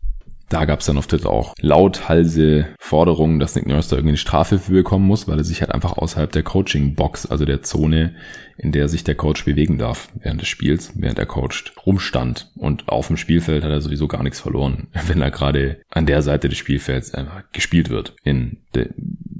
Da 0.48 0.64
gab 0.64 0.78
es 0.78 0.86
dann 0.86 0.96
auf 0.96 1.08
Twitter 1.08 1.28
auch 1.28 1.54
lauthalse 1.60 2.68
Forderungen, 2.78 3.40
dass 3.40 3.56
Nick 3.56 3.66
Nurse 3.66 3.90
da 3.90 3.96
irgendwie 3.96 4.10
eine 4.10 4.16
Strafe 4.16 4.60
für 4.60 4.72
bekommen 4.72 5.04
muss, 5.04 5.26
weil 5.26 5.38
er 5.38 5.44
sich 5.44 5.60
halt 5.60 5.72
einfach 5.72 5.94
außerhalb 5.94 6.30
der 6.30 6.44
Coaching-Box, 6.44 7.26
also 7.26 7.44
der 7.44 7.62
Zone, 7.62 8.14
in 8.56 8.70
der 8.70 8.88
sich 8.88 9.02
der 9.02 9.16
Coach 9.16 9.44
bewegen 9.44 9.76
darf 9.76 10.08
während 10.14 10.40
des 10.40 10.48
Spiels, 10.48 10.92
während 10.94 11.18
er 11.18 11.26
coacht, 11.26 11.72
rumstand. 11.84 12.52
Und 12.54 12.88
auf 12.88 13.08
dem 13.08 13.16
Spielfeld 13.16 13.64
hat 13.64 13.70
er 13.70 13.80
sowieso 13.80 14.06
gar 14.06 14.22
nichts 14.22 14.40
verloren, 14.40 14.86
wenn 15.08 15.20
er 15.20 15.32
gerade 15.32 15.80
an 15.90 16.06
der 16.06 16.22
Seite 16.22 16.48
des 16.48 16.58
Spielfelds 16.58 17.12
einfach 17.12 17.42
gespielt 17.52 17.90
wird. 17.90 18.14
In 18.22 18.58
der 18.76 18.88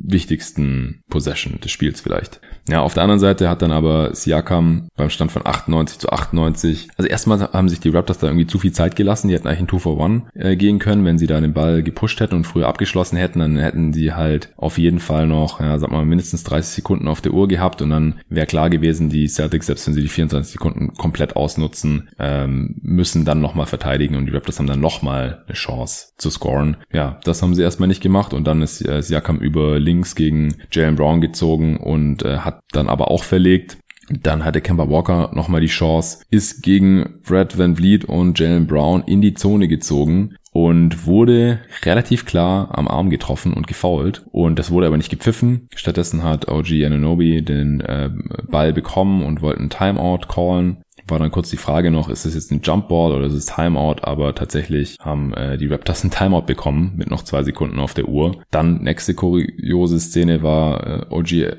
wichtigsten 0.06 1.02
Possession 1.08 1.58
des 1.60 1.70
Spiels 1.70 2.00
vielleicht. 2.00 2.40
Ja, 2.68 2.80
auf 2.80 2.94
der 2.94 3.04
anderen 3.04 3.20
Seite 3.20 3.48
hat 3.48 3.62
dann 3.62 3.70
aber 3.70 4.14
Siakam 4.14 4.88
beim 4.96 5.10
Stand 5.10 5.30
von 5.30 5.46
98 5.46 5.98
zu 5.98 6.08
98, 6.08 6.88
also 6.96 7.08
erstmal 7.08 7.40
haben 7.52 7.68
sich 7.68 7.78
die 7.80 7.90
Raptors 7.90 8.18
da 8.18 8.26
irgendwie 8.26 8.46
zu 8.46 8.58
viel 8.58 8.72
Zeit 8.72 8.96
gelassen, 8.96 9.28
die 9.28 9.34
hätten 9.34 9.46
eigentlich 9.46 9.60
ein 9.60 9.68
2 9.68 9.78
for 9.78 10.04
1 10.04 10.22
äh, 10.34 10.56
gehen 10.56 10.78
können, 10.78 11.04
wenn 11.04 11.18
sie 11.18 11.26
da 11.26 11.40
den 11.40 11.54
Ball 11.54 11.82
gepusht 11.82 12.20
hätten 12.20 12.34
und 12.34 12.44
früher 12.44 12.66
abgeschlossen 12.66 13.16
hätten, 13.16 13.38
dann 13.38 13.56
hätten 13.56 13.92
sie 13.92 14.14
halt 14.14 14.52
auf 14.56 14.78
jeden 14.78 14.98
Fall 14.98 15.26
noch, 15.26 15.60
ja, 15.60 15.78
sag 15.78 15.90
mal, 15.90 16.04
mindestens 16.04 16.42
30 16.44 16.74
Sekunden 16.74 17.08
auf 17.08 17.20
der 17.20 17.32
Uhr 17.32 17.46
gehabt 17.46 17.82
und 17.82 17.90
dann 17.90 18.20
wäre 18.28 18.46
klar 18.46 18.70
gewesen, 18.70 19.10
die 19.10 19.28
Celtics, 19.28 19.66
selbst 19.66 19.86
wenn 19.86 19.94
sie 19.94 20.02
die 20.02 20.08
24 20.08 20.52
Sekunden 20.52 20.94
komplett 20.94 21.36
ausnutzen, 21.36 22.08
ähm, 22.18 22.76
müssen 22.82 23.24
dann 23.24 23.40
nochmal 23.40 23.66
verteidigen 23.66 24.16
und 24.16 24.26
die 24.26 24.32
Raptors 24.32 24.58
haben 24.58 24.66
dann 24.66 24.80
nochmal 24.80 25.44
eine 25.46 25.54
Chance 25.54 26.14
zu 26.18 26.30
scoren. 26.30 26.76
Ja, 26.92 27.20
das 27.24 27.42
haben 27.42 27.54
sie 27.54 27.62
erstmal 27.62 27.88
nicht 27.88 28.02
gemacht 28.02 28.32
und 28.34 28.44
dann 28.44 28.62
ist 28.62 28.86
äh, 28.86 29.02
Siakam 29.02 29.25
über 29.34 29.78
links 29.78 30.14
gegen 30.14 30.54
Jalen 30.70 30.96
Brown 30.96 31.20
gezogen 31.20 31.76
und 31.76 32.24
äh, 32.24 32.38
hat 32.38 32.60
dann 32.72 32.88
aber 32.88 33.10
auch 33.10 33.24
verlegt. 33.24 33.78
Dann 34.08 34.44
hatte 34.44 34.60
Kemba 34.60 34.88
Walker 34.88 35.30
nochmal 35.34 35.60
die 35.60 35.66
Chance, 35.66 36.24
ist 36.30 36.62
gegen 36.62 37.20
Brad 37.26 37.58
Van 37.58 37.74
Vliet 37.74 38.04
und 38.04 38.38
Jalen 38.38 38.66
Brown 38.66 39.02
in 39.04 39.20
die 39.20 39.34
Zone 39.34 39.66
gezogen 39.66 40.36
und 40.52 41.06
wurde 41.06 41.60
relativ 41.84 42.24
klar 42.24 42.68
am 42.72 42.86
Arm 42.88 43.10
getroffen 43.10 43.52
und 43.52 43.66
gefoult. 43.66 44.24
Und 44.30 44.58
das 44.58 44.70
wurde 44.70 44.86
aber 44.86 44.96
nicht 44.96 45.10
gepfiffen. 45.10 45.68
Stattdessen 45.74 46.22
hat 46.22 46.48
OG 46.48 46.84
Ananobi 46.86 47.42
den 47.42 47.80
äh, 47.80 48.10
Ball 48.48 48.72
bekommen 48.72 49.24
und 49.24 49.42
wollte 49.42 49.58
einen 49.60 49.70
Timeout 49.70 50.28
callen 50.28 50.78
war 51.08 51.18
dann 51.18 51.30
kurz 51.30 51.50
die 51.50 51.56
Frage 51.56 51.90
noch, 51.90 52.08
ist 52.08 52.24
es 52.24 52.34
jetzt 52.34 52.50
ein 52.50 52.60
Jumpball 52.62 53.12
oder 53.12 53.26
ist 53.26 53.34
es 53.34 53.46
Timeout? 53.46 53.96
Aber 54.02 54.34
tatsächlich 54.34 54.96
haben 55.00 55.32
äh, 55.34 55.56
die 55.58 55.66
Raptors 55.66 56.04
ein 56.04 56.10
Timeout 56.10 56.42
bekommen 56.42 56.94
mit 56.96 57.10
noch 57.10 57.22
zwei 57.22 57.42
Sekunden 57.42 57.78
auf 57.78 57.94
der 57.94 58.08
Uhr. 58.08 58.42
Dann 58.50 58.82
nächste 58.82 59.14
kuriose 59.14 60.00
Szene 60.00 60.42
war, 60.42 60.86
äh, 60.86 61.06
OG 61.10 61.56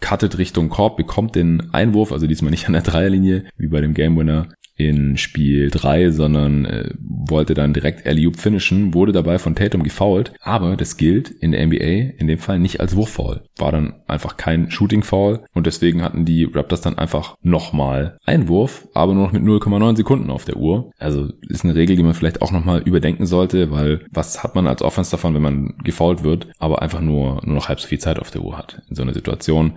cuttet 0.00 0.38
Richtung 0.38 0.70
Korb, 0.70 0.96
bekommt 0.96 1.36
den 1.36 1.72
Einwurf, 1.72 2.12
also 2.12 2.26
diesmal 2.26 2.50
nicht 2.50 2.66
an 2.66 2.72
der 2.72 2.82
Dreierlinie, 2.82 3.44
wie 3.56 3.68
bei 3.68 3.80
dem 3.80 3.94
Game 3.94 4.16
Winner 4.16 4.48
in 4.88 5.18
Spiel 5.18 5.70
3, 5.70 6.10
sondern 6.10 6.64
äh, 6.64 6.94
wollte 6.98 7.52
dann 7.52 7.74
direkt 7.74 8.06
alley 8.06 8.30
finishen, 8.34 8.94
wurde 8.94 9.12
dabei 9.12 9.38
von 9.38 9.54
Tatum 9.54 9.82
gefoult, 9.82 10.32
aber 10.40 10.76
das 10.76 10.96
gilt 10.96 11.28
in 11.28 11.52
der 11.52 11.66
NBA 11.66 12.16
in 12.18 12.26
dem 12.26 12.38
Fall 12.38 12.58
nicht 12.58 12.80
als 12.80 12.96
Wurffoul. 12.96 13.42
War 13.58 13.72
dann 13.72 13.94
einfach 14.06 14.38
kein 14.38 14.70
Shooting-Foul 14.70 15.44
und 15.52 15.66
deswegen 15.66 16.02
hatten 16.02 16.24
die 16.24 16.44
Raptors 16.44 16.80
dann 16.80 16.96
einfach 16.96 17.36
nochmal 17.42 18.16
Einwurf, 18.24 18.88
aber 18.94 19.12
nur 19.12 19.24
noch 19.24 19.32
mit 19.32 19.42
0,9 19.42 19.96
Sekunden 19.96 20.30
auf 20.30 20.46
der 20.46 20.56
Uhr. 20.56 20.90
Also 20.98 21.28
ist 21.48 21.64
eine 21.64 21.74
Regel, 21.74 21.96
die 21.96 22.02
man 22.02 22.14
vielleicht 22.14 22.40
auch 22.40 22.52
nochmal 22.52 22.80
überdenken 22.80 23.26
sollte, 23.26 23.70
weil 23.70 24.06
was 24.10 24.42
hat 24.42 24.54
man 24.54 24.66
als 24.66 24.82
Offense 24.82 25.10
davon, 25.10 25.34
wenn 25.34 25.42
man 25.42 25.74
gefoult 25.84 26.24
wird, 26.24 26.48
aber 26.58 26.80
einfach 26.80 27.02
nur, 27.02 27.42
nur 27.44 27.56
noch 27.56 27.68
halb 27.68 27.80
so 27.80 27.88
viel 27.88 27.98
Zeit 27.98 28.18
auf 28.18 28.30
der 28.30 28.42
Uhr 28.42 28.56
hat 28.56 28.82
in 28.88 28.96
so 28.96 29.02
einer 29.02 29.14
Situation 29.14 29.74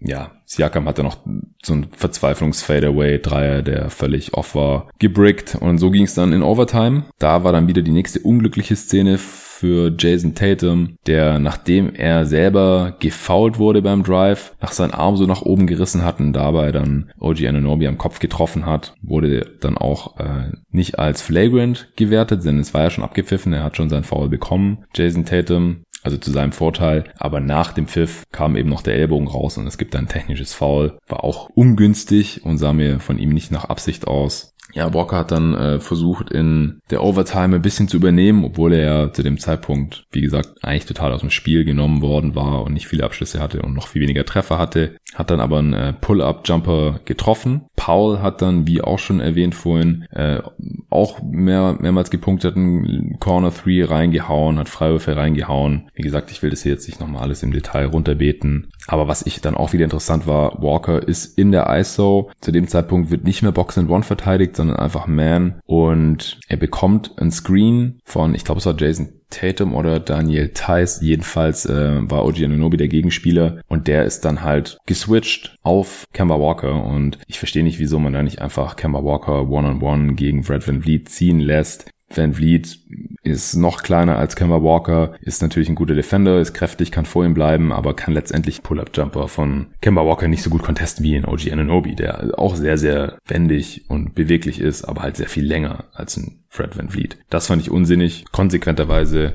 ja, 0.00 0.32
Siakam 0.44 0.86
hatte 0.86 1.02
noch 1.02 1.18
so 1.62 1.74
ein 1.74 1.88
Verzweiflungs-Fadeaway-Dreier, 1.90 3.62
der 3.62 3.90
völlig 3.90 4.34
off 4.34 4.54
war, 4.54 4.88
gebrickt. 4.98 5.56
Und 5.60 5.78
so 5.78 5.90
ging 5.90 6.04
es 6.04 6.14
dann 6.14 6.32
in 6.32 6.42
Overtime. 6.42 7.04
Da 7.18 7.44
war 7.44 7.52
dann 7.52 7.68
wieder 7.68 7.82
die 7.82 7.90
nächste 7.90 8.20
unglückliche 8.20 8.76
Szene 8.76 9.18
für 9.58 9.92
Jason 9.98 10.36
Tatum, 10.36 10.96
der 11.08 11.40
nachdem 11.40 11.92
er 11.92 12.26
selber 12.26 12.94
gefoult 13.00 13.58
wurde 13.58 13.82
beim 13.82 14.04
Drive, 14.04 14.54
nach 14.60 14.70
seinen 14.70 14.92
Arm 14.92 15.16
so 15.16 15.26
nach 15.26 15.42
oben 15.42 15.66
gerissen 15.66 16.04
hat 16.04 16.20
und 16.20 16.32
dabei 16.32 16.70
dann 16.70 17.10
OG 17.18 17.44
Ananobi 17.44 17.88
am 17.88 17.98
Kopf 17.98 18.20
getroffen 18.20 18.66
hat, 18.66 18.94
wurde 19.02 19.56
dann 19.60 19.76
auch 19.76 20.16
äh, 20.20 20.52
nicht 20.70 21.00
als 21.00 21.22
flagrant 21.22 21.88
gewertet, 21.96 22.44
denn 22.44 22.60
es 22.60 22.72
war 22.72 22.82
ja 22.84 22.90
schon 22.90 23.02
abgepfiffen, 23.02 23.52
er 23.52 23.64
hat 23.64 23.76
schon 23.76 23.88
sein 23.88 24.04
Foul 24.04 24.28
bekommen. 24.28 24.84
Jason 24.94 25.24
Tatum 25.24 25.82
also 26.02 26.16
zu 26.16 26.30
seinem 26.30 26.52
Vorteil. 26.52 27.04
Aber 27.18 27.40
nach 27.40 27.72
dem 27.72 27.86
Pfiff 27.86 28.24
kam 28.32 28.56
eben 28.56 28.68
noch 28.68 28.82
der 28.82 28.94
Ellbogen 28.94 29.28
raus 29.28 29.58
und 29.58 29.66
es 29.66 29.78
gibt 29.78 29.96
ein 29.96 30.08
technisches 30.08 30.54
Foul. 30.54 30.98
War 31.06 31.24
auch 31.24 31.48
ungünstig 31.50 32.44
und 32.44 32.58
sah 32.58 32.72
mir 32.72 33.00
von 33.00 33.18
ihm 33.18 33.30
nicht 33.30 33.50
nach 33.50 33.64
Absicht 33.64 34.06
aus. 34.06 34.54
Ja, 34.74 34.92
Walker 34.92 35.16
hat 35.16 35.30
dann 35.30 35.54
äh, 35.54 35.80
versucht, 35.80 36.30
in 36.30 36.80
der 36.90 37.02
Overtime 37.02 37.56
ein 37.56 37.62
bisschen 37.62 37.88
zu 37.88 37.96
übernehmen, 37.96 38.44
obwohl 38.44 38.74
er 38.74 38.84
ja 38.84 39.12
zu 39.12 39.22
dem 39.22 39.38
Zeitpunkt, 39.38 40.04
wie 40.12 40.20
gesagt, 40.20 40.62
eigentlich 40.62 40.84
total 40.84 41.12
aus 41.12 41.20
dem 41.20 41.30
Spiel 41.30 41.64
genommen 41.64 42.02
worden 42.02 42.34
war 42.34 42.62
und 42.62 42.74
nicht 42.74 42.86
viele 42.86 43.04
Abschlüsse 43.04 43.40
hatte 43.40 43.62
und 43.62 43.72
noch 43.72 43.88
viel 43.88 44.02
weniger 44.02 44.26
Treffer 44.26 44.58
hatte. 44.58 44.96
Hat 45.14 45.30
dann 45.30 45.40
aber 45.40 45.58
einen 45.58 45.72
äh, 45.72 45.92
Pull-Up-Jumper 45.94 47.00
getroffen. 47.06 47.66
Paul 47.88 48.20
hat 48.20 48.42
dann, 48.42 48.66
wie 48.66 48.82
auch 48.82 48.98
schon 48.98 49.18
erwähnt 49.18 49.54
vorhin, 49.54 50.04
äh, 50.10 50.42
auch 50.90 51.22
mehr, 51.22 51.78
mehrmals 51.80 52.10
gepunktet, 52.10 52.54
einen 52.54 53.18
Corner 53.18 53.50
3 53.50 53.86
reingehauen, 53.86 54.58
hat 54.58 54.68
Freiwürfe 54.68 55.16
reingehauen. 55.16 55.88
Wie 55.94 56.02
gesagt, 56.02 56.30
ich 56.30 56.42
will 56.42 56.50
das 56.50 56.62
hier 56.62 56.72
jetzt 56.72 56.86
nicht 56.86 57.00
nochmal 57.00 57.22
alles 57.22 57.42
im 57.42 57.50
Detail 57.50 57.86
runterbeten. 57.86 58.70
Aber 58.88 59.08
was 59.08 59.24
ich 59.24 59.40
dann 59.40 59.54
auch 59.54 59.72
wieder 59.72 59.84
interessant 59.84 60.26
war, 60.26 60.62
Walker 60.62 61.08
ist 61.08 61.38
in 61.38 61.50
der 61.50 61.66
ISO. 61.78 62.30
Zu 62.42 62.52
dem 62.52 62.68
Zeitpunkt 62.68 63.10
wird 63.10 63.24
nicht 63.24 63.42
mehr 63.42 63.52
Box 63.52 63.78
and 63.78 63.88
One 63.88 64.02
verteidigt, 64.02 64.56
sondern 64.56 64.76
einfach 64.76 65.06
Man. 65.06 65.62
Und 65.64 66.40
er 66.46 66.58
bekommt 66.58 67.12
ein 67.16 67.30
Screen 67.30 68.00
von, 68.04 68.34
ich 68.34 68.44
glaube 68.44 68.58
es 68.58 68.66
war 68.66 68.76
Jason 68.76 69.17
Tatum 69.30 69.74
oder 69.74 70.00
Daniel 70.00 70.50
Tice. 70.50 71.00
Jedenfalls 71.02 71.66
äh, 71.66 72.10
war 72.10 72.24
OG 72.24 72.44
Anunobi 72.44 72.76
der 72.76 72.88
Gegenspieler 72.88 73.60
und 73.68 73.88
der 73.88 74.04
ist 74.04 74.24
dann 74.24 74.42
halt 74.42 74.78
geswitcht 74.86 75.56
auf 75.62 76.04
Kemba 76.12 76.38
Walker 76.40 76.84
und 76.84 77.18
ich 77.26 77.38
verstehe 77.38 77.64
nicht, 77.64 77.78
wieso 77.78 77.98
man 77.98 78.12
da 78.12 78.22
nicht 78.22 78.40
einfach 78.40 78.76
Kemba 78.76 79.04
Walker 79.04 79.48
one-on-one 79.48 79.78
-on 79.78 80.10
-one 80.10 80.14
gegen 80.14 80.42
Fred 80.44 80.66
Van 80.66 80.82
Vliet 80.82 81.08
ziehen 81.08 81.40
lässt. 81.40 81.90
Van 82.10 82.34
Vliet 82.34 82.78
ist 83.22 83.54
noch 83.54 83.82
kleiner 83.82 84.16
als 84.16 84.34
Kemba 84.34 84.62
Walker, 84.62 85.14
ist 85.20 85.42
natürlich 85.42 85.68
ein 85.68 85.74
guter 85.74 85.94
Defender, 85.94 86.40
ist 86.40 86.54
kräftig, 86.54 86.90
kann 86.90 87.04
vor 87.04 87.24
ihm 87.24 87.34
bleiben, 87.34 87.72
aber 87.72 87.94
kann 87.94 88.14
letztendlich 88.14 88.62
Pull-Up-Jumper 88.62 89.28
von 89.28 89.66
Kemba 89.82 90.06
Walker 90.06 90.28
nicht 90.28 90.42
so 90.42 90.50
gut 90.50 90.62
contesten 90.62 91.04
wie 91.04 91.16
in 91.16 91.26
OG 91.26 91.52
Ananobi, 91.52 91.94
der 91.94 92.38
auch 92.38 92.56
sehr, 92.56 92.78
sehr 92.78 93.18
wendig 93.26 93.84
und 93.88 94.14
beweglich 94.14 94.60
ist, 94.60 94.84
aber 94.84 95.02
halt 95.02 95.16
sehr 95.16 95.28
viel 95.28 95.44
länger 95.44 95.84
als 95.92 96.16
ein 96.16 96.38
Fred 96.48 96.78
Van 96.78 96.88
Vliet. 96.88 97.18
Das 97.28 97.46
fand 97.46 97.60
ich 97.60 97.70
unsinnig. 97.70 98.24
Konsequenterweise 98.32 99.34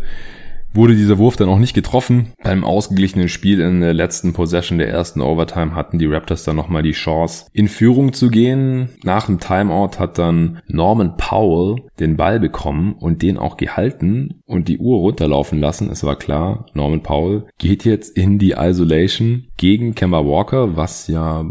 wurde 0.73 0.95
dieser 0.95 1.17
Wurf 1.17 1.35
dann 1.35 1.49
auch 1.49 1.59
nicht 1.59 1.73
getroffen. 1.73 2.33
Beim 2.43 2.63
ausgeglichenen 2.63 3.29
Spiel 3.29 3.59
in 3.59 3.81
der 3.81 3.93
letzten 3.93 4.33
Possession 4.33 4.77
der 4.77 4.89
ersten 4.89 5.21
Overtime 5.21 5.75
hatten 5.75 5.99
die 5.99 6.05
Raptors 6.05 6.43
dann 6.43 6.55
nochmal 6.55 6.83
die 6.83 6.91
Chance, 6.91 7.45
in 7.53 7.67
Führung 7.67 8.13
zu 8.13 8.29
gehen. 8.29 8.89
Nach 9.03 9.25
dem 9.25 9.39
Timeout 9.39 9.99
hat 9.99 10.17
dann 10.17 10.61
Norman 10.67 11.17
Powell 11.17 11.83
den 11.99 12.17
Ball 12.17 12.39
bekommen 12.39 12.93
und 12.93 13.21
den 13.21 13.37
auch 13.37 13.57
gehalten 13.57 14.41
und 14.45 14.67
die 14.67 14.79
Uhr 14.79 14.97
runterlaufen 14.97 15.59
lassen. 15.59 15.89
Es 15.91 16.03
war 16.03 16.15
klar, 16.15 16.65
Norman 16.73 17.03
Powell 17.03 17.45
geht 17.57 17.85
jetzt 17.85 18.17
in 18.17 18.39
die 18.39 18.55
Isolation 18.57 19.45
gegen 19.57 19.95
Kemba 19.95 20.25
Walker, 20.25 20.75
was 20.75 21.07
ja 21.07 21.45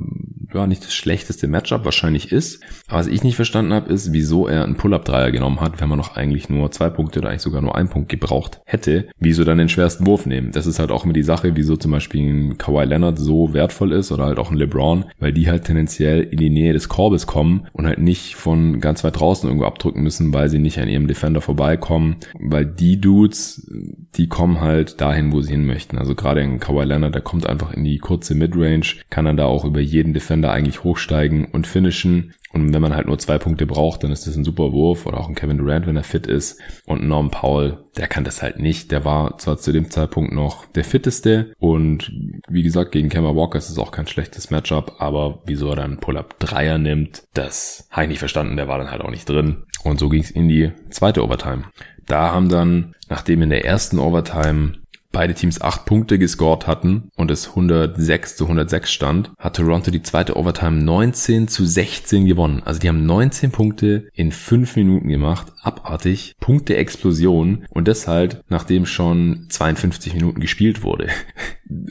ja, 0.55 0.67
nicht 0.67 0.85
das 0.85 0.95
schlechteste 0.95 1.49
Matchup 1.49 1.85
wahrscheinlich 1.85 2.33
ist. 2.33 2.63
Aber 2.89 3.01
was 3.01 3.07
ich 3.07 3.25
nicht 3.25 3.37
verstanden 3.37 3.73
habe, 3.73 3.93
ist, 3.93 4.13
wieso 4.13 4.47
er 4.47 4.65
einen 4.65 4.77
Pull-Up-Dreier 4.77 5.31
genommen 5.31 5.61
hat, 5.61 5.81
wenn 5.81 5.89
man 5.89 5.99
noch 5.99 6.17
eigentlich 6.17 6.49
nur 6.49 6.71
zwei 6.71 6.91
Punkte 6.91 7.21
oder 7.21 7.31
eigentlich 7.31 7.43
sogar 7.43 7.63
nur 7.63 7.77
einen 7.77 7.89
Punkt 7.89 8.09
gebraucht 8.09 8.61
hätte. 8.65 9.09
Wieso 9.19 9.45
dann 9.45 9.59
den 9.59 9.69
schwersten 9.69 10.07
Wurf 10.07 10.27
nehmen? 10.27 10.53
Das 10.53 10.67
ist 10.67 10.79
halt 10.79 10.91
auch 10.91 11.05
immer 11.05 11.13
die 11.13 11.23
Sache, 11.23 11.57
wieso 11.57 11.77
zum 11.77 11.93
Beispiel 11.93 12.23
ein 12.23 12.59
Kawhi 12.59 12.85
Leonard 12.85 13.19
so 13.19 13.55
wertvoll 13.55 13.93
ist 13.93 14.13
oder 14.13 14.27
halt 14.27 14.39
auch 14.39 14.51
ein 14.51 14.57
LeBron, 14.57 15.07
weil 15.19 15.33
die 15.33 15.51
halt 15.51 15.65
tendenziell 15.65 16.21
in 16.23 16.39
die 16.39 16.51
Nähe 16.51 16.73
des 16.73 16.89
Korbes 16.89 17.27
kommen 17.27 17.67
und 17.73 17.87
halt 17.87 17.99
nicht 17.99 18.35
von 18.35 18.81
ganz 18.81 19.05
weit 19.05 19.19
draußen 19.19 19.49
irgendwo 19.49 19.67
abdrücken 19.67 20.03
müssen, 20.03 20.33
weil 20.33 20.49
sie 20.49 20.59
nicht 20.59 20.79
an 20.79 20.89
ihrem 20.89 21.09
Defender 21.09 21.41
vorbeikommen, 21.41 22.17
weil 22.39 22.67
die 22.67 23.01
Dudes, 23.01 23.71
die 24.17 24.29
kommen 24.29 24.61
halt 24.61 25.01
dahin, 25.01 25.33
wo 25.33 25.41
sie 25.41 25.53
hin 25.53 25.67
möchten. 25.67 25.99
Also 25.99 26.15
gerade 26.15 26.41
ein 26.41 26.61
Kawhi 26.61 26.85
Leonard, 26.85 27.15
der 27.15 27.23
kommt 27.23 27.47
einfach 27.47 27.73
in 27.73 27.85
die 27.85 27.99
kurze 27.99 28.35
Midrange, 28.35 28.83
kann 29.11 29.25
dann 29.25 29.37
da 29.37 29.47
auch 29.47 29.65
über 29.65 29.81
jeden 29.81 30.15
Defender 30.15 30.42
da 30.43 30.51
eigentlich 30.51 30.85
hochsteigen 30.85 31.47
und 31.47 31.67
finishen. 31.67 32.35
Und 32.53 32.75
wenn 32.75 32.83
man 32.83 32.95
halt 32.95 33.07
nur 33.07 33.19
zwei 33.19 33.39
Punkte 33.39 33.67
braucht, 33.67 34.05
dann 34.05 34.13
ist 34.13 34.27
das 34.27 34.37
ein 34.37 34.45
super 34.45 34.73
Wurf 34.73 35.07
oder 35.07 35.19
auch 35.19 35.29
ein 35.29 35.35
Kevin 35.35 35.57
Durant, 35.57 35.87
wenn 35.87 35.97
er 35.97 36.05
fit 36.05 36.27
ist. 36.27 36.61
Und 36.85 37.07
Norm 37.07 37.31
Powell, 37.31 37.79
der 37.97 38.09
kann 38.09 38.25
das 38.25 38.43
halt 38.43 38.59
nicht. 38.59 38.91
Der 38.93 39.05
war 39.07 39.39
zwar 39.39 39.57
zu 39.57 39.73
dem 39.73 39.91
Zeitpunkt 39.91 40.33
noch 40.35 40.67
der 40.67 40.85
fitteste 40.85 41.55
und 41.59 42.13
wie 42.49 42.63
gesagt, 42.63 42.93
gegen 42.93 43.09
Kemba 43.09 43.35
Walker 43.35 43.57
ist 43.57 43.71
es 43.71 43.79
auch 43.79 43.91
kein 43.91 44.07
schlechtes 44.07 44.51
Matchup, 44.51 44.97
aber 44.99 45.43
wieso 45.47 45.71
er 45.71 45.77
dann 45.77 45.99
Pull-Up 45.99 46.39
Dreier 46.39 46.77
nimmt, 46.77 47.25
das 47.33 47.89
habe 47.91 48.05
ich 48.05 48.11
nicht 48.11 48.19
verstanden. 48.19 48.57
Der 48.57 48.69
war 48.69 48.79
dann 48.79 48.91
halt 48.91 49.01
auch 49.01 49.11
nicht 49.11 49.29
drin. 49.29 49.65
Und 49.85 49.99
so 49.99 50.09
ging 50.09 50.21
es 50.21 50.31
in 50.31 50.49
die 50.49 50.73
zweite 50.91 51.25
Overtime. 51.25 51.65
Da 52.07 52.33
haben 52.33 52.49
dann, 52.49 52.95
nachdem 53.09 53.43
in 53.43 53.51
der 53.51 53.65
ersten 53.65 53.99
Overtime 53.99 54.82
beide 55.13 55.35
Teams 55.35 55.61
acht 55.61 55.85
Punkte 55.85 56.19
gescored 56.19 56.67
hatten 56.67 57.11
und 57.17 57.31
es 57.31 57.51
106 57.51 58.37
zu 58.37 58.45
106 58.45 58.91
stand, 58.91 59.31
hat 59.39 59.57
Toronto 59.57 59.91
die 59.91 60.03
zweite 60.03 60.37
Overtime 60.37 60.83
19 60.83 61.49
zu 61.49 61.65
16 61.65 62.27
gewonnen. 62.27 62.63
Also 62.65 62.81
die 62.81 62.89
haben 62.89 63.07
19 63.07 63.53
Punkte 63.53 64.09
in 64.15 64.33
fünf 64.33 64.77
Minuten 64.77 65.09
gemacht. 65.09 65.53
Abartig. 65.63 66.35
Punkte 66.41 66.77
Explosion. 66.77 67.67
Und 67.71 67.87
deshalb, 67.89 68.43
nachdem 68.49 68.87
schon 68.87 69.47
52 69.49 70.15
Minuten 70.15 70.41
gespielt 70.41 70.83
wurde. 70.83 71.09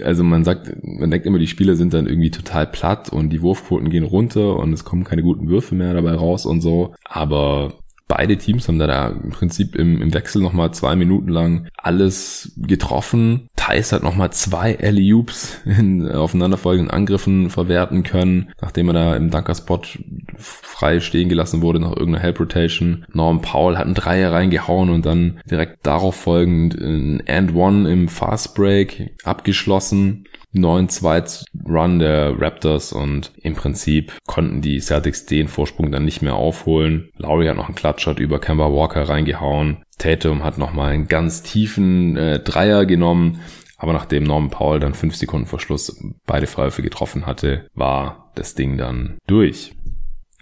Also 0.04 0.24
man 0.24 0.44
sagt, 0.44 0.72
man 0.84 1.10
denkt 1.10 1.26
immer, 1.26 1.40
die 1.40 1.48
Spieler 1.48 1.76
sind 1.76 1.96
dann 1.96 2.06
irgendwie 2.06 2.30
total 2.30 2.68
platt 2.68 3.10
und 3.10 3.30
die 3.30 3.42
Wurfquoten 3.42 3.90
gehen 3.90 4.04
runter 4.04 4.58
und 4.58 4.74
es 4.74 4.86
kommen 4.86 5.06
keine 5.06 5.24
guten 5.24 5.50
Würfe 5.50 5.74
mehr 5.74 5.96
dabei 5.96 6.14
raus 6.14 6.46
und 6.46 6.62
so. 6.62 6.94
Aber 7.04 7.81
beide 8.12 8.36
Teams 8.36 8.68
haben 8.68 8.78
da, 8.78 8.88
da 8.88 9.08
im 9.08 9.30
Prinzip 9.30 9.74
im, 9.74 10.02
im 10.02 10.14
Wechsel 10.14 10.42
nochmal 10.42 10.74
zwei 10.74 10.98
Minuten 10.98 11.30
lang 11.30 11.70
alles 11.78 12.52
getroffen. 12.58 13.48
Thais 13.56 13.94
hat 13.94 14.04
nochmal 14.04 14.34
zwei 14.34 14.78
Alley-Oops 14.78 15.62
in 15.66 16.12
aufeinanderfolgenden 16.12 16.92
Angriffen 16.92 17.50
verwerten 17.50 18.04
können, 18.04 18.52
nachdem 18.60 18.90
er 18.90 18.94
da 18.94 19.16
im 19.16 19.30
Dunker-Spot 19.30 19.82
frei 20.38 21.00
stehen 21.00 21.30
gelassen 21.30 21.62
wurde 21.62 21.80
nach 21.80 21.92
irgendeiner 21.92 22.24
Help-Rotation. 22.24 23.06
Norm 23.14 23.42
Powell 23.42 23.78
hat 23.78 23.86
einen 23.86 23.96
Dreier 23.96 24.34
reingehauen 24.34 24.90
und 24.90 25.06
dann 25.06 25.40
direkt 25.50 25.86
darauf 25.86 26.16
folgend 26.16 26.76
ein 26.76 27.24
And-One 27.26 27.90
im 27.90 28.10
Fast-Break 28.10 29.12
abgeschlossen. 29.24 30.26
9-2 30.54 31.46
Run 31.68 32.00
der 32.00 32.40
Raptors 32.40 32.94
und 32.94 33.32
im 33.42 33.56
Prinzip 33.56 34.14
konnten 34.28 34.62
die 34.62 34.80
Celtics 34.80 35.26
den 35.26 35.48
Vorsprung 35.48 35.92
dann 35.92 36.06
nicht 36.06 36.22
mehr 36.22 36.36
aufholen. 36.36 37.10
Lowry 37.18 37.48
hat 37.48 37.58
noch 37.58 37.68
einen 37.68 37.76
Klatschshot 37.76 38.20
über 38.20 38.40
Kemba 38.40 38.72
Walker 38.72 39.08
reingehauen. 39.08 39.84
Tatum 39.98 40.44
hat 40.44 40.58
nochmal 40.58 40.92
einen 40.92 41.08
ganz 41.08 41.44
tiefen 41.44 42.18
äh, 42.18 42.40
Dreier 42.40 42.86
genommen. 42.86 43.40
Aber 43.78 43.94
nachdem 43.94 44.24
Norman 44.24 44.52
Powell 44.52 44.80
dann 44.80 44.94
fünf 44.94 45.16
Sekunden 45.16 45.48
vor 45.48 45.60
Schluss 45.60 46.00
beide 46.28 46.46
Freiwürfe 46.46 46.84
getroffen 46.84 47.26
hatte, 47.26 47.68
war 47.74 48.32
das 48.36 48.54
Ding 48.54 48.78
dann 48.78 49.18
durch. 49.26 49.74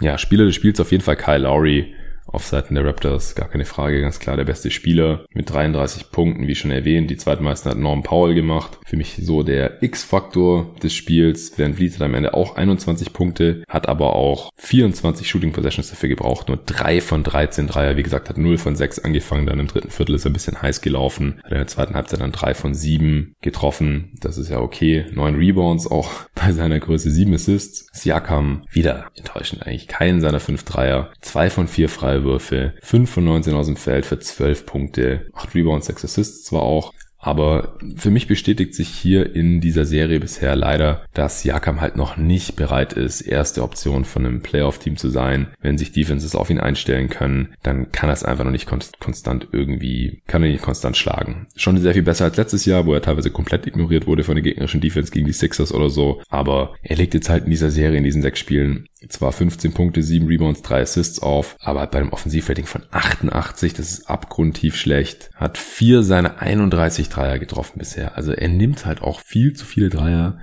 Ja, 0.01 0.17
Spieler 0.17 0.45
des 0.45 0.55
Spiels 0.55 0.79
auf 0.81 0.91
jeden 0.91 1.03
Fall 1.03 1.15
Kyle 1.15 1.39
Lowry 1.43 1.93
auf 2.31 2.45
Seiten 2.45 2.75
der 2.75 2.85
Raptors, 2.85 3.35
gar 3.35 3.49
keine 3.49 3.65
Frage, 3.65 4.01
ganz 4.01 4.19
klar 4.19 4.37
der 4.37 4.45
beste 4.45 4.71
Spieler 4.71 5.25
mit 5.33 5.49
33 5.51 6.11
Punkten, 6.11 6.47
wie 6.47 6.55
schon 6.55 6.71
erwähnt. 6.71 7.09
Die 7.09 7.17
zweitmeisten 7.17 7.71
hat 7.71 7.77
Norm 7.77 8.03
Powell 8.03 8.35
gemacht. 8.35 8.79
Für 8.85 8.97
mich 8.97 9.19
so 9.21 9.43
der 9.43 9.81
X-Faktor 9.83 10.75
des 10.81 10.93
Spiels. 10.93 11.57
Van 11.57 11.73
Vliet 11.73 11.95
hat 11.95 12.01
am 12.01 12.13
Ende 12.13 12.33
auch 12.33 12.55
21 12.55 13.13
Punkte, 13.13 13.63
hat 13.67 13.87
aber 13.87 14.15
auch 14.15 14.49
24 14.57 15.27
Shooting 15.27 15.51
Possessions 15.51 15.89
dafür 15.89 16.09
gebraucht. 16.09 16.47
Nur 16.47 16.57
3 16.57 17.01
von 17.01 17.23
13 17.23 17.67
Dreier. 17.67 17.97
Wie 17.97 18.03
gesagt, 18.03 18.29
hat 18.29 18.37
0 18.37 18.57
von 18.57 18.75
6 18.75 18.99
angefangen. 18.99 19.45
Dann 19.45 19.59
im 19.59 19.67
dritten 19.67 19.91
Viertel 19.91 20.15
ist 20.15 20.25
er 20.25 20.31
ein 20.31 20.33
bisschen 20.33 20.61
heiß 20.61 20.81
gelaufen. 20.81 21.39
Hat 21.43 21.51
in 21.51 21.57
der 21.57 21.67
zweiten 21.67 21.95
Halbzeit 21.95 22.21
dann 22.21 22.31
3 22.31 22.53
von 22.53 22.73
7 22.73 23.35
getroffen. 23.41 24.13
Das 24.19 24.37
ist 24.37 24.49
ja 24.49 24.59
okay. 24.59 25.05
9 25.11 25.35
Rebounds 25.35 25.89
auch 25.89 26.09
bei 26.35 26.51
seiner 26.51 26.79
Größe. 26.79 27.09
7 27.09 27.33
Assists. 27.33 27.87
Siakam 27.93 28.63
wieder 28.71 29.07
enttäuschend 29.15 29.65
eigentlich. 29.65 29.87
Keinen 29.87 30.21
seiner 30.21 30.39
5 30.39 30.63
Dreier. 30.63 31.11
2 31.21 31.49
von 31.49 31.67
4 31.67 31.89
Freiwürfe. 32.19 32.73
5 32.81 33.09
von 33.09 33.25
19 33.25 33.53
aus 33.55 33.67
dem 33.67 33.75
Feld 33.75 34.05
für 34.05 34.19
12 34.19 34.65
Punkte. 34.65 35.27
8 35.33 35.55
Rebounds, 35.55 35.87
6 35.87 36.05
Assists 36.05 36.43
zwar 36.45 36.63
auch. 36.63 36.93
Aber 37.19 37.77
für 37.97 38.11
mich 38.11 38.27
bestätigt 38.27 38.73
sich 38.73 38.87
hier 38.87 39.35
in 39.35 39.59
dieser 39.59 39.85
Serie 39.85 40.19
bisher 40.19 40.55
leider, 40.55 41.05
dass 41.13 41.43
Jakam 41.43 41.81
halt 41.81 41.97
noch 41.97 42.15
nicht 42.15 42.55
bereit 42.55 42.93
ist, 42.93 43.21
erste 43.21 43.61
Option 43.61 44.05
von 44.05 44.25
einem 44.25 44.41
Playoff-Team 44.41 44.95
zu 44.95 45.09
sein. 45.09 45.49
Wenn 45.61 45.77
sich 45.77 45.91
Defenses 45.91 46.33
auf 46.33 46.49
ihn 46.49 46.59
einstellen 46.59 47.09
können, 47.09 47.55
dann 47.61 47.91
kann 47.91 48.09
er 48.09 48.13
es 48.13 48.23
einfach 48.23 48.45
noch 48.45 48.51
nicht 48.51 48.69
konstant 48.99 49.47
irgendwie, 49.51 50.21
kann 50.27 50.43
er 50.43 50.49
nicht 50.49 50.63
konstant 50.63 50.95
schlagen. 50.95 51.47
Schon 51.57 51.77
sehr 51.77 51.93
viel 51.93 52.03
besser 52.03 52.25
als 52.25 52.37
letztes 52.37 52.65
Jahr, 52.65 52.85
wo 52.85 52.93
er 52.93 53.01
teilweise 53.01 53.31
komplett 53.31 53.67
ignoriert 53.67 54.07
wurde 54.07 54.23
von 54.23 54.35
der 54.35 54.43
gegnerischen 54.43 54.81
Defense 54.81 55.11
gegen 55.11 55.27
die 55.27 55.33
Sixers 55.33 55.73
oder 55.73 55.89
so. 55.89 56.21
Aber 56.29 56.75
er 56.81 56.95
legt 56.95 57.13
jetzt 57.13 57.29
halt 57.29 57.43
in 57.43 57.51
dieser 57.51 57.69
Serie, 57.69 57.97
in 57.97 58.05
diesen 58.05 58.21
sechs 58.21 58.39
Spielen, 58.39 58.85
zwar 59.07 59.31
15 59.31 59.73
Punkte, 59.73 60.03
7 60.03 60.27
Rebounds, 60.27 60.61
3 60.61 60.81
Assists 60.81 61.19
auf, 61.19 61.55
aber 61.59 61.85
bei 61.87 61.99
einem 61.99 62.11
Offensivrating 62.11 62.65
von 62.65 62.83
88, 62.91 63.73
das 63.73 63.91
ist 63.91 64.09
abgrundtief 64.09 64.75
schlecht, 64.75 65.29
hat 65.35 65.57
vier 65.57 66.03
seiner 66.03 66.41
31 66.41 67.08
Dreier 67.09 67.39
getroffen 67.39 67.79
bisher. 67.79 68.15
Also 68.15 68.31
er 68.31 68.47
nimmt 68.47 68.85
halt 68.85 69.01
auch 69.01 69.19
viel 69.19 69.53
zu 69.53 69.65
viele 69.65 69.89
Dreier. 69.89 70.39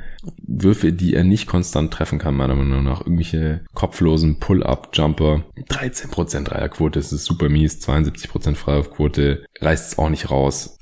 Würfe, 0.46 0.92
die 0.92 1.14
er 1.14 1.24
nicht 1.24 1.46
konstant 1.46 1.92
treffen 1.92 2.18
kann, 2.18 2.36
meiner 2.36 2.54
Meinung 2.54 2.84
nach. 2.84 3.00
Irgendwelche 3.00 3.64
kopflosen 3.74 4.38
Pull-Up-Jumper. 4.38 5.44
13% 5.68 6.44
Dreierquote, 6.44 6.98
das 6.98 7.12
ist 7.12 7.24
super 7.24 7.48
mies. 7.48 7.80
72% 7.86 8.54
Freiwurfquote 8.54 9.44
reißt 9.60 9.92
es 9.92 9.98
auch 9.98 10.10
nicht 10.10 10.30
raus. 10.30 10.75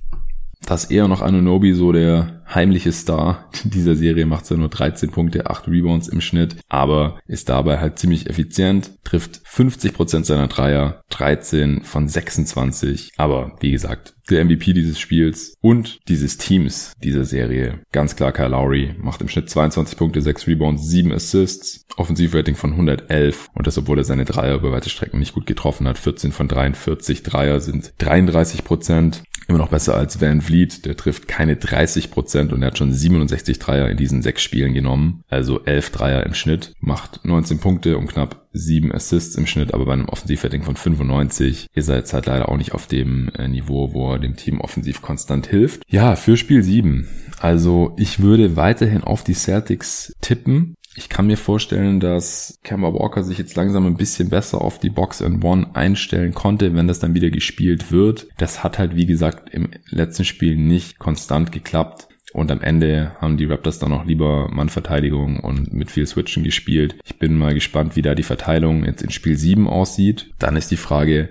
Das 0.67 0.85
ist 0.85 0.91
eher 0.91 1.09
noch 1.09 1.21
Anunobi 1.21 1.75
so 1.75 1.93
der 1.93 2.43
heimliche 2.53 2.93
Star 2.93 3.51
dieser 3.65 3.95
Serie, 3.95 4.27
macht 4.27 4.49
ja 4.51 4.57
nur 4.57 4.69
13 4.69 5.11
Punkte, 5.11 5.51
8 5.51 5.69
Rebounds 5.69 6.09
im 6.09 6.21
Schnitt, 6.21 6.57
aber 6.69 7.19
ist 7.27 7.49
dabei 7.49 7.79
halt 7.79 7.99
ziemlich 7.99 8.29
effizient, 8.29 8.93
trifft 9.05 9.41
50% 9.47 10.25
seiner 10.25 10.49
Dreier, 10.49 11.03
13 11.11 11.83
von 11.83 12.09
26, 12.09 13.13
aber 13.17 13.57
wie 13.61 13.73
gesagt, 13.73 14.15
der 14.31 14.45
MVP 14.45 14.73
dieses 14.73 14.99
Spiels 14.99 15.55
und 15.61 16.01
dieses 16.09 16.39
Teams 16.39 16.93
dieser 17.03 17.25
Serie. 17.25 17.81
Ganz 17.93 18.17
klar 18.17 18.33
Kyle 18.33 18.49
Lowry 18.49 18.95
macht 18.99 19.21
im 19.21 19.29
Schnitt 19.29 19.51
22 19.51 19.99
Punkte, 19.99 20.23
6 20.23 20.47
Rebounds, 20.47 20.89
7 20.89 21.13
Assists, 21.13 21.85
Offensivrating 21.97 22.57
von 22.57 22.73
111 22.73 23.51
und 23.55 23.67
das 23.67 23.79
obwohl 23.79 23.99
er 23.99 24.05
seine 24.05 24.25
Dreier 24.25 24.57
über 24.57 24.73
weite 24.73 24.89
Strecken 24.89 25.19
nicht 25.19 25.35
gut 25.35 25.47
getroffen 25.47 25.87
hat. 25.87 25.99
14 25.99 26.33
von 26.33 26.49
43 26.49 27.23
Dreier 27.23 27.61
sind 27.61 27.93
33 27.99 28.65
Prozent. 28.65 29.23
Immer 29.47 29.59
noch 29.59 29.69
besser 29.69 29.95
als 29.95 30.21
Van 30.21 30.41
Vliet, 30.41 30.87
der 30.87 30.97
trifft 30.97 31.29
keine 31.29 31.57
30 31.57 32.11
Prozent 32.11 32.53
und 32.53 32.63
er 32.63 32.69
hat 32.69 32.79
schon 32.79 32.93
67 32.93 33.59
Dreier 33.59 33.89
in 33.89 33.97
diesen 33.97 34.23
sechs 34.23 34.43
Spielen 34.43 34.75
genommen. 34.75 35.23
Also 35.29 35.65
11 35.65 35.91
Dreier 35.91 36.25
im 36.25 36.35
Schnitt, 36.35 36.73
macht 36.81 37.25
19 37.25 37.59
Punkte 37.59 37.99
und 37.99 38.07
knapp 38.07 38.47
7 38.53 38.93
Assists 38.93 39.35
im 39.37 39.47
Schnitt, 39.47 39.75
aber 39.75 39.85
bei 39.85 39.93
einem 39.93 40.09
Offensivrating 40.09 40.63
von 40.63 40.77
95 40.77 41.67
ist 41.75 41.89
er 41.89 41.97
jetzt 41.97 42.15
halt 42.15 42.27
leider 42.27 42.49
auch 42.49 42.57
nicht 42.57 42.73
auf 42.73 42.87
dem 42.87 43.29
äh, 43.37 43.49
Niveau, 43.49 43.93
wo 43.93 44.13
er 44.13 44.19
dem 44.19 44.37
Team 44.37 44.61
offensiv 44.61 45.03
konstant 45.03 45.47
hilft. 45.47 45.83
Ja, 45.89 46.17
für 46.17 46.37
Spiel 46.37 46.63
7. 46.63 47.09
Also 47.41 47.95
ich 47.99 48.21
würde 48.21 48.57
weiterhin 48.57 49.03
auf 49.03 49.25
die 49.25 49.35
Celtics 49.35 50.15
tippen. 50.21 50.77
Ich 50.97 51.09
kann 51.09 51.27
mir 51.27 51.37
vorstellen, 51.37 51.99
dass 51.99 52.61
Kemba 52.63 52.93
Walker 52.93 53.25
sich 53.25 53.39
jetzt 53.39 53.57
langsam 53.57 53.87
ein 53.87 53.97
bisschen 53.97 54.31
besser 54.31 54.61
auf 54.61 54.79
die 54.79 54.91
Box 54.91 55.23
and 55.23 55.45
One 55.45 55.75
einstellen 55.75 56.35
konnte, 56.35 56.75
wenn 56.75 56.87
das 56.87 57.01
dann 57.01 57.15
wieder 57.15 57.31
gespielt 57.31 57.91
wird. 57.91 58.29
Das 58.39 58.63
hat 58.63 58.79
halt, 58.79 58.95
wie 58.95 59.07
gesagt, 59.07 59.53
im 59.53 59.71
letzten 59.89 60.25
Spiel 60.25 60.57
nicht 60.57 60.99
konstant 60.99 61.51
geklappt. 61.51 62.09
Und 62.33 62.51
am 62.51 62.63
Ende 62.63 63.13
haben 63.21 63.37
die 63.37 63.45
Raptors 63.45 63.79
dann 63.79 63.91
noch 63.91 64.05
lieber 64.05 64.49
Mannverteidigung 64.53 65.39
und 65.39 65.73
mit 65.73 65.93
viel 65.93 66.05
Switchen 66.05 66.43
gespielt. 66.43 66.97
Ich 67.05 67.17
bin 67.17 67.39
mal 67.39 67.55
gespannt, 67.55 67.95
wie 67.95 68.03
da 68.03 68.17
die 68.17 68.25
Verteilung 68.25 68.85
jetzt 68.85 69.03
in 69.03 69.11
Spiel 69.11 69.37
7 69.37 69.69
aussieht. 69.69 70.33
Dann 70.41 70.57
ist 70.57 70.73
die 70.73 70.77
Frage, 70.77 71.29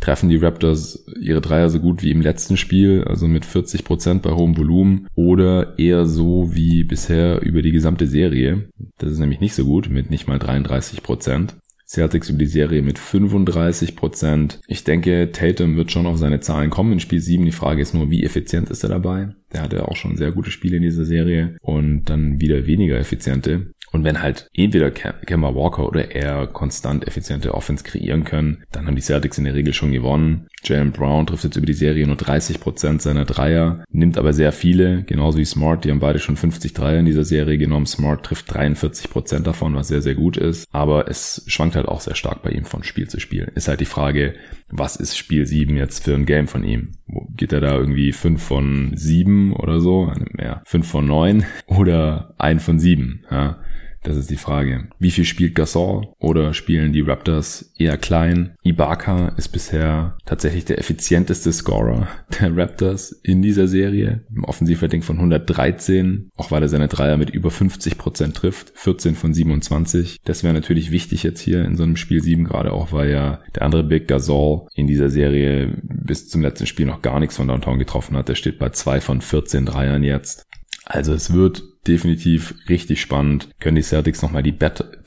treffen 0.00 0.28
die 0.28 0.36
Raptors 0.36 1.06
ihre 1.20 1.40
Dreier 1.40 1.68
so 1.70 1.80
gut 1.80 2.02
wie 2.02 2.10
im 2.10 2.20
letzten 2.20 2.56
Spiel, 2.56 3.04
also 3.04 3.26
mit 3.28 3.44
40 3.44 3.84
Prozent 3.84 4.22
bei 4.22 4.32
hohem 4.32 4.56
Volumen 4.56 5.06
oder 5.14 5.78
eher 5.78 6.06
so 6.06 6.54
wie 6.54 6.84
bisher 6.84 7.42
über 7.42 7.62
die 7.62 7.72
gesamte 7.72 8.06
Serie. 8.06 8.68
Das 8.98 9.12
ist 9.12 9.18
nämlich 9.18 9.40
nicht 9.40 9.54
so 9.54 9.64
gut 9.64 9.90
mit 9.90 10.10
nicht 10.10 10.28
mal 10.28 10.38
33%. 10.38 11.02
Prozent. 11.02 11.56
Celtics 11.86 12.30
über 12.30 12.38
die 12.38 12.46
Serie 12.46 12.82
mit 12.82 12.98
35 12.98 13.94
Prozent. 13.94 14.60
Ich 14.66 14.84
denke, 14.84 15.30
Tatum 15.32 15.76
wird 15.76 15.92
schon 15.92 16.06
auf 16.06 16.18
seine 16.18 16.40
Zahlen 16.40 16.70
kommen 16.70 16.92
in 16.92 17.00
Spiel 17.00 17.20
7. 17.20 17.44
Die 17.44 17.52
Frage 17.52 17.82
ist 17.82 17.94
nur, 17.94 18.10
wie 18.10 18.24
effizient 18.24 18.70
ist 18.70 18.82
er 18.82 18.88
dabei? 18.88 19.34
Der 19.52 19.62
hatte 19.62 19.86
auch 19.86 19.96
schon 19.96 20.16
sehr 20.16 20.32
gute 20.32 20.50
Spiele 20.50 20.78
in 20.78 20.82
dieser 20.82 21.04
Serie 21.04 21.56
und 21.60 22.04
dann 22.06 22.40
wieder 22.40 22.66
weniger 22.66 22.98
effiziente. 22.98 23.74
Und 23.94 24.02
wenn 24.02 24.20
halt 24.20 24.50
entweder 24.56 24.90
Kemba 24.90 25.54
Walker 25.54 25.86
oder 25.86 26.10
er 26.10 26.48
konstant 26.48 27.06
effiziente 27.06 27.54
Offense 27.54 27.84
kreieren 27.84 28.24
können, 28.24 28.64
dann 28.72 28.88
haben 28.88 28.96
die 28.96 29.02
Celtics 29.02 29.38
in 29.38 29.44
der 29.44 29.54
Regel 29.54 29.72
schon 29.72 29.92
gewonnen. 29.92 30.48
Jalen 30.64 30.90
Brown 30.90 31.28
trifft 31.28 31.44
jetzt 31.44 31.56
über 31.56 31.66
die 31.66 31.74
Serie 31.74 32.04
nur 32.04 32.16
30% 32.16 33.00
seiner 33.00 33.24
Dreier, 33.24 33.84
nimmt 33.92 34.18
aber 34.18 34.32
sehr 34.32 34.50
viele, 34.50 35.04
genauso 35.04 35.38
wie 35.38 35.44
Smart. 35.44 35.84
Die 35.84 35.92
haben 35.92 36.00
beide 36.00 36.18
schon 36.18 36.36
50 36.36 36.72
Dreier 36.72 36.98
in 36.98 37.06
dieser 37.06 37.24
Serie 37.24 37.56
genommen. 37.56 37.86
Smart 37.86 38.24
trifft 38.24 38.50
43% 38.50 39.44
davon, 39.44 39.76
was 39.76 39.86
sehr, 39.86 40.02
sehr 40.02 40.16
gut 40.16 40.38
ist. 40.38 40.66
Aber 40.72 41.06
es 41.08 41.44
schwankt 41.46 41.76
halt 41.76 41.86
auch 41.86 42.00
sehr 42.00 42.16
stark 42.16 42.42
bei 42.42 42.50
ihm 42.50 42.64
von 42.64 42.82
Spiel 42.82 43.06
zu 43.06 43.20
Spiel. 43.20 43.52
Ist 43.54 43.68
halt 43.68 43.78
die 43.78 43.84
Frage, 43.84 44.34
was 44.70 44.96
ist 44.96 45.16
Spiel 45.16 45.46
7 45.46 45.76
jetzt 45.76 46.02
für 46.02 46.14
ein 46.14 46.26
Game 46.26 46.48
von 46.48 46.64
ihm? 46.64 46.94
Geht 47.36 47.52
er 47.52 47.60
da 47.60 47.76
irgendwie 47.76 48.10
5 48.10 48.42
von 48.42 48.90
7 48.96 49.52
oder 49.52 49.78
so? 49.80 50.12
Ja, 50.36 50.62
5 50.66 50.86
von 50.86 51.06
9 51.06 51.44
oder 51.66 52.34
1 52.38 52.62
von 52.64 52.78
7? 52.78 53.24
Ja? 53.30 53.58
Das 54.04 54.18
ist 54.18 54.30
die 54.30 54.36
Frage. 54.36 54.88
Wie 54.98 55.10
viel 55.10 55.24
spielt 55.24 55.54
Gasol 55.54 56.08
oder 56.18 56.52
spielen 56.52 56.92
die 56.92 57.00
Raptors 57.00 57.72
eher 57.78 57.96
klein? 57.96 58.54
Ibaka 58.62 59.28
ist 59.38 59.48
bisher 59.48 60.18
tatsächlich 60.26 60.66
der 60.66 60.78
effizienteste 60.78 61.50
Scorer 61.52 62.06
der 62.40 62.54
Raptors 62.54 63.12
in 63.22 63.40
dieser 63.40 63.66
Serie. 63.66 64.22
Im 64.34 64.44
Offensivrating 64.44 65.00
von 65.00 65.16
113, 65.16 66.30
auch 66.36 66.50
weil 66.50 66.62
er 66.62 66.68
seine 66.68 66.88
Dreier 66.88 67.16
mit 67.16 67.30
über 67.30 67.50
50 67.50 67.96
Prozent 67.96 68.36
trifft. 68.36 68.72
14 68.74 69.14
von 69.14 69.32
27. 69.32 70.20
Das 70.22 70.44
wäre 70.44 70.52
natürlich 70.52 70.90
wichtig 70.90 71.22
jetzt 71.22 71.40
hier 71.40 71.64
in 71.64 71.76
so 71.76 71.82
einem 71.82 71.96
Spiel 71.96 72.22
7, 72.22 72.44
gerade 72.44 72.72
auch 72.72 72.92
weil 72.92 73.10
ja 73.10 73.40
der 73.54 73.62
andere 73.62 73.84
Big 73.84 74.06
Gasol 74.06 74.66
in 74.74 74.86
dieser 74.86 75.08
Serie 75.08 75.78
bis 75.82 76.28
zum 76.28 76.42
letzten 76.42 76.66
Spiel 76.66 76.84
noch 76.84 77.00
gar 77.00 77.20
nichts 77.20 77.36
von 77.36 77.48
Downtown 77.48 77.78
getroffen 77.78 78.18
hat. 78.18 78.28
Der 78.28 78.34
steht 78.34 78.58
bei 78.58 78.68
2 78.68 79.00
von 79.00 79.22
14 79.22 79.64
Dreiern 79.64 80.02
jetzt. 80.02 80.44
Also 80.84 81.14
es 81.14 81.32
wird 81.32 81.62
definitiv 81.86 82.54
richtig 82.68 83.00
spannend. 83.00 83.48
Können 83.60 83.76
die 83.76 83.82
Celtics 83.82 84.22
nochmal 84.22 84.42
die, 84.42 84.56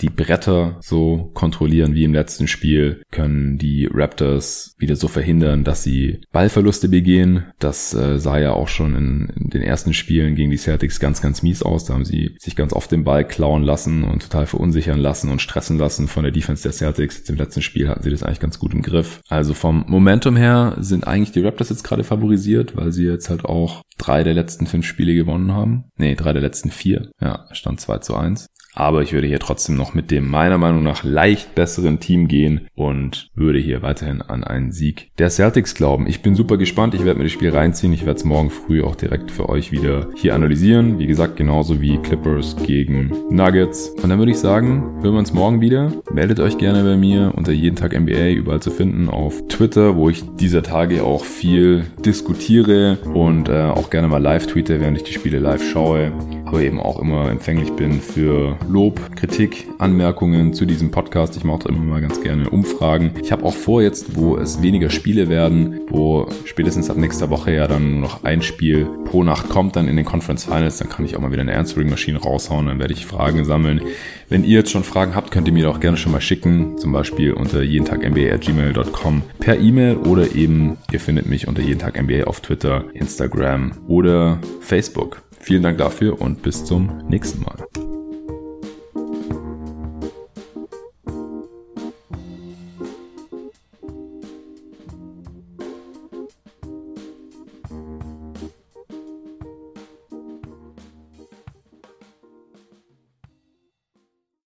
die 0.02 0.10
Bretter 0.10 0.78
so 0.82 1.32
kontrollieren 1.34 1.96
wie 1.96 2.04
im 2.04 2.14
letzten 2.14 2.48
Spiel? 2.48 3.02
Können 3.12 3.58
die 3.58 3.90
Raptors 3.92 4.76
wieder 4.78 4.96
so 4.96 5.08
verhindern, 5.08 5.64
dass 5.64 5.84
sie 5.84 6.22
Ballverluste 6.32 6.90
begehen? 6.90 7.46
Das 7.60 7.94
äh, 7.94 8.20
sah 8.20 8.40
ja 8.40 8.54
auch 8.54 8.68
schon 8.68 8.96
in, 8.96 9.34
in, 9.36 9.50
den 9.50 9.62
ersten 9.62 9.94
Spielen 9.94 10.36
gegen 10.36 10.52
die 10.52 10.58
Celtics 10.58 11.00
ganz, 11.00 11.22
ganz 11.22 11.44
mies 11.44 11.64
aus. 11.64 11.86
Da 11.86 11.94
haben 11.94 12.06
sie 12.06 12.36
sich 12.40 12.56
ganz 12.56 12.74
oft 12.74 12.92
den 12.92 13.04
Ball 13.04 13.28
klauen 13.28 13.64
lassen 13.64 14.04
und 14.04 14.22
total 14.22 14.46
verunsichern 14.46 15.00
lassen 15.00 15.30
und 15.30 15.42
stressen 15.42 15.78
lassen 15.78 16.08
von 16.08 16.24
der 16.24 16.32
Defense 16.32 16.64
der 16.64 16.74
Celtics. 16.74 17.18
Jetzt 17.18 17.30
im 17.30 17.38
letzten 17.38 17.62
Spiel 17.62 17.88
hatten 17.88 18.04
sie 18.04 18.12
das 18.12 18.24
eigentlich 18.24 18.40
ganz 18.40 18.60
gut 18.60 18.74
im 18.74 18.82
Griff. 18.82 19.22
Also 19.28 19.54
vom 19.54 19.86
Momentum 19.88 20.36
her 20.36 20.76
sind 20.80 21.08
eigentlich 21.08 21.32
die 21.32 21.42
Raptors 21.42 21.70
jetzt 21.70 21.84
gerade 21.84 22.04
favorisiert, 22.04 22.76
weil 22.76 22.92
sie 22.92 23.06
jetzt 23.06 23.30
halt 23.30 23.46
auch 23.46 23.82
drei 23.98 24.24
der 24.24 24.34
letzten 24.34 24.68
fünf 24.68 24.86
Spiele 24.86 25.16
gewonnen 25.16 25.54
haben. 25.54 25.86
Nee, 25.98 26.16
drei 26.16 26.34
der 26.34 26.42
letzten 26.42 26.67
letzten 26.68 26.72
vier. 26.72 27.10
Ja, 27.22 27.46
stand 27.52 27.80
2 27.80 28.00
zu 28.00 28.16
1. 28.16 28.48
Aber 28.78 29.02
ich 29.02 29.12
würde 29.12 29.26
hier 29.26 29.40
trotzdem 29.40 29.76
noch 29.76 29.96
mit 29.96 30.12
dem 30.12 30.30
meiner 30.30 30.60
Meinung 30.60 30.84
nach 30.84 31.04
leicht 31.04 31.56
besseren 31.56 32.00
Team 32.00 32.28
gehen 32.28 32.68
und 32.76 33.32
würde 33.34 33.58
hier 33.58 33.82
weiterhin 33.82 34.22
an 34.22 34.44
einen 34.44 34.72
Sieg 34.72 35.10
der 35.18 35.32
Celtics 35.32 35.74
glauben. 35.74 36.06
Ich 36.06 36.22
bin 36.22 36.36
super 36.36 36.58
gespannt. 36.58 36.94
Ich 36.94 37.04
werde 37.04 37.18
mir 37.18 37.26
das 37.26 37.34
Spiel 37.34 37.50
reinziehen. 37.50 37.92
Ich 37.92 38.06
werde 38.06 38.20
es 38.20 38.24
morgen 38.24 38.52
früh 38.52 38.84
auch 38.84 38.96
direkt 38.96 39.32
für 39.32 39.50
euch 39.50 39.72
wieder 39.72 40.10
hier 40.16 40.36
analysieren. 40.36 41.00
Wie 41.00 41.08
gesagt, 41.08 41.38
genauso 41.38 41.82
wie 41.82 41.98
Clippers 41.98 42.56
gegen 42.56 43.12
Nuggets. 43.32 43.96
Und 44.04 44.10
dann 44.10 44.20
würde 44.20 44.32
ich 44.32 44.38
sagen, 44.38 44.84
hören 45.02 45.14
wir 45.14 45.20
uns 45.20 45.34
morgen 45.34 45.60
wieder. 45.60 45.92
Meldet 46.12 46.40
euch 46.40 46.60
gerne 46.60 46.84
bei 46.84 46.98
mir 46.98 47.34
unter 47.36 47.54
jeden 47.54 47.78
Tag 47.78 48.00
NBA 48.00 48.30
überall 48.30 48.60
zu 48.60 48.70
finden 48.70 49.10
auf 49.10 49.48
Twitter, 49.48 49.96
wo 49.96 50.08
ich 50.12 50.24
dieser 50.36 50.62
Tage 50.62 51.02
auch 51.02 51.26
viel 51.26 51.86
diskutiere 52.06 53.00
und 53.12 53.50
äh, 53.50 53.64
auch 53.64 53.90
gerne 53.90 54.08
mal 54.08 54.22
live 54.22 54.46
tweete, 54.46 54.80
während 54.80 54.98
ich 54.98 55.04
die 55.04 55.14
Spiele 55.14 55.40
live 55.40 55.64
schaue. 55.64 56.12
Aber 56.48 56.62
eben 56.62 56.80
auch 56.80 57.00
immer 57.00 57.30
empfänglich 57.30 57.74
bin 57.74 58.02
für 58.02 58.58
Lob, 58.70 59.16
Kritik, 59.16 59.68
Anmerkungen 59.80 60.54
zu 60.54 60.66
diesem 60.66 60.92
Podcast. 60.92 61.36
Ich 61.36 61.44
mache 61.44 61.58
auch 61.58 61.66
immer 61.66 61.80
mal 61.80 62.02
ganz 62.02 62.22
gerne 62.22 62.50
Umfragen. 62.50 63.12
Ich 63.22 63.32
habe 63.32 63.44
auch 63.44 63.54
vor 63.54 63.82
jetzt, 63.82 64.16
wo 64.16 64.38
es 64.38 64.62
weniger 64.62 64.90
Spiele 64.90 65.28
werden, 65.28 65.82
wo 65.90 66.28
spätestens 66.46 66.90
ab 66.90 66.98
nächster 66.98 67.30
Woche 67.30 67.52
ja 67.52 67.68
dann 67.68 67.92
nur 67.92 68.02
noch 68.02 68.24
ein 68.24 68.42
Spiel 68.42 68.88
pro 69.06 69.24
Nacht 69.24 69.50
kommt, 69.50 69.76
dann 69.76 69.88
in 69.88 69.98
den 69.98 70.06
Conference 70.06 70.46
Finals, 70.46 70.78
dann 70.78 70.90
kann 70.90 71.06
ich 71.06 71.16
auch 71.18 71.22
mal 71.22 71.32
wieder 71.32 71.42
eine 71.42 71.58
Answering 71.58 71.90
Machine 71.90 72.20
raushauen, 72.20 72.68
dann 72.68 72.80
werde 72.80 72.94
ich 72.94 73.06
Fragen 73.06 73.44
sammeln. 73.44 73.82
Wenn 74.30 74.44
ihr 74.44 74.60
jetzt 74.60 74.72
schon 74.72 74.84
Fragen 74.84 75.16
habt, 75.16 75.32
könnt 75.32 75.48
ihr 75.48 75.54
mir 75.54 75.70
auch 75.70 75.80
gerne 75.80 75.98
schon 75.98 76.12
mal 76.12 76.22
schicken, 76.22 76.78
zum 76.78 76.92
Beispiel 76.92 77.34
unter 77.34 77.62
jedentagmba.gmail.com 77.62 79.22
per 79.40 79.60
E-Mail 79.60 79.98
oder 79.98 80.36
eben 80.36 80.78
ihr 80.92 81.00
findet 81.00 81.28
mich 81.28 81.48
unter 81.48 81.62
jeden 81.62 81.80
Tag 81.80 82.02
MBA 82.02 82.24
auf 82.26 82.42
Twitter, 82.42 82.86
Instagram 82.94 83.74
oder 83.88 84.40
Facebook. 84.62 85.27
Vielen 85.40 85.64
Dank 85.64 85.78
dafür 85.78 86.22
und 86.22 86.42
bis 86.42 86.66
zum 86.66 87.08
nächsten 87.08 87.42
Mal. 87.42 87.97